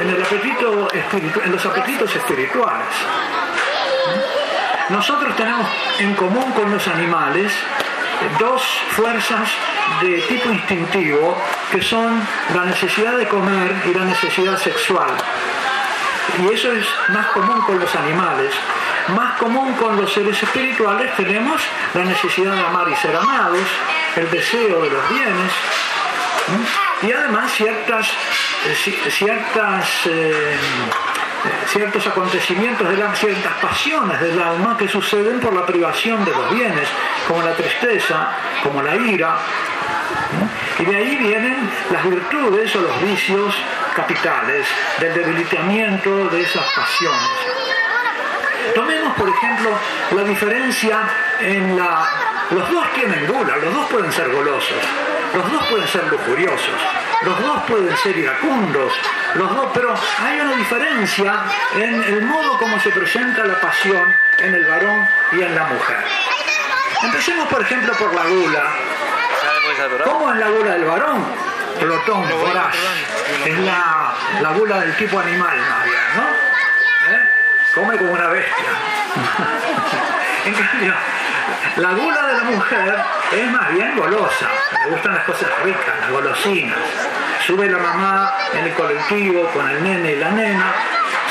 en 0.00 0.10
el 0.10 0.22
apetito 0.22 0.88
en 0.92 1.52
los 1.52 1.64
apetitos 1.64 2.14
espirituales. 2.16 2.88
Nosotros 4.88 5.36
tenemos 5.36 5.68
en 6.00 6.14
común 6.14 6.50
con 6.52 6.72
los 6.72 6.88
animales 6.88 7.52
dos 8.40 8.62
fuerzas 8.90 9.48
de 10.02 10.22
tipo 10.22 10.50
instintivo 10.50 11.36
que 11.70 11.80
son 11.82 12.20
la 12.52 12.64
necesidad 12.64 13.16
de 13.16 13.28
comer 13.28 13.76
y 13.86 13.94
la 13.94 14.04
necesidad 14.04 14.58
sexual. 14.58 15.10
Y 16.42 16.52
eso 16.52 16.72
es 16.72 16.86
más 17.10 17.26
común 17.28 17.60
con 17.62 17.78
los 17.78 17.94
animales. 17.94 18.52
Más 19.08 19.38
común 19.38 19.72
con 19.74 19.96
los 19.96 20.12
seres 20.12 20.42
espirituales 20.42 21.16
tenemos 21.16 21.60
la 21.94 22.04
necesidad 22.04 22.54
de 22.54 22.60
amar 22.60 22.88
y 22.88 22.96
ser 22.96 23.16
amados, 23.16 23.66
el 24.16 24.30
deseo 24.30 24.82
de 24.82 24.90
los 24.90 25.08
bienes 25.08 25.52
y 27.02 27.12
además 27.12 27.52
ciertas, 27.52 28.08
eh, 28.66 29.10
ciertas 29.10 30.06
eh, 30.06 30.56
ciertos 31.66 32.06
acontecimientos 32.06 32.88
del 32.88 33.00
alma, 33.00 33.14
ciertas 33.14 33.52
pasiones 33.60 34.20
del 34.20 34.40
alma 34.40 34.76
que 34.76 34.88
suceden 34.88 35.38
por 35.40 35.54
la 35.54 35.64
privación 35.64 36.24
de 36.24 36.32
los 36.32 36.50
bienes, 36.50 36.88
como 37.28 37.42
la 37.42 37.54
tristeza, 37.54 38.30
como 38.62 38.82
la 38.82 38.96
ira. 38.96 39.36
Y 40.78 40.84
de 40.84 40.96
ahí 40.96 41.16
vienen 41.16 41.70
las 41.90 42.08
virtudes 42.08 42.74
o 42.76 42.80
los 42.80 43.02
vicios 43.02 43.54
capitales 43.94 44.66
del 45.00 45.14
debilitamiento 45.14 46.28
de 46.28 46.42
esas 46.42 46.64
pasiones. 46.72 47.30
Tomemos, 48.74 49.16
por 49.16 49.28
ejemplo, 49.28 49.70
la 50.12 50.22
diferencia 50.22 51.00
en 51.40 51.76
la... 51.76 52.06
Los 52.50 52.70
dos 52.70 52.92
tienen 52.94 53.26
gula, 53.26 53.56
los 53.56 53.74
dos 53.74 53.90
pueden 53.90 54.12
ser 54.12 54.30
golosos, 54.30 54.78
los 55.34 55.52
dos 55.52 55.66
pueden 55.66 55.88
ser 55.88 56.04
lujuriosos, 56.06 56.74
los 57.22 57.40
dos 57.40 57.62
pueden 57.64 57.96
ser 57.98 58.16
iracundos, 58.16 58.92
los 59.34 59.54
dos, 59.54 59.70
pero 59.74 59.94
hay 60.24 60.40
una 60.40 60.52
diferencia 60.52 61.42
en 61.74 62.02
el 62.04 62.22
modo 62.22 62.58
como 62.58 62.80
se 62.80 62.90
presenta 62.90 63.44
la 63.44 63.60
pasión 63.60 64.14
en 64.38 64.54
el 64.54 64.64
varón 64.64 65.08
y 65.32 65.42
en 65.42 65.54
la 65.54 65.64
mujer. 65.64 66.04
Empecemos, 67.02 67.48
por 67.48 67.62
ejemplo, 67.62 67.92
por 67.94 68.14
la 68.14 68.24
gula. 68.24 68.62
¿Cómo 70.04 70.32
es 70.32 70.38
la 70.40 70.48
gula 70.48 70.72
del 70.72 70.84
varón? 70.86 71.24
Plotón, 71.78 72.28
voraz. 72.28 72.74
Es 73.44 73.58
la, 73.60 74.12
la 74.40 74.50
gula 74.50 74.80
del 74.80 74.96
tipo 74.96 75.20
animal, 75.20 75.56
¿no? 76.16 76.22
¿Eh? 77.12 77.30
Come 77.76 77.96
como 77.96 78.12
una 78.12 78.26
bestia. 78.26 78.66
en 80.46 80.54
cambio, 80.54 80.94
la 81.76 81.92
gula 81.92 82.26
de 82.26 82.32
la 82.32 82.42
mujer 82.42 82.96
es 83.30 83.50
más 83.52 83.72
bien 83.72 83.96
golosa, 83.96 84.48
le 84.84 84.90
gustan 84.90 85.14
las 85.14 85.24
cosas 85.24 85.48
ricas, 85.62 85.94
las 86.00 86.10
golosinas. 86.10 86.78
Sube 87.46 87.68
la 87.68 87.78
mamá 87.78 88.34
en 88.54 88.64
el 88.64 88.74
colectivo 88.74 89.48
con 89.52 89.70
el 89.70 89.80
nene 89.84 90.12
y 90.12 90.16
la 90.16 90.30
nena, 90.30 90.74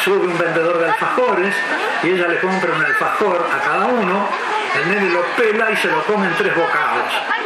sube 0.05 0.25
un 0.25 0.37
vendedor 0.37 0.79
de 0.79 0.85
alfajores 0.85 1.53
y 2.01 2.11
ella 2.11 2.29
le 2.29 2.39
compra 2.39 2.71
un 2.73 2.81
alfajor 2.81 3.45
a 3.53 3.59
cada 3.59 3.87
uno, 3.87 4.29
el 4.75 4.89
nene 4.89 5.09
lo 5.09 5.21
pela 5.35 5.69
y 5.69 5.75
se 5.75 5.89
lo 5.89 6.01
come 6.05 6.27
en 6.27 6.35
tres 6.35 6.55
bocados. 6.55 7.36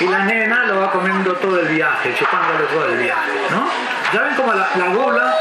Y 0.00 0.08
la 0.08 0.24
nena 0.24 0.64
lo 0.64 0.80
va 0.80 0.90
comiendo 0.90 1.34
todo 1.34 1.60
el 1.60 1.68
viaje, 1.68 2.14
chupándole 2.14 2.64
todo 2.66 2.86
el 2.86 2.96
viaje, 2.96 3.32
¿no? 3.50 3.68
Ya 4.12 4.22
ven 4.22 4.34
como 4.34 4.52
la, 4.54 4.68
la 4.76 4.86
gula 4.86 5.34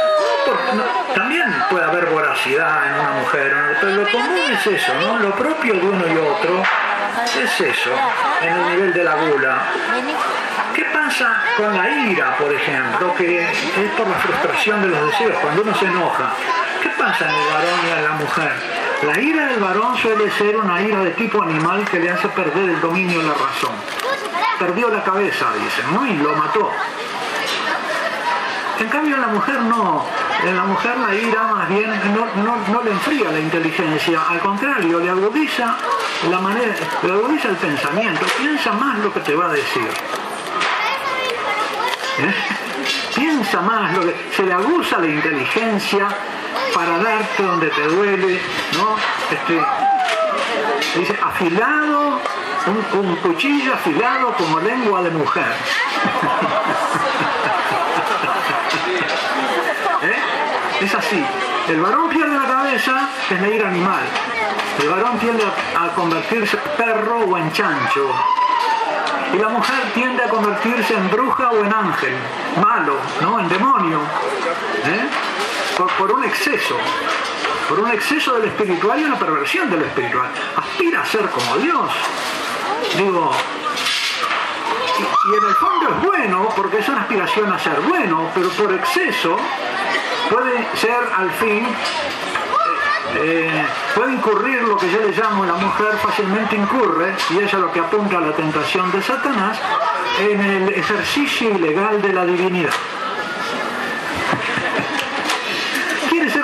también 1.13 1.53
puede 1.69 1.85
haber 1.85 2.05
voracidad 2.07 2.87
en 2.87 2.99
una 2.99 3.11
mujer, 3.21 3.77
pero 3.79 3.91
lo 3.93 4.11
común 4.11 4.37
es 4.51 4.67
eso, 4.67 4.93
¿no? 5.01 5.19
Lo 5.19 5.31
propio 5.31 5.73
de 5.73 5.79
uno 5.87 6.07
y 6.07 6.17
otro 6.17 6.63
es 7.41 7.61
eso, 7.61 7.91
en 8.41 8.53
el 8.53 8.69
nivel 8.71 8.93
de 8.93 9.03
la 9.03 9.15
gula. 9.15 9.61
¿Qué 10.73 10.85
pasa 10.93 11.43
con 11.57 11.75
la 11.75 11.89
ira, 11.89 12.37
por 12.37 12.53
ejemplo, 12.53 13.13
que 13.15 13.43
es 13.43 13.91
por 13.97 14.07
la 14.07 14.15
frustración 14.15 14.81
de 14.81 14.87
los 14.89 15.07
deseos, 15.07 15.37
cuando 15.41 15.61
uno 15.61 15.75
se 15.75 15.85
enoja? 15.85 16.31
¿Qué 16.81 16.89
pasa 16.89 17.29
en 17.29 17.35
el 17.35 17.47
varón 17.53 17.79
y 17.85 17.89
en 17.89 18.03
la 18.03 18.11
mujer? 18.11 18.51
La 19.03 19.19
ira 19.19 19.45
del 19.47 19.59
varón 19.59 19.97
suele 19.97 20.29
ser 20.31 20.57
una 20.57 20.81
ira 20.81 20.99
de 20.99 21.11
tipo 21.11 21.41
animal 21.41 21.85
que 21.89 21.99
le 21.99 22.09
hace 22.09 22.27
perder 22.29 22.69
el 22.69 22.81
dominio 22.81 23.21
de 23.21 23.27
la 23.27 23.33
razón. 23.33 23.71
Perdió 24.59 24.89
la 24.89 25.03
cabeza, 25.03 25.45
dicen, 25.53 25.93
¿no? 25.93 26.05
Y 26.05 26.17
lo 26.17 26.35
mató. 26.35 26.71
En 28.79 28.87
cambio 28.87 29.15
en 29.15 29.21
la 29.21 29.27
mujer 29.27 29.59
no, 29.61 30.05
en 30.45 30.55
la 30.55 30.63
mujer 30.63 30.97
la 30.97 31.13
ira 31.13 31.43
más 31.47 31.67
bien 31.67 31.91
no, 32.13 32.81
le 32.81 32.91
enfría 32.91 33.29
la 33.29 33.39
inteligencia, 33.39 34.21
al 34.29 34.39
contrario, 34.39 34.99
le 34.99 35.09
agudiza 35.09 35.75
la 36.29 36.39
manera, 36.39 36.73
le 37.03 37.11
agudiza 37.11 37.49
el 37.49 37.57
pensamiento, 37.57 38.25
piensa 38.37 38.71
más 38.71 38.99
lo 38.99 39.13
que 39.13 39.19
te 39.19 39.35
va 39.35 39.47
a 39.47 39.53
decir. 39.53 39.89
¿Eh? 42.19 42.35
Piensa 43.15 43.61
más, 43.61 43.93
lo 43.97 44.01
que, 44.01 44.15
se 44.33 44.43
le 44.43 44.53
abusa 44.53 44.99
la 44.99 45.07
inteligencia 45.07 46.07
para 46.73 46.97
darte 46.99 47.43
donde 47.43 47.67
te 47.69 47.81
duele, 47.83 48.41
¿no? 48.77 48.95
Este, 49.31 49.61
dice, 50.99 51.19
afilado, 51.23 52.19
un, 52.93 53.15
cuchillo 53.17 53.73
afilado 53.73 54.33
como 54.33 54.59
lengua 54.59 55.01
de 55.01 55.11
mujer. 55.11 55.53
Es 60.81 60.95
así. 60.95 61.21
El 61.67 61.81
varón 61.81 62.07
pierde 62.09 62.33
la 62.33 62.47
cabeza, 62.47 63.09
es 63.29 63.41
la 63.41 63.67
animal. 63.67 64.01
El 64.81 64.89
varón 64.89 65.19
tiende 65.19 65.43
a, 65.77 65.89
convertirse 65.89 66.57
en 66.57 66.77
perro 66.77 67.19
o 67.25 67.37
en 67.37 67.51
chancho. 67.51 68.09
Y 69.33 69.37
la 69.37 69.49
mujer 69.49 69.91
tiende 69.93 70.23
a 70.23 70.29
convertirse 70.29 70.95
en 70.95 71.11
bruja 71.11 71.49
o 71.51 71.65
en 71.65 71.73
ángel, 71.73 72.15
malo, 72.61 72.95
¿no? 73.21 73.39
En 73.41 73.49
demonio. 73.49 73.99
¿eh? 74.85 75.09
Por, 75.79 76.11
un 76.11 76.25
exceso. 76.25 76.75
Por 77.69 77.79
un 77.79 77.89
exceso 77.91 78.33
del 78.33 78.49
espiritual 78.49 78.99
y 78.99 79.05
una 79.05 79.17
perversión 79.17 79.69
del 79.69 79.83
espiritual. 79.83 80.29
Aspira 80.57 81.01
a 81.01 81.05
ser 81.05 81.29
como 81.29 81.55
Dios. 81.57 81.89
digo, 82.97 83.31
y, 84.99 85.37
en 85.37 85.45
el 85.45 85.55
fondo 85.55 85.89
es 85.89 86.05
bueno 86.05 86.49
porque 86.53 86.79
es 86.79 86.89
una 86.89 87.01
aspiración 87.01 87.53
a 87.53 87.59
ser 87.59 87.79
bueno, 87.79 88.29
pero 88.35 88.49
por 88.49 88.73
exceso 88.73 89.37
puede 90.29 90.67
ser 90.75 90.99
al 91.15 91.31
fin 91.31 91.65
eh, 93.15 93.65
puede 93.95 94.13
incurrir 94.13 94.61
lo 94.63 94.77
que 94.77 94.91
yo 94.91 94.99
le 94.99 95.11
llamo 95.11 95.45
la 95.45 95.53
mujer 95.53 95.97
fácilmente 96.01 96.57
incurre, 96.57 97.15
y 97.29 97.39
ella 97.39 97.57
lo 97.57 97.71
que 97.71 97.79
apunta 97.79 98.17
a 98.17 98.21
la 98.21 98.33
tentación 98.33 98.91
de 98.91 99.01
Satanás, 99.01 99.57
en 100.19 100.41
el 100.41 100.69
ejercicio 100.69 101.49
ilegal 101.49 102.01
de 102.01 102.13
la 102.13 102.25
divinidad. 102.25 102.73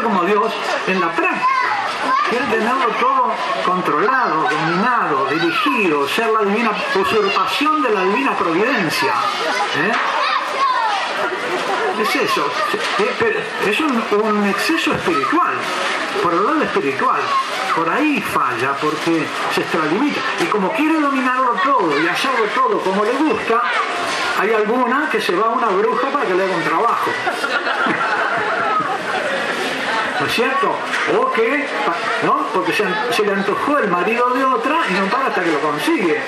Como 0.05 0.23
Dios 0.23 0.53
en 0.85 1.01
la 1.01 1.11
práctica. 1.11 1.45
Quiere 2.29 2.45
tenerlo 2.45 2.87
todo 2.99 3.33
controlado, 3.65 4.43
dominado, 4.43 5.25
dirigido, 5.25 6.07
ser 6.07 6.27
la 6.27 6.41
divina 6.41 6.71
usurpación 6.93 7.81
de 7.81 7.89
la 7.89 8.03
divina 8.03 8.37
providencia. 8.37 9.13
¿eh? 9.77 9.91
Es 12.01 12.15
eso, 12.15 12.45
es 13.65 13.79
un 13.79 14.47
exceso 14.47 14.93
espiritual 14.93 15.53
por 16.21 16.33
el 16.33 16.45
lado 16.45 16.61
espiritual. 16.61 17.21
Por 17.75 17.89
ahí 17.89 18.21
falla 18.21 18.73
porque 18.79 19.25
se 19.53 19.61
extralimita. 19.61 20.19
Y 20.41 20.45
como 20.45 20.71
quiere 20.73 20.99
dominarlo 20.99 21.55
todo 21.63 21.99
y 21.99 22.07
hacerlo 22.07 22.45
todo 22.53 22.79
como 22.81 23.03
le 23.03 23.13
gusta, 23.13 23.61
hay 24.39 24.53
alguna 24.53 25.09
que 25.09 25.19
se 25.19 25.35
va 25.35 25.47
a 25.47 25.49
una 25.49 25.67
bruja 25.67 26.09
para 26.09 26.25
que 26.25 26.35
le 26.35 26.43
haga 26.43 26.55
un 26.55 26.63
trabajo. 26.63 27.11
¿No 30.37 30.43
es 30.43 30.49
cierto? 30.49 30.75
O 31.17 31.31
que, 31.31 31.65
¿no? 32.23 32.47
Porque 32.53 32.73
se, 32.73 32.83
se, 33.11 33.23
le 33.23 33.31
antojó 33.31 33.77
el 33.77 33.89
marido 33.89 34.31
de 34.31 34.43
otra 34.43 34.81
y 34.89 34.93
no 34.93 35.05
para 35.05 35.27
hasta 35.27 35.41
que 35.41 35.49
lo 35.49 35.61
consigue. 35.61 36.19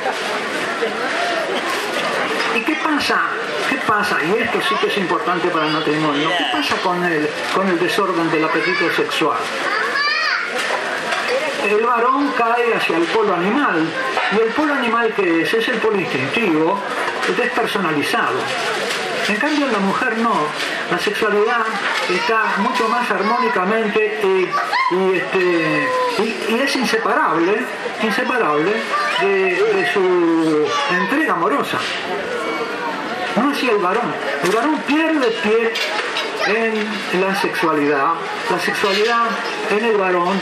¿Y 2.55 2.61
qué 2.61 2.75
pasa? 2.75 3.21
¿Qué 3.69 3.75
pasa? 3.85 4.17
Y 4.23 4.41
esto 4.41 4.61
sí 4.61 4.75
que 4.75 4.87
es 4.87 4.97
importante 4.97 5.49
para 5.49 5.67
el 5.67 5.73
matrimonio. 5.73 6.29
¿Qué 6.37 6.45
pasa 6.53 6.77
con 6.77 7.03
el, 7.03 7.29
con 7.53 7.67
el 7.67 7.77
desorden 7.79 8.31
del 8.31 8.45
apetito 8.45 8.89
sexual? 8.95 9.39
el 11.69 11.85
varón 11.85 12.31
cae 12.37 12.73
hacia 12.75 12.95
el 12.95 13.03
polo 13.05 13.35
animal. 13.35 13.85
Y 14.31 14.39
el 14.39 14.53
polo 14.53 14.73
animal 14.73 15.13
que 15.15 15.41
es, 15.41 15.53
es 15.53 15.67
el 15.67 15.79
polo 15.79 15.99
instintivo, 15.99 16.79
despersonalizado. 17.35 18.39
En 19.27 19.35
cambio 19.35 19.65
en 19.65 19.73
la 19.73 19.79
mujer 19.79 20.17
no. 20.19 20.33
La 20.89 20.97
sexualidad 20.97 21.65
está 22.09 22.55
mucho 22.59 22.87
más 22.87 23.09
armónicamente 23.11 24.21
y, 24.23 25.15
este, 25.15 26.63
es 26.63 26.75
inseparable, 26.75 27.65
inseparable 28.01 28.71
de, 29.21 29.89
su 29.93 30.67
entrega 30.93 31.33
amorosa. 31.33 31.77
No 33.35 33.51
así 33.51 33.69
el 33.69 33.77
varón. 33.77 34.13
El 34.43 34.51
varón 34.51 34.77
pierde 34.87 35.27
pie 35.43 35.73
en 36.47 37.21
la 37.21 37.35
sexualidad. 37.35 38.13
La 38.49 38.59
sexualidad 38.59 39.25
en 39.69 39.85
el 39.85 39.97
varón 39.97 40.39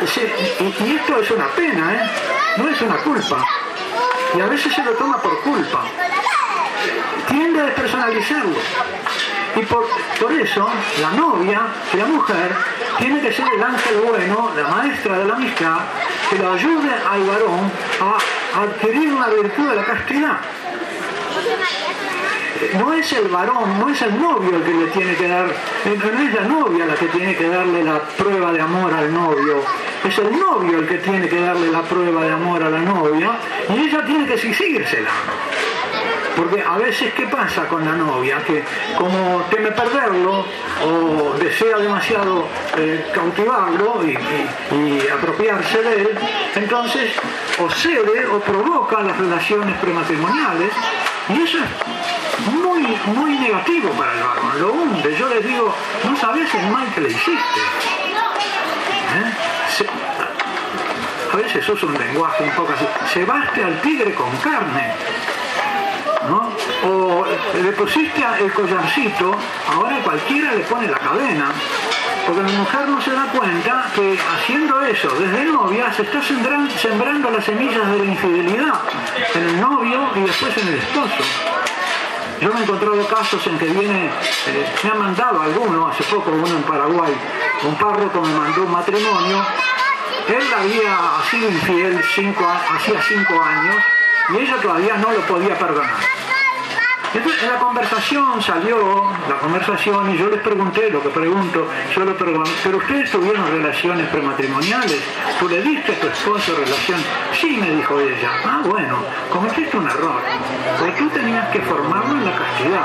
y, 0.00 0.94
esto 0.94 1.20
es 1.20 1.30
una 1.30 1.48
pena, 1.48 1.94
¿eh? 1.94 2.10
No 2.58 2.68
es 2.68 2.80
una 2.80 2.96
culpa. 2.98 3.44
Y 4.36 4.40
a 4.40 4.46
veces 4.46 4.72
se 4.72 4.82
lo 4.82 4.92
toma 4.92 5.20
por 5.20 5.40
culpa. 5.40 5.84
Tiende 7.28 7.60
a 7.60 7.64
despersonalizarlo. 7.64 8.56
Y 9.56 9.64
por, 9.64 9.86
eso 10.40 10.68
la 11.00 11.12
novia, 11.12 11.62
la 11.96 12.04
mujer, 12.04 12.52
tiene 12.98 13.20
que 13.20 13.32
ser 13.32 13.46
el 13.54 13.62
ángel 13.62 13.96
bueno, 14.06 14.50
la 14.54 14.68
maestra 14.68 15.18
de 15.18 15.24
la 15.24 15.34
amistad, 15.34 15.78
que 16.28 16.36
lo 16.36 16.52
ayude 16.52 16.90
al 17.10 17.22
varón 17.24 17.72
a 18.00 18.62
adquirir 18.62 19.12
una 19.12 19.28
virtud 19.28 19.70
de 19.70 19.76
la 19.76 19.84
castidad 19.84 20.38
no 22.78 22.92
es 22.92 23.12
el 23.12 23.28
varón, 23.28 23.78
no 23.78 23.88
es 23.88 24.00
el 24.02 24.20
novio 24.20 24.56
el 24.56 24.62
que 24.62 24.72
le 24.72 24.86
tiene 24.86 25.14
que 25.14 25.28
dar, 25.28 25.46
no 25.84 26.22
es 26.22 26.34
la 26.34 26.42
novia 26.42 26.86
la 26.86 26.94
que 26.94 27.06
tiene 27.06 27.36
que 27.36 27.48
darle 27.48 27.84
la 27.84 28.00
prueba 28.00 28.52
de 28.52 28.60
amor 28.60 28.92
al 28.92 29.12
novio, 29.12 29.62
es 30.04 30.18
el 30.18 30.38
novio 30.38 30.78
el 30.78 30.88
que 30.88 30.98
tiene 30.98 31.28
que 31.28 31.40
darle 31.40 31.70
la 31.70 31.82
prueba 31.82 32.24
de 32.24 32.32
amor 32.32 32.62
a 32.62 32.70
la 32.70 32.80
novia 32.80 33.32
y 33.68 33.78
ella 33.78 34.04
tiene 34.04 34.26
que 34.26 34.34
exigírsela. 34.34 35.10
Porque 36.36 36.62
a 36.62 36.76
veces, 36.76 37.14
¿qué 37.14 37.26
pasa 37.26 37.66
con 37.66 37.84
la 37.84 37.92
novia? 37.92 38.38
Que 38.44 38.62
como 38.98 39.40
teme 39.50 39.72
perderlo 39.72 40.44
o 40.84 41.34
desea 41.38 41.78
demasiado 41.78 42.46
eh, 42.76 43.06
cautivarlo 43.14 44.02
y, 44.04 44.16
apropiarse 45.08 45.82
de 45.82 46.02
él, 46.02 46.18
entonces 46.54 47.12
o 47.58 47.70
cede 47.70 48.26
o 48.26 48.38
provoca 48.40 49.00
las 49.00 49.16
relaciones 49.16 49.78
prematrimoniales 49.78 50.72
y 51.30 51.40
eso 51.40 51.58
es 51.58 52.52
muy, 52.52 52.82
muy 53.14 53.38
negativo 53.38 53.90
para 53.90 54.12
el 54.12 54.22
varón, 54.22 54.60
lo 54.60 54.72
hunde. 54.72 55.16
Yo 55.16 55.28
les 55.28 55.44
digo, 55.44 55.74
no 56.04 56.16
sabes 56.16 56.54
el 56.54 56.70
mal 56.70 56.86
que 56.94 57.00
le 57.00 57.08
hiciste. 57.08 57.60
¿Eh? 59.18 59.46
a 61.32 61.36
veces 61.36 61.68
uso 61.68 61.86
un 61.86 61.98
lenguaje 61.98 62.44
un 62.44 62.50
poco 62.50 62.72
así. 62.72 62.86
Cebaste 63.12 63.62
al 63.62 63.80
tigre 63.80 64.14
con 64.14 64.30
carne. 64.38 64.94
O 66.84 67.24
le 67.62 67.72
pusiste 67.72 68.24
el 68.40 68.52
collarcito, 68.52 69.34
ahora 69.72 69.98
cualquiera 70.02 70.54
le 70.54 70.64
pone 70.64 70.88
la 70.88 70.98
cadena. 70.98 71.52
Porque 72.26 72.42
la 72.42 72.58
mujer 72.58 72.88
no 72.88 73.00
se 73.00 73.12
da 73.12 73.26
cuenta 73.26 73.86
que 73.94 74.18
haciendo 74.18 74.80
eso 74.82 75.08
desde 75.10 75.44
novia 75.44 75.92
se 75.92 76.02
está 76.02 76.20
sembrando, 76.22 77.30
las 77.30 77.44
semillas 77.44 77.90
de 77.92 77.98
la 77.98 78.04
infidelidad 78.04 78.80
en 79.34 79.42
el 79.42 79.60
novio 79.60 80.10
y 80.16 80.20
después 80.20 80.56
en 80.58 80.68
el 80.68 80.74
esposo. 80.74 81.22
Yo 82.40 82.52
me 82.52 82.60
he 82.60 82.62
encontrado 82.64 83.06
casos 83.08 83.46
en 83.46 83.58
que 83.58 83.66
viene, 83.66 84.06
eh, 84.06 84.66
me 84.82 84.90
ha 84.90 84.94
mandado 84.94 85.40
alguno, 85.40 85.88
hace 85.88 86.02
poco 86.04 86.30
uno 86.30 86.48
en 86.48 86.62
Paraguay, 86.64 87.14
un 87.62 87.74
párroco 87.76 88.20
me 88.20 88.34
mandó 88.34 88.64
un 88.64 88.72
matrimonio, 88.72 89.42
él 90.28 90.46
había 90.54 90.98
sido 91.30 91.48
infiel 91.48 92.02
cinco, 92.14 92.46
hacía 92.74 93.00
cinco 93.00 93.40
años 93.42 93.76
y 94.32 94.36
ella 94.36 94.56
todavía 94.60 94.96
no 94.96 95.12
lo 95.12 95.20
podía 95.20 95.58
perdonar. 95.58 95.94
Entonces 97.14 97.42
en 97.44 97.50
la 97.50 97.58
conversación 97.58 98.42
salió 98.42 98.76
la 99.28 99.36
conversación 99.36 100.10
y 100.14 100.18
yo 100.18 100.28
les 100.28 100.40
pregunté 100.40 100.90
lo 100.90 101.02
que 101.02 101.08
pregunto, 101.08 101.66
yo 101.94 102.04
le 102.04 102.12
pregunté, 102.12 102.50
pero 102.62 102.76
ustedes 102.78 103.10
tuvieron 103.10 103.50
relaciones 103.50 104.08
prematrimoniales, 104.08 105.00
tú 105.38 105.48
le 105.48 105.62
diste 105.62 105.92
a 105.92 106.00
tu 106.00 106.08
esposo 106.08 106.54
relación, 106.56 107.00
sí 107.40 107.56
me 107.56 107.70
dijo 107.70 107.98
ella, 108.00 108.30
ah 108.44 108.60
bueno, 108.64 108.98
cometiste 109.32 109.78
un 109.78 109.88
error, 109.88 110.20
porque 110.78 110.92
tú 110.98 111.08
tenías 111.08 111.48
que 111.48 111.60
formarlo 111.60 112.16
en 112.16 112.24
la 112.24 112.36
castidad. 112.36 112.84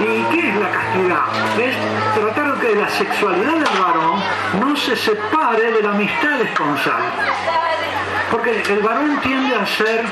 ¿Y 0.00 0.34
qué 0.34 0.48
es 0.48 0.56
la 0.56 0.70
castidad? 0.70 1.24
Es 1.60 1.76
tratar 2.14 2.54
que 2.60 2.74
la 2.74 2.88
sexualidad 2.88 3.52
del 3.52 3.80
varón 3.80 4.20
no 4.60 4.76
se 4.76 4.96
separe 4.96 5.70
de 5.70 5.82
la 5.82 5.90
amistad 5.90 6.40
esponsal. 6.40 7.02
Porque 8.30 8.62
el 8.68 8.80
varón 8.80 9.20
tiende 9.20 9.54
a 9.54 9.66
ser 9.66 10.04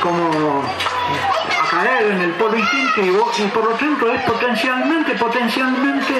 como 0.00 0.62
a 0.62 1.70
caer 1.70 2.12
en 2.12 2.20
el 2.22 2.30
polo 2.32 2.56
instintivo 2.56 3.30
y 3.38 3.42
por 3.48 3.64
lo 3.64 3.70
tanto 3.76 4.12
es 4.12 4.22
potencialmente, 4.22 5.14
potencialmente 5.14 6.14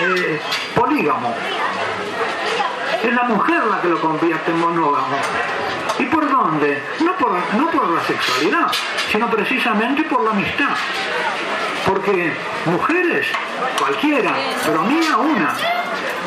eh, 0.00 0.40
polígamo. 0.74 1.34
Es 3.02 3.12
la 3.12 3.22
mujer 3.24 3.64
la 3.66 3.80
que 3.80 3.88
lo 3.88 4.00
convierte 4.00 4.50
en 4.50 4.60
monógamo. 4.60 5.16
¿Y 5.98 6.04
por 6.04 6.28
dónde? 6.30 6.82
No 7.00 7.16
por, 7.16 7.32
no 7.54 7.70
por 7.70 7.88
la 7.90 8.02
sexualidad, 8.04 8.70
sino 9.10 9.28
precisamente 9.30 10.02
por 10.04 10.22
la 10.24 10.30
amistad. 10.30 10.76
Porque 11.86 12.32
mujeres, 12.66 13.26
cualquiera, 13.78 14.32
pero 14.64 14.82
mía 14.82 15.16
una, 15.16 15.54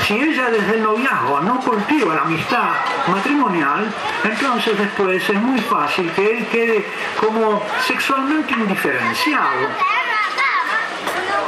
si 0.06 0.14
ella 0.16 0.50
desde 0.50 0.76
el 0.76 0.84
noviazgo 0.84 1.42
no 1.42 1.60
cultiva 1.60 2.16
la 2.16 2.22
amistad 2.22 2.70
matrimonial, 3.08 3.92
entonces 4.24 4.78
después 4.78 5.30
es 5.30 5.42
muy 5.42 5.60
fácil 5.62 6.12
que 6.12 6.38
él 6.38 6.48
quede 6.48 6.86
como 7.20 7.62
sexualmente 7.86 8.54
indiferenciado. 8.54 9.70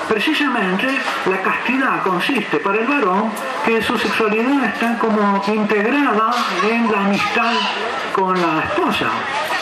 Precisamente 0.07 0.87
la 1.29 1.41
castidad 1.41 2.03
consiste 2.03 2.57
para 2.57 2.79
el 2.79 2.87
varón 2.87 3.31
que 3.65 3.81
su 3.81 3.97
sexualidad 3.97 4.65
está 4.65 4.97
como 4.99 5.43
integrada 5.47 6.31
en 6.69 6.91
la 6.91 7.05
amistad 7.05 7.53
con 8.13 8.39
la 8.39 8.63
esposa, 8.63 9.07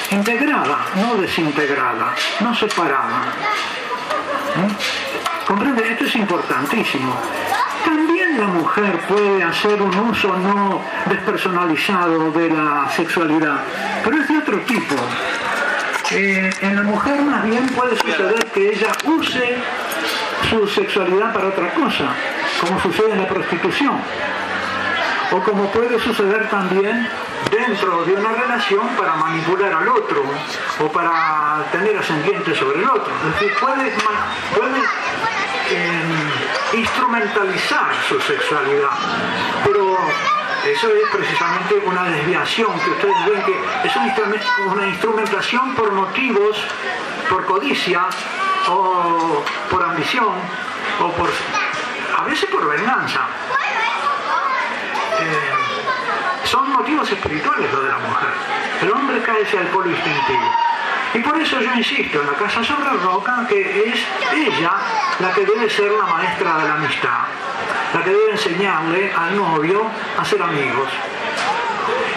integrada, 0.09 0.79
no 0.95 1.15
desintegrada, 1.15 2.13
no 2.41 2.53
separada. 2.55 3.33
¿Mm? 4.55 5.45
¿Comprende? 5.47 5.91
Esto 5.91 6.05
es 6.05 6.15
importantísimo. 6.15 7.15
También 7.85 8.20
la 8.37 8.47
mujer 8.47 8.99
puede 9.07 9.43
hacer 9.43 9.81
un 9.81 9.97
uso 9.97 10.35
no 10.37 10.81
despersonalizado 11.07 12.31
de 12.31 12.49
la 12.49 12.89
sexualidad, 12.95 13.59
pero 14.03 14.21
es 14.21 14.27
de 14.27 14.37
otro 14.37 14.59
tipo. 14.61 14.95
Eh, 16.11 16.49
en 16.61 16.75
la 16.75 16.83
mujer 16.83 17.21
más 17.21 17.43
bien 17.45 17.67
puede 17.67 17.95
suceder 17.95 18.45
que 18.53 18.69
ella 18.69 18.91
use 19.05 19.55
su 20.49 20.67
sexualidad 20.67 21.33
para 21.33 21.47
otra 21.47 21.73
cosa, 21.73 22.09
como 22.59 22.79
sucede 22.81 23.11
en 23.13 23.19
la 23.19 23.27
prostitución. 23.27 23.97
O 25.31 25.39
como 25.43 25.65
puede 25.71 25.99
suceder 25.99 26.49
también 26.49 27.07
dentro 27.49 28.03
de 28.03 28.13
una 28.13 28.31
relación 28.31 28.87
para 28.97 29.15
manipular 29.15 29.73
al 29.73 29.87
otro 29.87 30.23
o 30.79 30.87
para 30.91 31.65
tener 31.71 31.97
ascendiente 31.97 32.53
sobre 32.55 32.79
el 32.79 32.89
otro. 32.89 33.11
Es 33.27 33.33
decir, 33.33 33.57
puede, 33.59 33.91
puede 34.55 34.79
eh, 35.69 36.77
instrumentalizar 36.77 37.91
su 38.07 38.19
sexualidad, 38.19 38.91
pero 39.63 39.97
eso 40.65 40.87
es 40.89 41.09
precisamente 41.11 41.81
una 41.85 42.03
desviación 42.03 42.79
que 42.79 42.89
ustedes 42.91 43.25
ven 43.25 43.43
que 43.43 43.87
es 43.87 43.95
una 44.67 44.87
instrumentación 44.87 45.73
por 45.75 45.91
motivos, 45.91 46.57
por 47.29 47.45
codicia 47.45 48.05
o 48.67 49.43
por 49.69 49.83
ambición 49.83 50.35
o 50.99 51.11
por 51.13 51.29
a 52.17 52.23
veces 52.25 52.49
por 52.49 52.67
venganza. 52.67 53.21
Son 56.45 56.69
motivos 56.71 57.09
espirituales 57.11 57.71
lo 57.71 57.81
de 57.81 57.89
la 57.89 57.97
mujer. 57.99 58.29
El 58.81 58.91
hombre 58.91 59.21
cae 59.21 59.43
hacia 59.43 59.61
el 59.61 59.67
polo 59.67 59.89
instintivo. 59.89 60.51
Y 61.13 61.19
por 61.19 61.37
eso 61.41 61.59
yo 61.59 61.73
insisto 61.73 62.21
en 62.21 62.27
la 62.27 62.33
casa 62.33 62.63
sobre 62.63 62.89
roca 62.89 63.45
que 63.47 63.89
es 63.89 63.99
ella 64.33 64.71
la 65.19 65.31
que 65.33 65.45
debe 65.45 65.69
ser 65.69 65.91
la 65.91 66.05
maestra 66.05 66.57
de 66.57 66.67
la 66.67 66.73
amistad, 66.75 67.19
la 67.93 68.03
que 68.03 68.09
debe 68.09 68.31
enseñarle 68.31 69.11
al 69.13 69.35
novio 69.35 69.85
a 70.17 70.23
ser 70.23 70.41
amigos. 70.41 70.87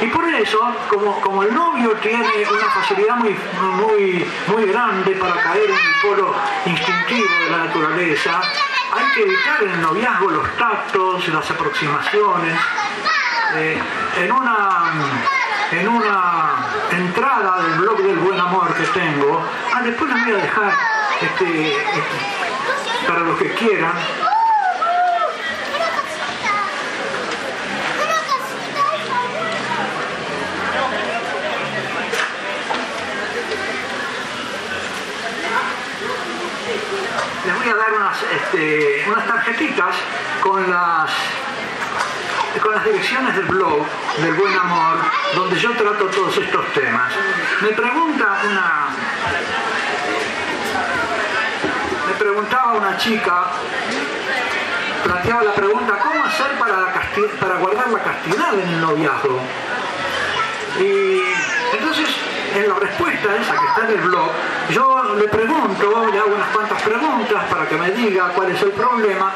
Y 0.00 0.06
por 0.06 0.28
eso, 0.28 0.58
como, 0.88 1.20
como 1.20 1.42
el 1.42 1.54
novio 1.54 1.92
tiene 2.02 2.24
una 2.50 2.70
facilidad 2.70 3.16
muy, 3.16 3.36
muy, 3.60 4.26
muy 4.48 4.66
grande 4.66 5.12
para 5.12 5.34
caer 5.42 5.70
en 5.70 5.76
el 5.76 5.94
polo 6.02 6.34
instintivo 6.66 7.28
de 7.44 7.50
la 7.50 7.58
naturaleza, 7.64 8.40
hay 8.92 9.04
que 9.14 9.22
evitar 9.22 9.62
el 9.62 9.80
noviazgo 9.80 10.30
los 10.30 10.56
tactos, 10.56 11.28
las 11.28 11.50
aproximaciones. 11.50 12.58
Eh, 13.56 13.80
en, 14.18 14.32
una, 14.32 14.92
en 15.70 15.88
una 15.88 16.66
entrada 16.90 17.62
del 17.62 17.78
blog 17.80 18.02
del 18.02 18.18
buen 18.18 18.40
amor 18.40 18.74
que 18.74 18.84
tengo, 18.86 19.44
ah, 19.72 19.80
después 19.82 20.12
les 20.12 20.24
voy 20.24 20.32
a 20.32 20.36
dejar 20.36 20.72
este, 21.20 21.76
este, 21.76 23.06
para 23.06 23.20
los 23.20 23.38
que 23.38 23.54
quieran, 23.54 23.92
unas, 37.92 38.22
este, 38.22 39.04
unas 39.08 39.26
tarjetitas 39.26 39.94
con 40.42 40.70
las, 40.70 41.10
con 42.62 42.74
las 42.74 42.84
direcciones 42.84 43.34
del 43.36 43.46
blog 43.46 43.86
del 44.22 44.34
buen 44.34 44.56
amor, 44.56 44.98
donde 45.34 45.58
yo 45.58 45.70
trato 45.72 46.06
todos 46.06 46.36
estos 46.38 46.72
temas. 46.72 47.12
Me 47.60 47.68
pregunta 47.68 48.40
una. 48.50 48.88
Me 52.06 52.14
preguntaba 52.14 52.72
una 52.74 52.96
chica, 52.96 53.46
planteaba 55.02 55.42
la 55.42 55.54
pregunta, 55.54 55.98
¿cómo 55.98 56.24
hacer 56.24 56.58
para, 56.58 56.92
para 57.40 57.56
guardar 57.56 57.88
la 57.88 58.02
castidad 58.02 58.54
en 58.54 58.68
el 58.68 58.80
noviazgo? 58.80 59.40
Y 60.78 61.22
entonces 61.76 62.23
en 62.54 62.68
la 62.68 62.74
respuesta 62.76 63.36
esa 63.36 63.52
que 63.52 63.66
está 63.66 63.84
en 63.84 63.98
el 63.98 64.08
blog, 64.08 64.30
yo 64.70 65.14
le 65.16 65.28
pregunto, 65.28 66.06
le 66.10 66.18
hago 66.18 66.34
unas 66.34 66.48
cuantas 66.50 66.82
preguntas 66.82 67.44
para 67.50 67.68
que 67.68 67.76
me 67.76 67.90
diga 67.90 68.28
cuál 68.28 68.50
es 68.50 68.62
el 68.62 68.70
problema, 68.70 69.32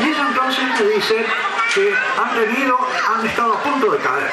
y 0.00 0.08
ella 0.08 0.26
entonces 0.28 0.64
me 0.80 0.86
dice 0.94 1.26
que 1.74 1.94
han 1.94 2.34
tenido, 2.34 2.78
han 3.14 3.26
estado 3.26 3.54
a 3.54 3.62
punto 3.62 3.92
de 3.92 3.98
caer 3.98 4.30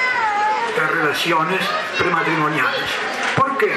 en 0.77 1.01
relaciones 1.01 1.59
prematrimoniales. 1.97 2.89
¿Por 3.35 3.57
qué? 3.57 3.71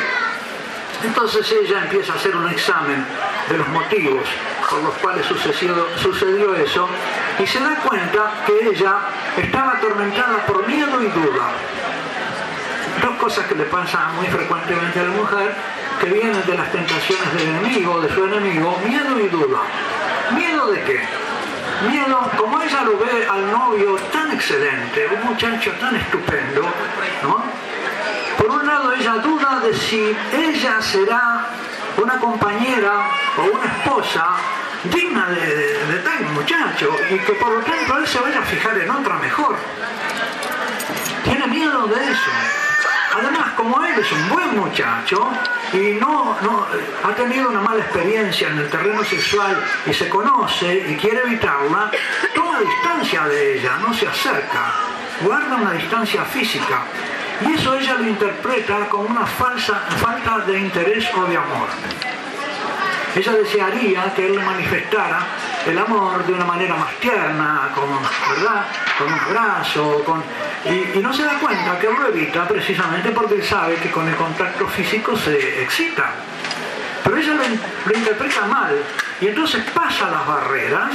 Entonces 1.04 1.52
ella 1.52 1.82
empieza 1.82 2.14
a 2.14 2.16
hacer 2.16 2.34
un 2.34 2.48
examen 2.48 3.04
de 3.48 3.58
los 3.58 3.68
motivos 3.68 4.26
por 4.70 4.82
los 4.82 4.94
cuales 4.94 5.26
sucedió, 5.26 5.86
sucedió 6.02 6.54
eso 6.54 6.88
y 7.38 7.46
se 7.46 7.60
da 7.60 7.76
cuenta 7.76 8.42
que 8.46 8.70
ella 8.70 8.96
estaba 9.36 9.72
atormentada 9.72 10.46
por 10.46 10.66
miedo 10.66 11.02
y 11.02 11.06
duda 11.08 11.52
cosas 13.14 13.46
que 13.46 13.54
le 13.54 13.64
pasan 13.64 14.16
muy 14.16 14.26
frecuentemente 14.26 15.00
a 15.00 15.04
la 15.04 15.10
mujer, 15.10 15.54
que 16.00 16.06
vienen 16.06 16.44
de 16.46 16.54
las 16.56 16.70
tentaciones 16.72 17.32
del 17.34 17.48
enemigo, 17.48 18.00
de 18.00 18.14
su 18.14 18.24
enemigo, 18.24 18.78
miedo 18.84 19.20
y 19.20 19.28
duda. 19.28 19.60
¿Miedo 20.34 20.70
de 20.70 20.82
qué? 20.82 21.00
Miedo, 21.88 22.30
como 22.36 22.60
ella 22.60 22.82
lo 22.82 22.98
ve 22.98 23.26
al 23.30 23.50
novio 23.50 23.96
tan 24.12 24.32
excelente, 24.32 25.08
un 25.14 25.30
muchacho 25.30 25.72
tan 25.72 25.94
estupendo, 25.96 26.62
¿no? 27.22 27.42
Por 28.38 28.50
un 28.50 28.66
lado 28.66 28.92
ella 28.92 29.14
duda 29.14 29.60
de 29.60 29.74
si 29.74 30.16
ella 30.32 30.80
será 30.80 31.46
una 31.96 32.18
compañera 32.18 33.08
o 33.38 33.56
una 33.56 33.66
esposa 33.66 34.36
digna 34.84 35.28
de, 35.28 35.46
de 35.46 35.98
tal 36.00 36.24
muchacho 36.34 36.94
y 37.10 37.18
que 37.18 37.32
por 37.32 37.50
lo 37.50 37.60
tanto 37.60 37.98
él 37.98 38.06
se 38.06 38.20
vaya 38.20 38.40
a 38.40 38.42
fijar 38.42 38.78
en 38.78 38.90
otra 38.90 39.16
mejor. 39.16 39.56
Tiene 41.24 41.46
miedo 41.46 41.86
de 41.86 42.04
eso. 42.04 42.65
Además, 43.18 43.52
como 43.56 43.82
él 43.82 43.94
es 43.98 44.12
un 44.12 44.28
buen 44.28 44.58
muchacho 44.58 45.30
y 45.72 45.94
no, 45.94 46.36
ha 47.02 47.14
tenido 47.14 47.48
una 47.48 47.60
mala 47.60 47.82
experiencia 47.82 48.48
en 48.48 48.58
el 48.58 48.68
terreno 48.68 49.02
sexual 49.04 49.56
y 49.86 49.92
se 49.92 50.08
conoce 50.08 50.84
y 50.90 50.96
quiere 50.96 51.22
evitarla, 51.22 51.90
toma 52.34 52.60
distancia 52.60 53.26
de 53.26 53.58
ella, 53.58 53.78
no 53.78 53.94
se 53.94 54.06
acerca, 54.06 54.72
guarda 55.22 55.56
una 55.56 55.72
distancia 55.72 56.24
física. 56.24 56.82
Y 57.46 57.52
eso 57.52 57.74
ella 57.74 57.94
lo 57.94 58.06
interpreta 58.06 58.88
como 58.88 59.04
una 59.08 59.26
falsa, 59.26 59.80
falta 60.00 60.38
de 60.40 60.58
interés 60.58 61.06
o 61.14 61.24
de 61.24 61.36
amor. 61.36 61.68
Ella 63.16 63.32
desearía 63.32 64.12
que 64.14 64.26
él 64.26 64.36
le 64.36 64.44
manifestara 64.44 65.26
el 65.64 65.78
amor 65.78 66.26
de 66.26 66.34
una 66.34 66.44
manera 66.44 66.76
más 66.76 66.94
tierna, 66.96 67.70
con, 67.74 67.88
¿verdad? 68.36 68.66
con 68.98 69.10
un 69.10 69.18
abrazo. 69.18 70.04
Y, 70.66 70.98
no 70.98 71.14
se 71.14 71.22
da 71.22 71.38
cuenta 71.38 71.78
que 71.78 71.86
lo 71.86 72.08
evita 72.08 72.46
precisamente 72.46 73.12
porque 73.12 73.42
sabe 73.42 73.76
que 73.76 73.90
con 73.90 74.06
el 74.06 74.14
contacto 74.16 74.68
físico 74.68 75.16
se 75.16 75.62
excita. 75.62 76.10
Pero 77.02 77.16
ella 77.16 77.34
lo, 77.34 77.96
interpreta 77.96 78.46
mal 78.46 78.76
y 79.18 79.28
entonces 79.28 79.64
pasa 79.72 80.10
las 80.10 80.26
barreras 80.26 80.90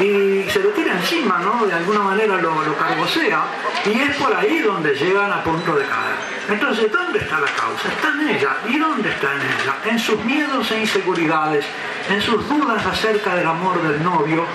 y 0.00 0.44
se 0.50 0.60
le 0.60 0.68
tira 0.70 0.92
encima, 0.92 1.38
¿no? 1.38 1.66
De 1.66 1.72
alguna 1.72 2.00
manera 2.00 2.36
lo, 2.36 2.62
lo 2.62 2.76
cargosea 2.76 3.44
y 3.86 4.00
es 4.00 4.16
por 4.16 4.34
ahí 4.34 4.60
donde 4.60 4.94
llegan 4.94 5.32
a 5.32 5.42
punto 5.44 5.76
de 5.76 5.84
caer. 5.84 6.16
Entonces, 6.48 6.90
¿dónde 6.90 7.18
está 7.18 7.40
la 7.40 7.46
causa? 7.46 7.88
Está 7.88 8.08
en 8.08 8.28
ella. 8.28 8.56
¿Y 8.68 8.78
dónde 8.78 9.08
está 9.10 9.32
en 9.34 9.40
ella? 9.40 9.76
En 9.84 9.98
sus 9.98 10.22
miedos 10.24 10.70
e 10.70 10.80
inseguridades, 10.80 11.64
en 12.08 12.20
sus 12.20 12.48
dudas 12.48 12.84
acerca 12.84 13.34
del 13.34 13.46
amor 13.46 13.82
del 13.82 14.02
novio, 14.02 14.46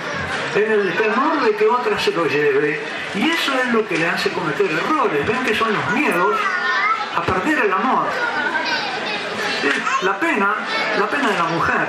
en 0.54 0.72
el 0.72 0.92
temor 0.94 1.40
de 1.42 1.54
que 1.56 1.66
otra 1.66 1.98
se 1.98 2.12
lo 2.12 2.26
lleve. 2.26 2.80
Y 3.14 3.30
eso 3.30 3.52
es 3.54 3.72
lo 3.72 3.86
que 3.86 3.98
le 3.98 4.08
hace 4.08 4.30
cometer 4.30 4.70
errores. 4.70 5.26
Ven 5.26 5.44
que 5.44 5.54
son 5.54 5.72
los 5.72 5.90
miedos 5.92 6.36
a 7.16 7.22
perder 7.22 7.64
el 7.64 7.72
amor. 7.72 8.06
La 10.02 10.18
pena, 10.18 10.54
la 10.98 11.08
pena 11.08 11.28
de 11.28 11.38
la 11.38 11.44
mujer. 11.44 11.88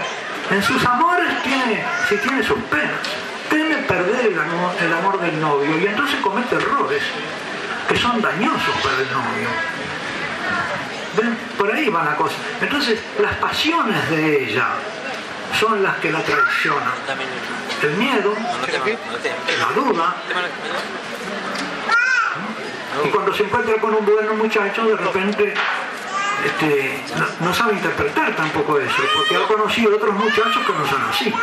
En 0.51 0.61
sus 0.61 0.85
amores 0.85 1.41
tiene, 1.43 1.85
si 2.09 2.17
tiene 2.17 2.43
sus 2.43 2.59
penas, 2.63 2.99
teme 3.51 3.75
perder 3.83 4.25
el 4.27 4.39
amor, 4.39 4.73
el 4.79 4.93
amor 4.93 5.19
del 5.19 5.39
novio 5.39 5.77
y 5.77 5.85
entonces 5.85 6.19
comete 6.21 6.55
errores 6.55 7.03
que 7.87 7.97
son 7.97 8.21
dañosos 8.21 8.75
para 8.81 8.97
el 8.97 9.11
novio. 9.11 9.49
¿Ven? 11.17 11.37
Por 11.57 11.71
ahí 11.71 11.89
va 11.89 12.03
la 12.05 12.15
cosa. 12.15 12.35
Entonces, 12.61 12.97
las 13.19 13.35
pasiones 13.35 14.09
de 14.09 14.45
ella, 14.45 14.69
son 15.59 15.83
las 15.83 15.97
que 15.97 16.11
la 16.11 16.21
traicionan. 16.23 16.93
El 17.83 17.91
miedo, 17.97 18.33
la 19.59 19.81
duda. 19.81 20.15
Y 23.05 23.09
cuando 23.09 23.33
se 23.33 23.43
encuentra 23.43 23.75
con 23.75 23.93
un 23.93 24.05
buen 24.05 24.37
muchacho, 24.37 24.85
de 24.85 24.95
repente 24.95 25.53
este, 26.45 27.03
no, 27.41 27.53
sabe 27.53 27.73
interpretar 27.73 28.35
tampoco 28.35 28.79
eso, 28.79 28.95
porque 29.15 29.35
ha 29.35 29.47
conocido 29.47 29.95
otros 29.95 30.15
muchachos 30.15 30.65
que 30.65 30.73
no 30.73 30.87
son 30.87 31.01
así. 31.09 31.33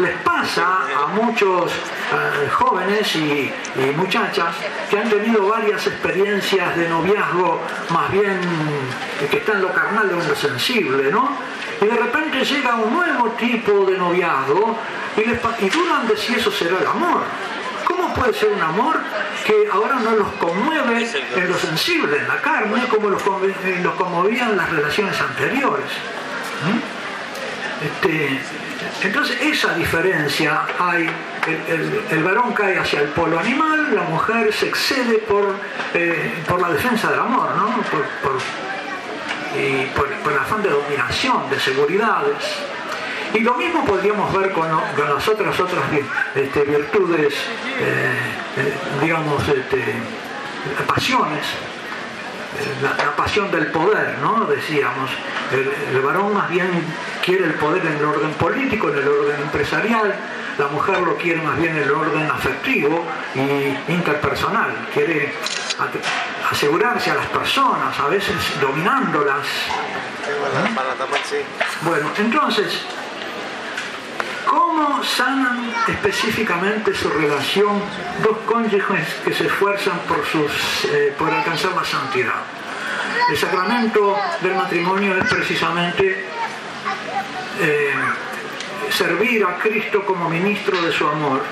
Les 0.00 0.16
pasa 0.18 0.80
a 1.02 1.06
muchos 1.08 1.70
eh, 1.70 2.48
jóvenes 2.50 3.14
y, 3.16 3.52
muchachas 3.96 4.54
que 4.90 4.98
han 4.98 5.08
tenido 5.08 5.46
varias 5.46 5.86
experiencias 5.86 6.76
de 6.76 6.88
noviazgo, 6.88 7.60
más 7.90 8.10
bien 8.10 8.40
que 9.30 9.36
están 9.36 9.56
en 9.56 9.62
lo 9.62 9.72
carnal 9.72 10.08
de 10.08 10.28
lo 10.28 10.34
sensible, 10.34 11.10
¿no? 11.10 11.30
y 11.82 11.86
de 11.86 11.96
repente 11.96 12.44
llega 12.44 12.76
un 12.76 12.92
nuevo 12.92 13.30
tipo 13.32 13.84
de 13.86 13.98
noviazgo 13.98 14.78
y, 15.16 15.20
y 15.64 15.68
dudan 15.68 16.06
de 16.06 16.16
si 16.16 16.34
eso 16.34 16.50
será 16.50 16.78
el 16.78 16.86
amor. 16.86 17.22
¿Cómo 17.84 18.14
puede 18.14 18.32
ser 18.32 18.50
un 18.50 18.62
amor 18.62 19.00
que 19.44 19.68
ahora 19.70 19.96
no 19.96 20.12
los 20.12 20.28
conmueve 20.34 21.08
en 21.36 21.48
lo 21.48 21.58
sensible, 21.58 22.18
en 22.18 22.28
la 22.28 22.40
carne, 22.40 22.84
como 22.86 23.10
los, 23.10 23.22
conmovían 23.22 24.56
las 24.56 24.70
relaciones 24.70 25.20
anteriores? 25.20 25.90
¿Mm? 26.64 27.84
Este, 27.84 28.40
Entonces 29.02 29.40
esa 29.40 29.74
diferencia 29.74 30.62
hay, 30.78 31.08
el, 32.10 32.22
varón 32.22 32.54
cae 32.54 32.78
hacia 32.78 33.00
el 33.00 33.08
polo 33.08 33.38
animal, 33.38 33.94
la 33.94 34.02
mujer 34.02 34.52
se 34.52 34.68
excede 34.68 35.18
por, 35.18 35.54
eh, 35.94 36.42
por 36.48 36.60
la 36.60 36.70
defensa 36.70 37.10
del 37.10 37.20
amor, 37.20 37.50
¿no? 37.56 37.82
por, 37.90 38.04
por, 38.22 38.40
el 40.32 40.38
afán 40.38 40.62
de 40.62 40.70
dominación, 40.70 41.50
de 41.50 41.60
seguridades. 41.60 42.36
Y 43.34 43.40
lo 43.40 43.54
mismo 43.54 43.84
podríamos 43.84 44.32
ver 44.38 44.52
con, 44.52 44.68
las 44.68 45.28
otras 45.28 45.58
otras 45.58 45.84
este, 46.34 46.62
virtudes, 46.62 47.34
eh, 47.78 48.14
eh, 48.56 48.74
digamos, 49.00 49.46
este, 49.48 49.94
pasiones 50.86 51.44
la, 52.82 53.16
pasión 53.16 53.50
del 53.50 53.68
poder, 53.68 54.18
¿no? 54.20 54.44
Decíamos, 54.46 55.10
el, 55.52 56.00
varón 56.00 56.34
más 56.34 56.50
bien 56.50 56.68
quiere 57.24 57.44
el 57.46 57.54
poder 57.54 57.86
en 57.86 57.96
el 57.96 58.04
orden 58.04 58.32
político, 58.34 58.88
en 58.90 58.98
el 58.98 59.08
orden 59.08 59.40
empresarial, 59.40 60.14
la 60.58 60.66
mujer 60.68 61.00
lo 61.00 61.16
quiere 61.16 61.40
más 61.40 61.56
bien 61.58 61.76
en 61.76 61.84
el 61.84 61.90
orden 61.90 62.30
afectivo 62.30 63.06
y 63.34 63.92
interpersonal, 63.92 64.88
quiere 64.92 65.32
asegurarse 66.50 67.10
a 67.10 67.14
las 67.14 67.26
personas, 67.26 67.98
a 67.98 68.08
veces 68.08 68.36
dominándolas. 68.60 69.46
Bueno, 71.82 72.10
entonces, 72.18 72.84
¿Cómo 74.46 75.02
sanan 75.04 75.72
específicamente 75.88 76.94
su 76.94 77.08
relación 77.10 77.80
dos 78.22 78.38
cónyuges 78.46 79.06
que 79.24 79.32
se 79.32 79.46
esfuerzan 79.46 79.98
por, 80.08 80.24
sus, 80.26 80.84
eh, 80.86 81.14
por 81.18 81.30
alcanzar 81.30 81.72
la 81.72 81.84
santidad? 81.84 82.42
El 83.30 83.36
sacramento 83.36 84.16
del 84.40 84.54
matrimonio 84.54 85.16
es 85.16 85.24
precisamente 85.28 86.26
eh, 87.60 87.94
servir 88.90 89.44
a 89.44 89.58
Cristo 89.58 90.04
como 90.04 90.28
ministro 90.28 90.80
de 90.82 90.92
su 90.92 91.06
amor. 91.06 91.42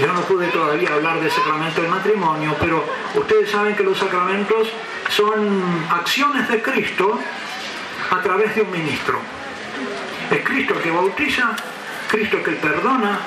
Yo 0.00 0.12
no 0.12 0.20
pude 0.22 0.46
todavía 0.48 0.94
hablar 0.94 1.20
del 1.20 1.30
sacramento 1.30 1.82
del 1.82 1.90
matrimonio, 1.90 2.56
pero 2.60 2.84
ustedes 3.14 3.50
saben 3.50 3.74
que 3.74 3.82
los 3.82 3.98
sacramentos 3.98 4.68
son 5.10 5.62
acciones 5.90 6.48
de 6.48 6.62
Cristo 6.62 7.18
a 8.10 8.22
través 8.22 8.54
de 8.54 8.62
un 8.62 8.70
ministro. 8.70 9.20
Es 10.30 10.44
Cristo 10.44 10.74
el 10.74 10.82
que 10.82 10.90
bautiza, 10.90 11.56
Cristo 12.10 12.36
el 12.36 12.42
que 12.42 12.52
perdona, 12.52 13.18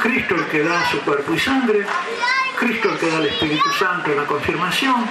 Cristo 0.00 0.36
el 0.36 0.44
que 0.46 0.62
da 0.62 0.88
su 0.88 1.00
cuerpo 1.00 1.34
y 1.34 1.38
sangre, 1.38 1.84
Cristo 2.56 2.90
el 2.90 2.98
que 2.98 3.10
da 3.10 3.18
el 3.18 3.26
Espíritu 3.26 3.72
Santo 3.72 4.12
en 4.12 4.18
la 4.18 4.24
confirmación, 4.24 5.04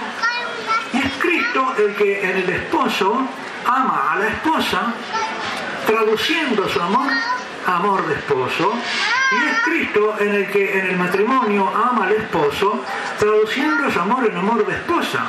y 0.94 0.98
es 0.98 1.12
Cristo 1.18 1.74
el 1.76 1.94
que 1.96 2.30
en 2.30 2.36
el 2.38 2.48
esposo 2.48 3.28
ama 3.66 4.12
a 4.12 4.16
la 4.16 4.28
esposa, 4.28 4.94
traduciendo 5.86 6.66
su 6.68 6.80
amor 6.80 7.10
a 7.66 7.76
amor 7.76 8.06
de 8.06 8.14
esposo, 8.14 8.72
y 9.32 9.44
es 9.50 9.60
Cristo 9.62 10.16
en 10.20 10.34
el 10.34 10.50
que 10.50 10.78
en 10.78 10.86
el 10.86 10.96
matrimonio 10.96 11.70
ama 11.74 12.06
al 12.06 12.12
esposo, 12.12 12.82
traduciendo 13.18 13.90
su 13.90 14.00
amor 14.00 14.26
en 14.30 14.36
amor 14.36 14.64
de 14.66 14.72
esposa. 14.72 15.26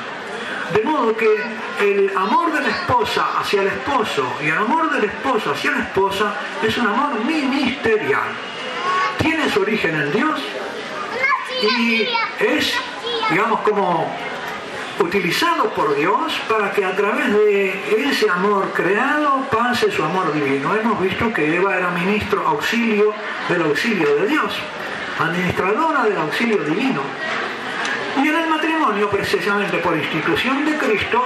De 0.73 0.81
modo 0.83 1.15
que 1.15 1.27
el 1.79 2.11
amor 2.15 2.51
de 2.53 2.61
la 2.61 2.69
esposa 2.69 3.39
hacia 3.39 3.61
el 3.61 3.67
esposo 3.67 4.25
y 4.41 4.47
el 4.47 4.57
amor 4.57 4.91
del 4.91 5.05
esposo 5.05 5.51
hacia 5.51 5.71
la 5.71 5.83
esposa 5.83 6.33
es 6.63 6.77
un 6.77 6.87
amor 6.87 7.23
ministerial. 7.23 8.29
Tiene 9.19 9.49
su 9.49 9.61
origen 9.61 9.95
en 9.95 10.11
Dios 10.11 10.41
y 11.61 12.07
es, 12.39 12.73
digamos, 13.29 13.61
como 13.61 14.11
utilizado 14.99 15.69
por 15.71 15.95
Dios 15.95 16.33
para 16.47 16.71
que 16.71 16.83
a 16.83 16.95
través 16.95 17.31
de 17.33 18.09
ese 18.09 18.29
amor 18.29 18.71
creado 18.73 19.45
pase 19.51 19.91
su 19.91 20.03
amor 20.03 20.33
divino. 20.33 20.75
Hemos 20.75 20.99
visto 21.01 21.33
que 21.33 21.55
Eva 21.55 21.77
era 21.77 21.89
ministro 21.91 22.47
auxilio 22.47 23.13
del 23.49 23.61
auxilio 23.63 24.15
de 24.15 24.27
Dios, 24.27 24.53
administradora 25.19 26.03
del 26.03 26.17
auxilio 26.17 26.57
divino. 26.63 27.01
Y 28.17 28.27
en 28.27 28.35
el 28.35 28.49
matrimonio, 28.49 29.09
precisamente 29.09 29.77
por 29.79 29.95
institución 29.97 30.65
de 30.65 30.77
Cristo, 30.77 31.25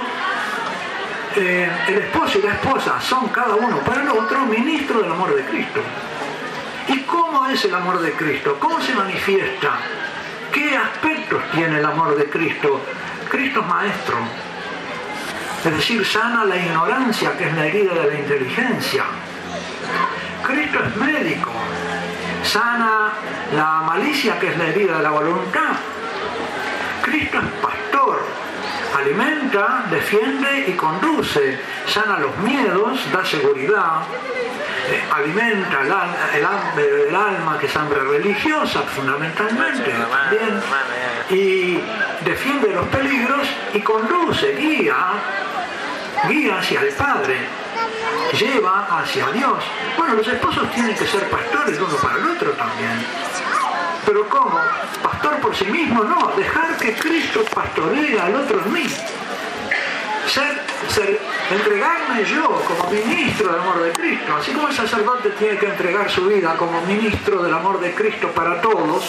eh, 1.36 1.70
el 1.88 1.98
esposo 1.98 2.38
y 2.38 2.42
la 2.42 2.54
esposa 2.54 3.00
son 3.00 3.28
cada 3.28 3.54
uno 3.54 3.78
para 3.80 4.02
el 4.02 4.08
otro 4.08 4.40
ministro 4.46 5.00
del 5.00 5.12
amor 5.12 5.34
de 5.34 5.44
Cristo. 5.44 5.80
¿Y 6.88 7.02
cómo 7.02 7.46
es 7.46 7.64
el 7.64 7.74
amor 7.74 8.00
de 8.00 8.12
Cristo? 8.12 8.56
¿Cómo 8.58 8.80
se 8.80 8.94
manifiesta? 8.94 9.78
¿Qué 10.52 10.76
aspectos 10.76 11.40
tiene 11.54 11.78
el 11.78 11.84
amor 11.84 12.16
de 12.16 12.28
Cristo? 12.28 12.80
Cristo 13.28 13.60
es 13.60 13.66
maestro, 13.66 14.16
es 15.64 15.76
decir, 15.76 16.04
sana 16.04 16.44
la 16.44 16.56
ignorancia, 16.56 17.36
que 17.36 17.48
es 17.48 17.54
la 17.54 17.66
herida 17.66 17.94
de 17.94 18.06
la 18.06 18.14
inteligencia. 18.18 19.04
Cristo 20.42 20.78
es 20.82 20.96
médico, 20.96 21.52
sana 22.42 23.12
la 23.54 23.82
malicia, 23.86 24.38
que 24.40 24.48
es 24.48 24.58
la 24.58 24.66
herida 24.66 24.96
de 24.96 25.02
la 25.02 25.10
voluntad. 25.10 25.76
Cristo 27.02 27.38
es 27.38 27.44
pastor, 27.62 28.22
alimenta, 28.96 29.86
defiende 29.90 30.66
y 30.68 30.72
conduce, 30.72 31.58
sana 31.86 32.18
los 32.18 32.36
miedos, 32.38 33.00
da 33.12 33.24
seguridad, 33.24 34.02
eh, 34.88 35.02
alimenta 35.14 35.82
el, 36.34 36.44
hambre 36.44 36.86
del 36.86 37.14
alma, 37.14 37.58
que 37.58 37.66
es 37.66 37.76
hambre 37.76 38.00
religiosa 38.00 38.82
fundamentalmente, 38.82 39.90
también, 39.90 40.60
y 41.30 41.80
defiende 42.24 42.74
los 42.74 42.86
peligros 42.88 43.48
y 43.72 43.80
conduce, 43.80 44.56
guía, 44.56 44.96
guía 46.28 46.58
hacia 46.58 46.80
el 46.80 46.92
Padre, 46.94 47.36
lleva 48.38 49.00
hacia 49.00 49.28
Dios. 49.28 49.62
Bueno, 49.96 50.14
los 50.14 50.26
esposos 50.26 50.70
tienen 50.72 50.94
que 50.96 51.06
ser 51.06 51.28
pastores 51.30 51.78
uno 51.78 51.96
para 51.96 52.16
el 52.16 52.28
otro 52.28 52.50
también. 52.52 53.04
Pero 54.06 54.28
¿cómo? 54.28 54.58
¿Pastor 55.02 55.36
por 55.36 55.54
sí 55.54 55.66
mismo? 55.66 56.04
No, 56.04 56.32
dejar 56.36 56.76
que 56.78 56.94
Cristo 56.94 57.44
pastoree 57.54 58.18
al 58.18 58.34
otro 58.36 58.60
en 58.64 58.72
mí. 58.72 58.86
Ser, 60.26 60.62
ser, 60.88 61.20
entregarme 61.50 62.24
yo 62.24 62.62
como 62.66 62.90
ministro 62.90 63.52
del 63.52 63.60
amor 63.60 63.82
de 63.82 63.92
Cristo. 63.92 64.36
Así 64.36 64.52
como 64.52 64.68
el 64.68 64.74
sacerdote 64.74 65.30
tiene 65.30 65.58
que 65.58 65.66
entregar 65.66 66.10
su 66.10 66.26
vida 66.26 66.56
como 66.56 66.80
ministro 66.82 67.42
del 67.42 67.52
amor 67.52 67.80
de 67.80 67.94
Cristo 67.94 68.28
para 68.28 68.60
todos, 68.60 69.04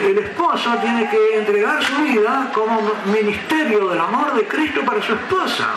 el 0.00 0.18
esposo 0.18 0.76
tiene 0.80 1.08
que 1.10 1.36
entregar 1.36 1.82
su 1.82 1.96
vida 2.02 2.50
como 2.52 2.80
ministerio 3.06 3.88
del 3.88 4.00
amor 4.00 4.34
de 4.34 4.46
Cristo 4.46 4.80
para 4.84 5.02
su 5.02 5.12
esposa. 5.12 5.74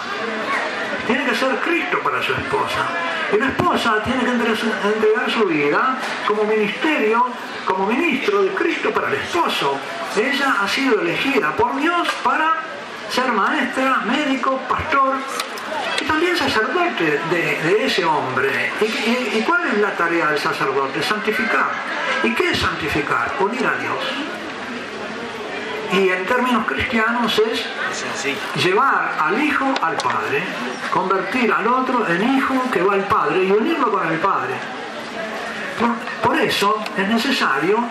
Tiene 1.12 1.26
que 1.26 1.36
ser 1.36 1.60
Cristo 1.60 2.00
para 2.02 2.24
su 2.24 2.32
esposa. 2.32 2.88
Y 3.34 3.38
la 3.38 3.48
esposa 3.48 4.02
tiene 4.06 4.24
que 4.24 4.32
entregar 4.32 5.30
su 5.30 5.44
vida 5.44 5.98
como 6.26 6.46
ministerio 6.46 7.26
como 7.66 7.86
ministro 7.86 8.44
de 8.44 8.52
Cristo 8.52 8.92
para 8.92 9.10
el 9.10 9.16
esposo. 9.16 9.78
Ella 10.16 10.56
ha 10.62 10.68
sido 10.70 11.02
elegida 11.02 11.52
por 11.58 11.76
Dios 11.76 12.08
para 12.24 12.54
ser 13.10 13.30
maestra, 13.34 13.98
médico, 14.06 14.58
pastor 14.70 15.18
y 16.00 16.06
también 16.06 16.38
sacerdote 16.38 17.20
de, 17.30 17.86
ese 17.86 18.06
hombre. 18.06 18.72
¿Y, 18.80 19.38
¿Y, 19.38 19.44
cuál 19.46 19.68
es 19.68 19.80
la 19.80 19.92
tarea 19.98 20.28
del 20.28 20.40
sacerdote? 20.40 21.04
Santificar. 21.04 21.72
¿Y 22.24 22.34
qué 22.34 22.52
es 22.52 22.58
santificar? 22.58 23.34
Unir 23.42 23.68
a 23.68 23.76
Dios. 23.76 24.41
Y 25.92 26.10
en 26.10 26.26
términos 26.26 26.66
cristianos 26.66 27.42
es 27.52 27.66
llevar 28.64 29.18
al 29.20 29.44
hijo 29.44 29.66
al 29.82 29.96
padre, 29.98 30.42
convertir 30.90 31.52
al 31.52 31.68
otro 31.68 32.08
en 32.08 32.38
hijo 32.38 32.56
que 32.72 32.82
va 32.82 32.94
al 32.94 33.06
padre 33.06 33.44
y 33.44 33.52
unirlo 33.52 33.92
con 33.92 34.08
el 34.08 34.18
padre. 34.20 34.54
Por, 36.24 36.38
eso 36.38 36.82
es 36.98 37.08
necesario, 37.10 37.84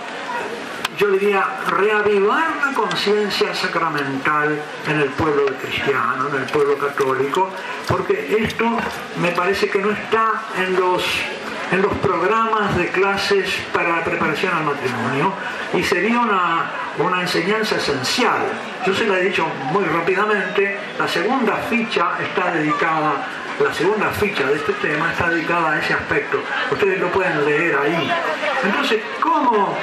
yo 0.97 1.11
diría, 1.11 1.45
reavivar 1.69 2.49
la 2.65 2.73
conciencia 2.73 3.55
sacramental 3.55 4.61
en 4.89 5.01
el 5.01 5.09
pueblo 5.11 5.47
cristiano, 5.61 6.29
en 6.29 6.43
el 6.43 6.49
pueblo 6.49 6.79
católico, 6.79 7.51
porque 7.87 8.39
esto 8.41 8.79
me 9.21 9.33
parece 9.33 9.69
que 9.69 9.81
no 9.81 9.91
está 9.91 10.43
en 10.57 10.77
los 10.77 11.05
en 11.71 11.83
los 11.83 11.93
programas 11.99 12.77
de 12.77 12.89
clases 12.89 13.49
para 13.73 13.97
la 13.97 14.05
preparación 14.05 14.53
al 14.53 14.65
matrimonio 14.65 15.33
y 15.73 15.85
sería 15.85 16.19
una, 16.19 16.69
una 17.03 17.23
enseñanza 17.23 17.77
esencial. 17.77 18.41
Yo 18.87 18.95
se 18.95 19.07
la 19.07 19.19
he 19.19 19.25
dicho 19.25 19.47
muy 19.73 19.85
rápidamente, 19.85 20.79
la 20.99 21.09
segunda 21.09 21.57
ficha 21.69 22.13
está 22.21 22.51
dedicada 22.53 23.27
la 23.61 23.75
segunda 23.75 24.09
ficha 24.11 24.47
de 24.47 24.57
este 24.57 24.73
tema 24.75 25.13
está 25.13 25.29
dedicada 25.29 25.73
a 25.73 25.79
ese 25.79 25.93
aspecto. 25.93 26.43
Ustedes 26.71 26.99
lo 26.99 27.09
pueden 27.13 27.45
leer 27.45 27.77
ahí. 27.77 28.11
Entonces, 28.65 29.03
¿cómo 29.21 29.77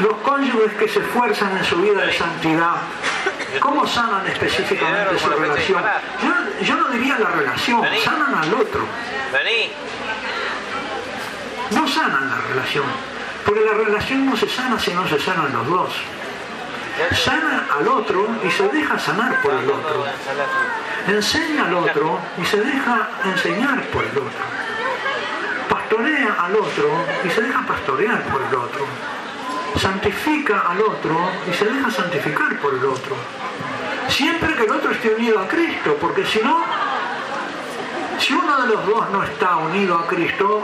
los 0.00 0.14
cónyuges 0.18 0.72
que 0.74 0.88
se 0.88 1.00
esfuerzan 1.00 1.56
en 1.58 1.64
su 1.64 1.76
vida 1.76 2.02
de 2.02 2.12
santidad, 2.12 2.76
cómo 3.58 3.84
sanan 3.86 4.26
específicamente 4.28 5.18
su 5.18 5.28
relación? 5.28 5.82
Yo, 6.62 6.76
no 6.76 6.88
diría 6.88 7.18
la 7.18 7.30
relación, 7.30 7.82
sanan 8.04 8.32
al 8.32 8.54
otro. 8.54 8.86
No 11.72 11.88
sanan 11.88 12.30
la 12.30 12.36
relación, 12.48 12.84
porque 13.44 13.60
la 13.60 13.72
relación 13.72 14.26
no 14.26 14.36
se 14.36 14.48
sana 14.48 14.78
si 14.78 14.92
no 14.92 15.06
se 15.08 15.18
sanan 15.18 15.52
los 15.52 15.66
dos 15.66 15.94
sana 17.12 17.66
al 17.78 17.88
otro 17.88 18.26
y 18.46 18.50
se 18.50 18.68
deja 18.68 18.98
sanar 18.98 19.40
por 19.42 19.54
el 19.54 19.70
otro. 19.70 20.04
Enseña 21.06 21.66
al 21.66 21.74
otro 21.74 22.18
y 22.40 22.44
se 22.44 22.60
deja 22.60 23.08
enseñar 23.24 23.82
por 23.86 24.04
el 24.04 24.18
otro. 24.18 24.44
pastorea 25.68 26.36
al 26.38 26.54
otro 26.56 26.90
y 27.24 27.30
se 27.30 27.42
deja 27.42 27.66
pastorear 27.66 28.22
por 28.24 28.42
el 28.42 28.54
otro. 28.54 28.86
Santifica 29.76 30.60
al 30.68 30.80
otro 30.80 31.30
y 31.50 31.54
se 31.54 31.64
deja 31.64 31.90
santificar 31.90 32.58
por 32.58 32.74
el 32.74 32.84
otro. 32.84 33.16
Siempre 34.08 34.54
que 34.54 34.64
el 34.64 34.70
otro 34.70 34.90
esté 34.90 35.14
unido 35.14 35.38
a 35.38 35.48
Cristo, 35.48 35.96
porque 36.00 36.26
si 36.26 36.40
no, 36.40 36.64
si 38.20 38.34
uno 38.34 38.60
de 38.60 38.68
los 38.68 38.86
dos 38.86 39.10
no 39.10 39.24
está 39.24 39.56
unido 39.56 39.98
a 39.98 40.06
Cristo, 40.06 40.62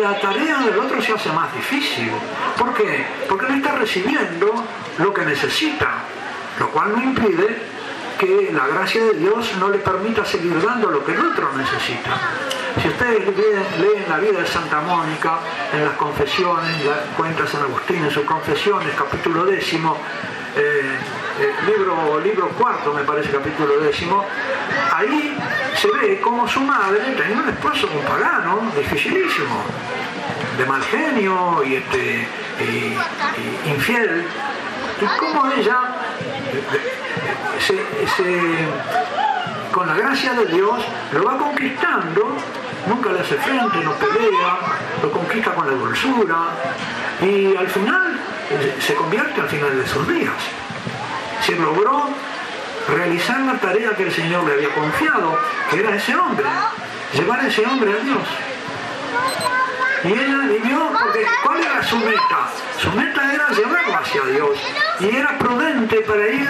la 0.00 0.20
tarea 0.20 0.58
del 0.58 0.78
otro 0.78 1.00
se 1.00 1.12
hace 1.12 1.32
más 1.32 1.52
difícil. 1.54 2.10
¿Por 2.58 2.74
qué? 2.74 3.04
Porque 3.28 3.46
no 3.48 3.54
está 3.54 3.72
recibiendo 3.72 4.64
lo 4.98 5.14
que 5.14 5.24
necesita, 5.24 5.88
lo 6.60 6.68
cual 6.70 6.92
no 6.92 7.02
impide 7.02 7.72
que 8.18 8.52
la 8.52 8.66
gracia 8.68 9.02
de 9.04 9.14
Dios 9.14 9.52
no 9.58 9.70
le 9.70 9.78
permita 9.78 10.24
seguir 10.24 10.60
dando 10.62 10.90
lo 10.90 11.04
que 11.04 11.12
el 11.12 11.20
otro 11.20 11.50
necesita. 11.56 12.10
Si 12.80 12.88
ustedes 12.88 13.36
leen, 13.36 14.04
la 14.08 14.18
vida 14.18 14.40
de 14.40 14.46
Santa 14.46 14.80
Mónica, 14.80 15.38
en 15.72 15.84
las 15.84 15.94
confesiones, 15.94 16.84
la 16.84 17.16
cuenta 17.16 17.46
San 17.46 17.62
Agustín 17.62 18.04
en 18.04 18.10
sus 18.10 18.24
confesiones, 18.24 18.94
capítulo 18.96 19.44
décimo, 19.44 19.96
libro, 21.66 22.20
libro 22.20 22.48
cuarto, 22.50 22.92
me 22.92 23.02
parece, 23.02 23.30
capítulo 23.30 23.78
décimo, 23.80 24.24
ahí 24.94 25.36
se 25.74 25.88
ve 25.90 26.20
como 26.20 26.46
su 26.46 26.60
madre 26.60 27.00
tenía 27.16 27.42
un 27.42 27.48
esposo, 27.48 27.88
un 27.92 28.04
pagano, 28.04 28.60
dificilísimo, 28.76 29.64
de 30.58 30.66
mal 30.66 30.82
genio 30.82 31.62
y, 31.64 31.76
este, 31.76 32.26
infiel, 33.66 34.26
y 35.00 35.18
cómo 35.18 35.50
ella 35.52 35.80
con 39.72 39.86
la 39.86 39.94
gracia 39.94 40.34
de 40.34 40.46
Dios 40.46 40.84
lo 41.12 41.24
va 41.24 41.38
conquistando, 41.38 42.36
nunca 42.86 43.12
le 43.12 43.20
hace 43.20 43.36
frente, 43.36 43.78
no 43.82 43.92
pelea, 43.94 44.58
lo 45.02 45.10
conquista 45.10 45.54
con 45.54 45.66
la 45.66 45.72
dulzura. 45.72 46.36
Y 47.20 47.56
al 47.56 47.68
final 47.68 48.20
se 48.80 48.94
convierte 48.94 49.40
al 49.40 49.48
final 49.48 49.76
de 49.76 49.86
sus 49.86 50.06
días. 50.08 50.34
Se 51.44 51.56
logró 51.56 52.08
realizar 52.88 53.40
la 53.40 53.54
tarea 53.54 53.90
que 53.90 54.04
el 54.04 54.12
Señor 54.12 54.44
le 54.44 54.54
había 54.54 54.74
confiado, 54.74 55.38
que 55.70 55.80
era 55.80 55.94
ese 55.94 56.14
hombre, 56.14 56.46
llevar 57.14 57.40
a 57.40 57.46
ese 57.46 57.64
hombre 57.66 57.92
a 57.92 58.04
Dios. 58.04 58.28
Y 60.04 60.08
ella 60.08 60.38
vivió, 60.48 60.92
porque 61.00 61.24
¿cuál 61.44 61.62
era 61.62 61.82
su 61.82 61.96
meta? 61.98 62.48
Su 62.80 62.90
meta 62.92 63.32
era 63.32 63.48
llevarlo 63.50 63.96
hacia 63.96 64.24
Dios. 64.24 64.58
Y 64.98 65.16
era 65.16 65.38
prudente 65.38 65.96
para 66.00 66.28
ir 66.28 66.48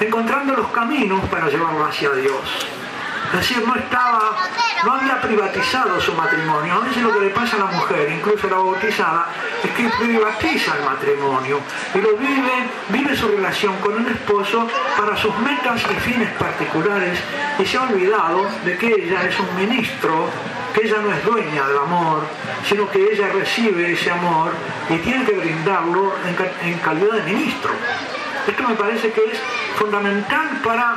encontrando 0.00 0.54
los 0.54 0.68
caminos 0.68 1.20
para 1.30 1.48
llevarlo 1.48 1.86
hacia 1.86 2.10
Dios. 2.12 2.40
Es 3.26 3.32
decir, 3.32 3.62
no 3.66 3.76
estaba, 3.76 4.36
no 4.84 4.92
había 4.94 5.20
privatizado 5.20 6.00
su 6.00 6.12
matrimonio. 6.14 6.74
A 6.74 6.78
veces 6.80 7.02
lo 7.02 7.12
que 7.12 7.20
le 7.20 7.30
pasa 7.30 7.56
a 7.56 7.60
la 7.60 7.66
mujer, 7.66 8.10
incluso 8.10 8.48
la 8.48 8.56
bautizada, 8.56 9.28
es 9.62 9.70
que 9.70 9.88
privatiza 9.88 10.76
el 10.76 10.84
matrimonio 10.84 11.60
y 11.94 11.98
lo 11.98 12.16
vive, 12.16 12.68
vive 12.88 13.16
su 13.16 13.28
relación 13.28 13.76
con 13.76 14.04
el 14.04 14.12
esposo 14.12 14.66
para 14.96 15.16
sus 15.16 15.36
metas 15.38 15.82
y 15.82 15.94
fines 16.00 16.30
particulares 16.34 17.18
y 17.58 17.64
se 17.64 17.76
ha 17.76 17.82
olvidado 17.82 18.46
de 18.64 18.76
que 18.76 18.88
ella 18.88 19.22
es 19.24 19.38
un 19.38 19.54
ministro, 19.56 20.28
que 20.74 20.86
ella 20.86 20.96
no 21.02 21.12
es 21.12 21.24
dueña 21.24 21.68
del 21.68 21.78
amor, 21.78 22.26
sino 22.68 22.90
que 22.90 23.12
ella 23.12 23.28
recibe 23.28 23.92
ese 23.92 24.10
amor 24.10 24.52
y 24.88 24.96
tiene 24.98 25.24
que 25.24 25.32
brindarlo 25.32 26.14
en 26.62 26.78
calidad 26.78 27.12
de 27.12 27.22
ministro. 27.32 27.70
Esto 28.50 28.64
me 28.64 28.74
parece 28.74 29.12
que 29.12 29.20
es 29.26 29.38
fundamental 29.78 30.60
para 30.64 30.96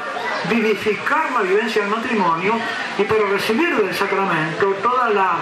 vivificar 0.50 1.32
la 1.34 1.42
vivencia 1.42 1.84
del 1.84 1.92
matrimonio 1.92 2.56
y 2.98 3.04
para 3.04 3.26
recibir 3.28 3.76
del 3.78 3.94
sacramento 3.94 4.74
toda 4.82 5.12
la 5.12 5.36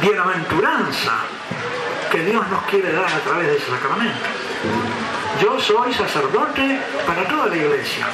bienaventuranza 0.00 1.12
que 2.10 2.24
Dios 2.24 2.48
nos 2.48 2.62
quiere 2.62 2.92
dar 2.92 3.12
a 3.12 3.18
través 3.18 3.46
de 3.46 3.56
ese 3.58 3.70
sacramento. 3.70 4.24
Yo 5.42 5.60
soy 5.60 5.92
sacerdote 5.92 6.80
para 7.06 7.28
toda 7.28 7.48
la 7.48 7.56
iglesia. 7.56 8.06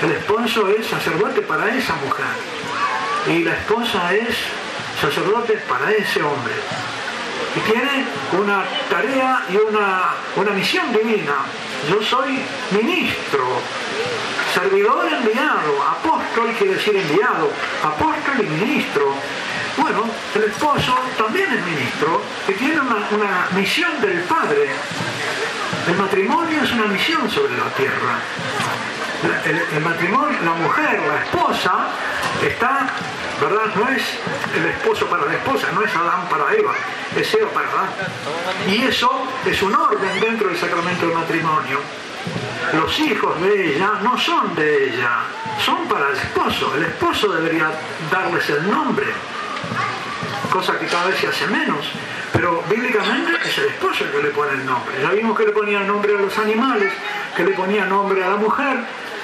El 0.00 0.12
esposo 0.12 0.68
es 0.68 0.86
sacerdote 0.86 1.42
para 1.42 1.74
esa 1.74 1.96
mujer. 1.96 2.26
Y 3.26 3.42
la 3.42 3.54
esposa 3.54 4.14
es 4.14 4.36
sacerdote 5.00 5.54
para 5.68 5.90
ese 5.90 6.22
hombre. 6.22 6.54
Y 7.56 7.60
tiene 7.70 8.04
una 8.32 8.64
tarea 8.90 9.44
y 9.48 9.56
una, 9.56 10.14
una 10.36 10.50
misión 10.50 10.92
divina 10.92 11.36
yo 11.90 12.02
soy 12.02 12.38
ministro, 12.70 13.60
servidor 14.54 15.06
enviado, 15.12 15.82
apóstol 15.82 16.54
quiere 16.56 16.74
decir 16.74 16.96
enviado, 16.96 17.50
apóstol 17.82 18.34
y 18.40 18.64
ministro. 18.64 19.14
Bueno, 19.76 20.08
el 20.34 20.44
esposo 20.44 20.98
también 21.18 21.52
es 21.52 21.64
ministro 21.64 22.22
y 22.48 22.52
tiene 22.52 22.80
una, 22.80 23.48
misión 23.54 24.00
del 24.00 24.20
Padre. 24.20 24.70
El 25.88 25.96
matrimonio 25.96 26.62
es 26.62 26.72
una 26.72 26.86
misión 26.86 27.28
sobre 27.30 27.56
la 27.56 27.68
tierra. 27.70 28.18
el, 29.44 29.80
matrimonio, 29.80 30.38
la 30.42 30.54
mujer, 30.54 31.02
la 31.06 31.24
esposa, 31.24 31.88
está 32.42 32.88
¿verdad? 33.40 33.74
No 33.74 33.88
es 33.88 34.02
el 34.56 34.66
esposo 34.66 35.06
para 35.06 35.26
la 35.26 35.34
esposa, 35.34 35.68
no 35.72 35.82
es 35.82 35.94
Adán 35.94 36.28
para 36.28 36.52
Eva, 36.54 36.74
es 37.16 37.34
Eva 37.34 37.50
para 37.50 37.68
Adán. 37.68 37.88
Y 38.68 38.82
eso 38.82 39.10
es 39.44 39.62
un 39.62 39.74
orden 39.74 40.20
dentro 40.20 40.48
del 40.48 40.58
sacramento 40.58 41.06
del 41.06 41.14
matrimonio. 41.14 41.80
Los 42.72 42.98
hijos 43.00 43.40
de 43.42 43.74
ella 43.74 43.92
no 44.02 44.18
son 44.18 44.54
de 44.54 44.88
ella, 44.88 45.24
son 45.64 45.86
para 45.86 46.10
el 46.10 46.16
esposo. 46.16 46.74
El 46.76 46.84
esposo 46.84 47.28
debería 47.28 47.70
darles 48.10 48.48
el 48.50 48.70
nombre, 48.70 49.06
cosa 50.50 50.78
que 50.78 50.86
cada 50.86 51.06
vez 51.06 51.18
se 51.18 51.28
hace 51.28 51.46
menos. 51.48 51.86
Pero 52.32 52.64
bíblicamente 52.68 53.32
es 53.44 53.58
el 53.58 53.66
esposo 53.66 54.04
el 54.04 54.10
que 54.10 54.22
le 54.22 54.30
pone 54.30 54.52
el 54.52 54.66
nombre. 54.66 54.94
Ya 55.00 55.10
vimos 55.10 55.38
que 55.38 55.46
le 55.46 55.52
ponía 55.52 55.80
nombre 55.80 56.16
a 56.16 56.20
los 56.20 56.36
animales, 56.36 56.92
que 57.36 57.44
le 57.44 57.52
ponía 57.52 57.84
nombre 57.84 58.24
a 58.24 58.30
la 58.30 58.36
mujer, 58.36 58.78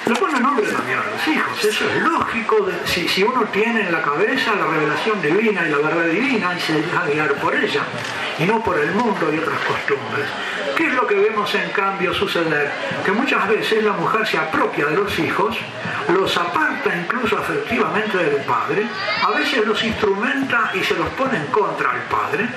le 0.05 0.15
pone 0.15 0.39
nombre 0.39 0.65
también 0.65 0.97
a 0.97 1.03
los 1.03 1.27
hijos, 1.27 1.63
eso 1.63 1.85
es 1.89 2.01
lógico, 2.01 2.67
si, 2.85 3.07
si, 3.07 3.23
uno 3.23 3.43
tiene 3.51 3.81
en 3.81 3.91
la 3.91 4.01
cabeza 4.01 4.55
la 4.55 4.65
revelación 4.65 5.21
divina 5.21 5.67
y 5.67 5.71
la 5.71 5.77
verdad 5.77 6.05
divina 6.05 6.55
y 6.57 6.59
se 6.59 6.73
deja 6.73 7.05
guiar 7.05 7.33
por 7.35 7.55
ella 7.55 7.83
y 8.39 8.43
no 8.45 8.63
por 8.63 8.79
el 8.79 8.91
mundo 8.91 9.31
y 9.31 9.37
otras 9.37 9.59
costumbres. 9.59 10.25
¿Qué 10.75 10.87
es 10.87 10.93
lo 10.93 11.05
que 11.05 11.15
vemos 11.15 11.53
en 11.53 11.69
cambio 11.69 12.13
suceder? 12.13 12.71
Que 13.05 13.11
muchas 13.11 13.47
veces 13.47 13.83
la 13.83 13.93
mujer 13.93 14.25
se 14.25 14.37
apropia 14.37 14.87
de 14.87 14.95
los 14.95 15.19
hijos, 15.19 15.55
los 16.09 16.35
aparta 16.37 16.95
incluso 16.95 17.37
afectivamente 17.37 18.17
del 18.17 18.37
padre, 18.43 18.87
a 19.21 19.29
veces 19.37 19.65
los 19.65 19.83
instrumenta 19.83 20.71
y 20.73 20.83
se 20.83 20.95
los 20.95 21.09
pone 21.09 21.37
en 21.37 21.45
contra 21.47 21.91
al 21.91 22.01
padre. 22.03 22.49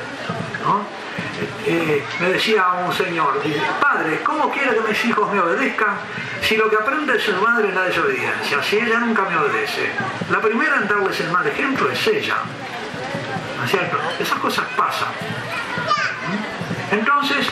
Eh, 1.67 2.05
me 2.21 2.29
decía 2.29 2.67
un 2.87 2.93
señor, 2.93 3.43
padre, 3.81 4.21
¿cómo 4.23 4.51
quiere 4.51 4.75
que 4.75 4.89
mis 4.89 5.05
hijos 5.05 5.33
me 5.33 5.41
obedezcan 5.41 5.97
si 6.41 6.57
lo 6.57 6.69
que 6.69 6.77
aprende 6.77 7.19
su 7.19 7.33
madre 7.37 7.69
es 7.69 7.75
la 7.75 7.85
desobediencia? 7.85 8.63
Si 8.63 8.77
ella 8.77 9.01
nunca 9.01 9.23
me 9.23 9.37
obedece. 9.37 9.91
La 10.31 10.41
primera 10.41 10.77
en 10.77 10.89
darles 10.89 11.19
el 11.21 11.31
mal 11.31 11.47
ejemplo 11.47 11.91
es 11.91 12.07
ella. 12.07 12.37
¿No 13.59 13.65
es 13.65 13.71
cierto? 13.71 13.99
Esas 14.21 14.39
cosas 14.39 14.67
pasan. 14.77 15.09
Entonces, 16.91 17.49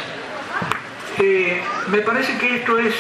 eh, 1.19 1.63
me 1.89 1.99
parece 1.99 2.39
que 2.39 2.57
esto 2.57 2.79
es 2.79 2.95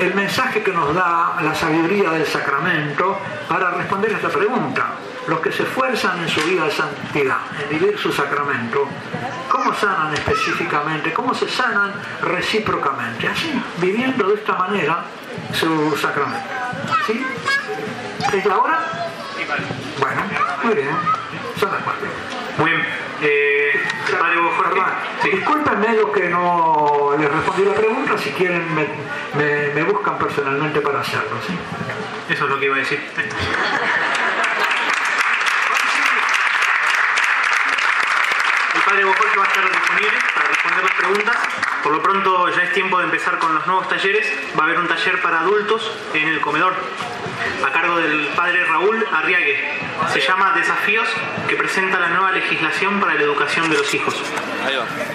el 0.00 0.14
mensaje 0.14 0.62
que 0.62 0.72
nos 0.72 0.94
da 0.94 1.36
la 1.42 1.54
sabiduría 1.54 2.10
del 2.10 2.26
sacramento 2.26 3.18
para 3.48 3.72
responder 3.72 4.14
a 4.14 4.16
esta 4.16 4.28
pregunta 4.28 4.86
los 5.28 5.40
que 5.40 5.52
se 5.52 5.64
esfuerzan 5.64 6.22
en 6.22 6.28
su 6.28 6.40
vida 6.42 6.64
de 6.64 6.70
santidad, 6.70 7.38
en 7.62 7.78
vivir 7.78 7.98
su 7.98 8.12
sacramento, 8.12 8.88
¿cómo 9.50 9.74
sanan 9.74 10.14
específicamente? 10.14 11.12
¿Cómo 11.12 11.34
se 11.34 11.48
sanan 11.48 11.92
recíprocamente? 12.22 13.28
Así, 13.28 13.52
viviendo 13.78 14.28
de 14.28 14.34
esta 14.34 14.54
manera 14.54 15.04
su 15.52 15.96
sacramento. 15.96 16.46
¿Sí? 17.06 17.24
¿Es 18.32 18.46
la 18.46 18.58
hora? 18.58 18.78
Bueno, 19.98 20.22
muy 20.62 20.74
bien. 20.74 20.88
Son 21.58 21.72
las 21.72 21.82
cuatro. 21.82 22.06
Muy 22.58 22.70
bien. 22.70 22.82
Eh, 23.22 23.80
padre 24.18 24.36
Jorge. 24.56 24.80
Sí. 25.22 25.30
Discúlpenme 25.30 25.94
los 25.94 26.10
que 26.10 26.28
no 26.28 27.14
les 27.18 27.30
respondí 27.30 27.64
la 27.64 27.74
pregunta, 27.74 28.18
si 28.18 28.30
quieren 28.30 28.66
me, 28.74 29.72
me 29.74 29.82
buscan 29.84 30.18
personalmente 30.18 30.80
para 30.80 31.00
hacerlo. 31.00 31.36
¿sí? 31.46 31.54
Eso 32.32 32.44
es 32.44 32.50
lo 32.50 32.58
que 32.58 32.66
iba 32.66 32.76
a 32.76 32.78
decir. 32.80 33.00
Padre 38.82 39.02
que 39.02 39.38
va 39.38 39.44
a 39.44 39.48
estar 39.48 39.70
disponible 39.70 40.18
para 40.34 40.48
responder 40.48 40.84
las 40.84 40.94
preguntas. 40.94 41.36
Por 41.82 41.92
lo 41.92 42.02
pronto 42.02 42.48
ya 42.48 42.62
es 42.62 42.72
tiempo 42.72 42.98
de 42.98 43.04
empezar 43.04 43.38
con 43.38 43.54
los 43.54 43.66
nuevos 43.66 43.88
talleres. 43.88 44.26
Va 44.58 44.64
a 44.64 44.66
haber 44.66 44.78
un 44.78 44.88
taller 44.88 45.20
para 45.22 45.40
adultos 45.40 45.90
en 46.14 46.28
el 46.28 46.40
comedor 46.40 46.74
a 47.64 47.70
cargo 47.70 47.98
del 47.98 48.28
padre 48.28 48.64
Raúl 48.64 49.06
Arriague. 49.12 49.80
Se 50.12 50.20
llama 50.20 50.52
Desafíos 50.54 51.08
que 51.48 51.56
presenta 51.56 51.98
la 51.98 52.08
nueva 52.08 52.32
legislación 52.32 53.00
para 53.00 53.14
la 53.14 53.22
educación 53.22 53.70
de 53.70 53.78
los 53.78 53.94
hijos. 53.94 54.14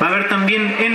Va 0.02 0.06
a 0.06 0.10
haber 0.10 0.30
también 0.30 0.76
en 0.80 0.90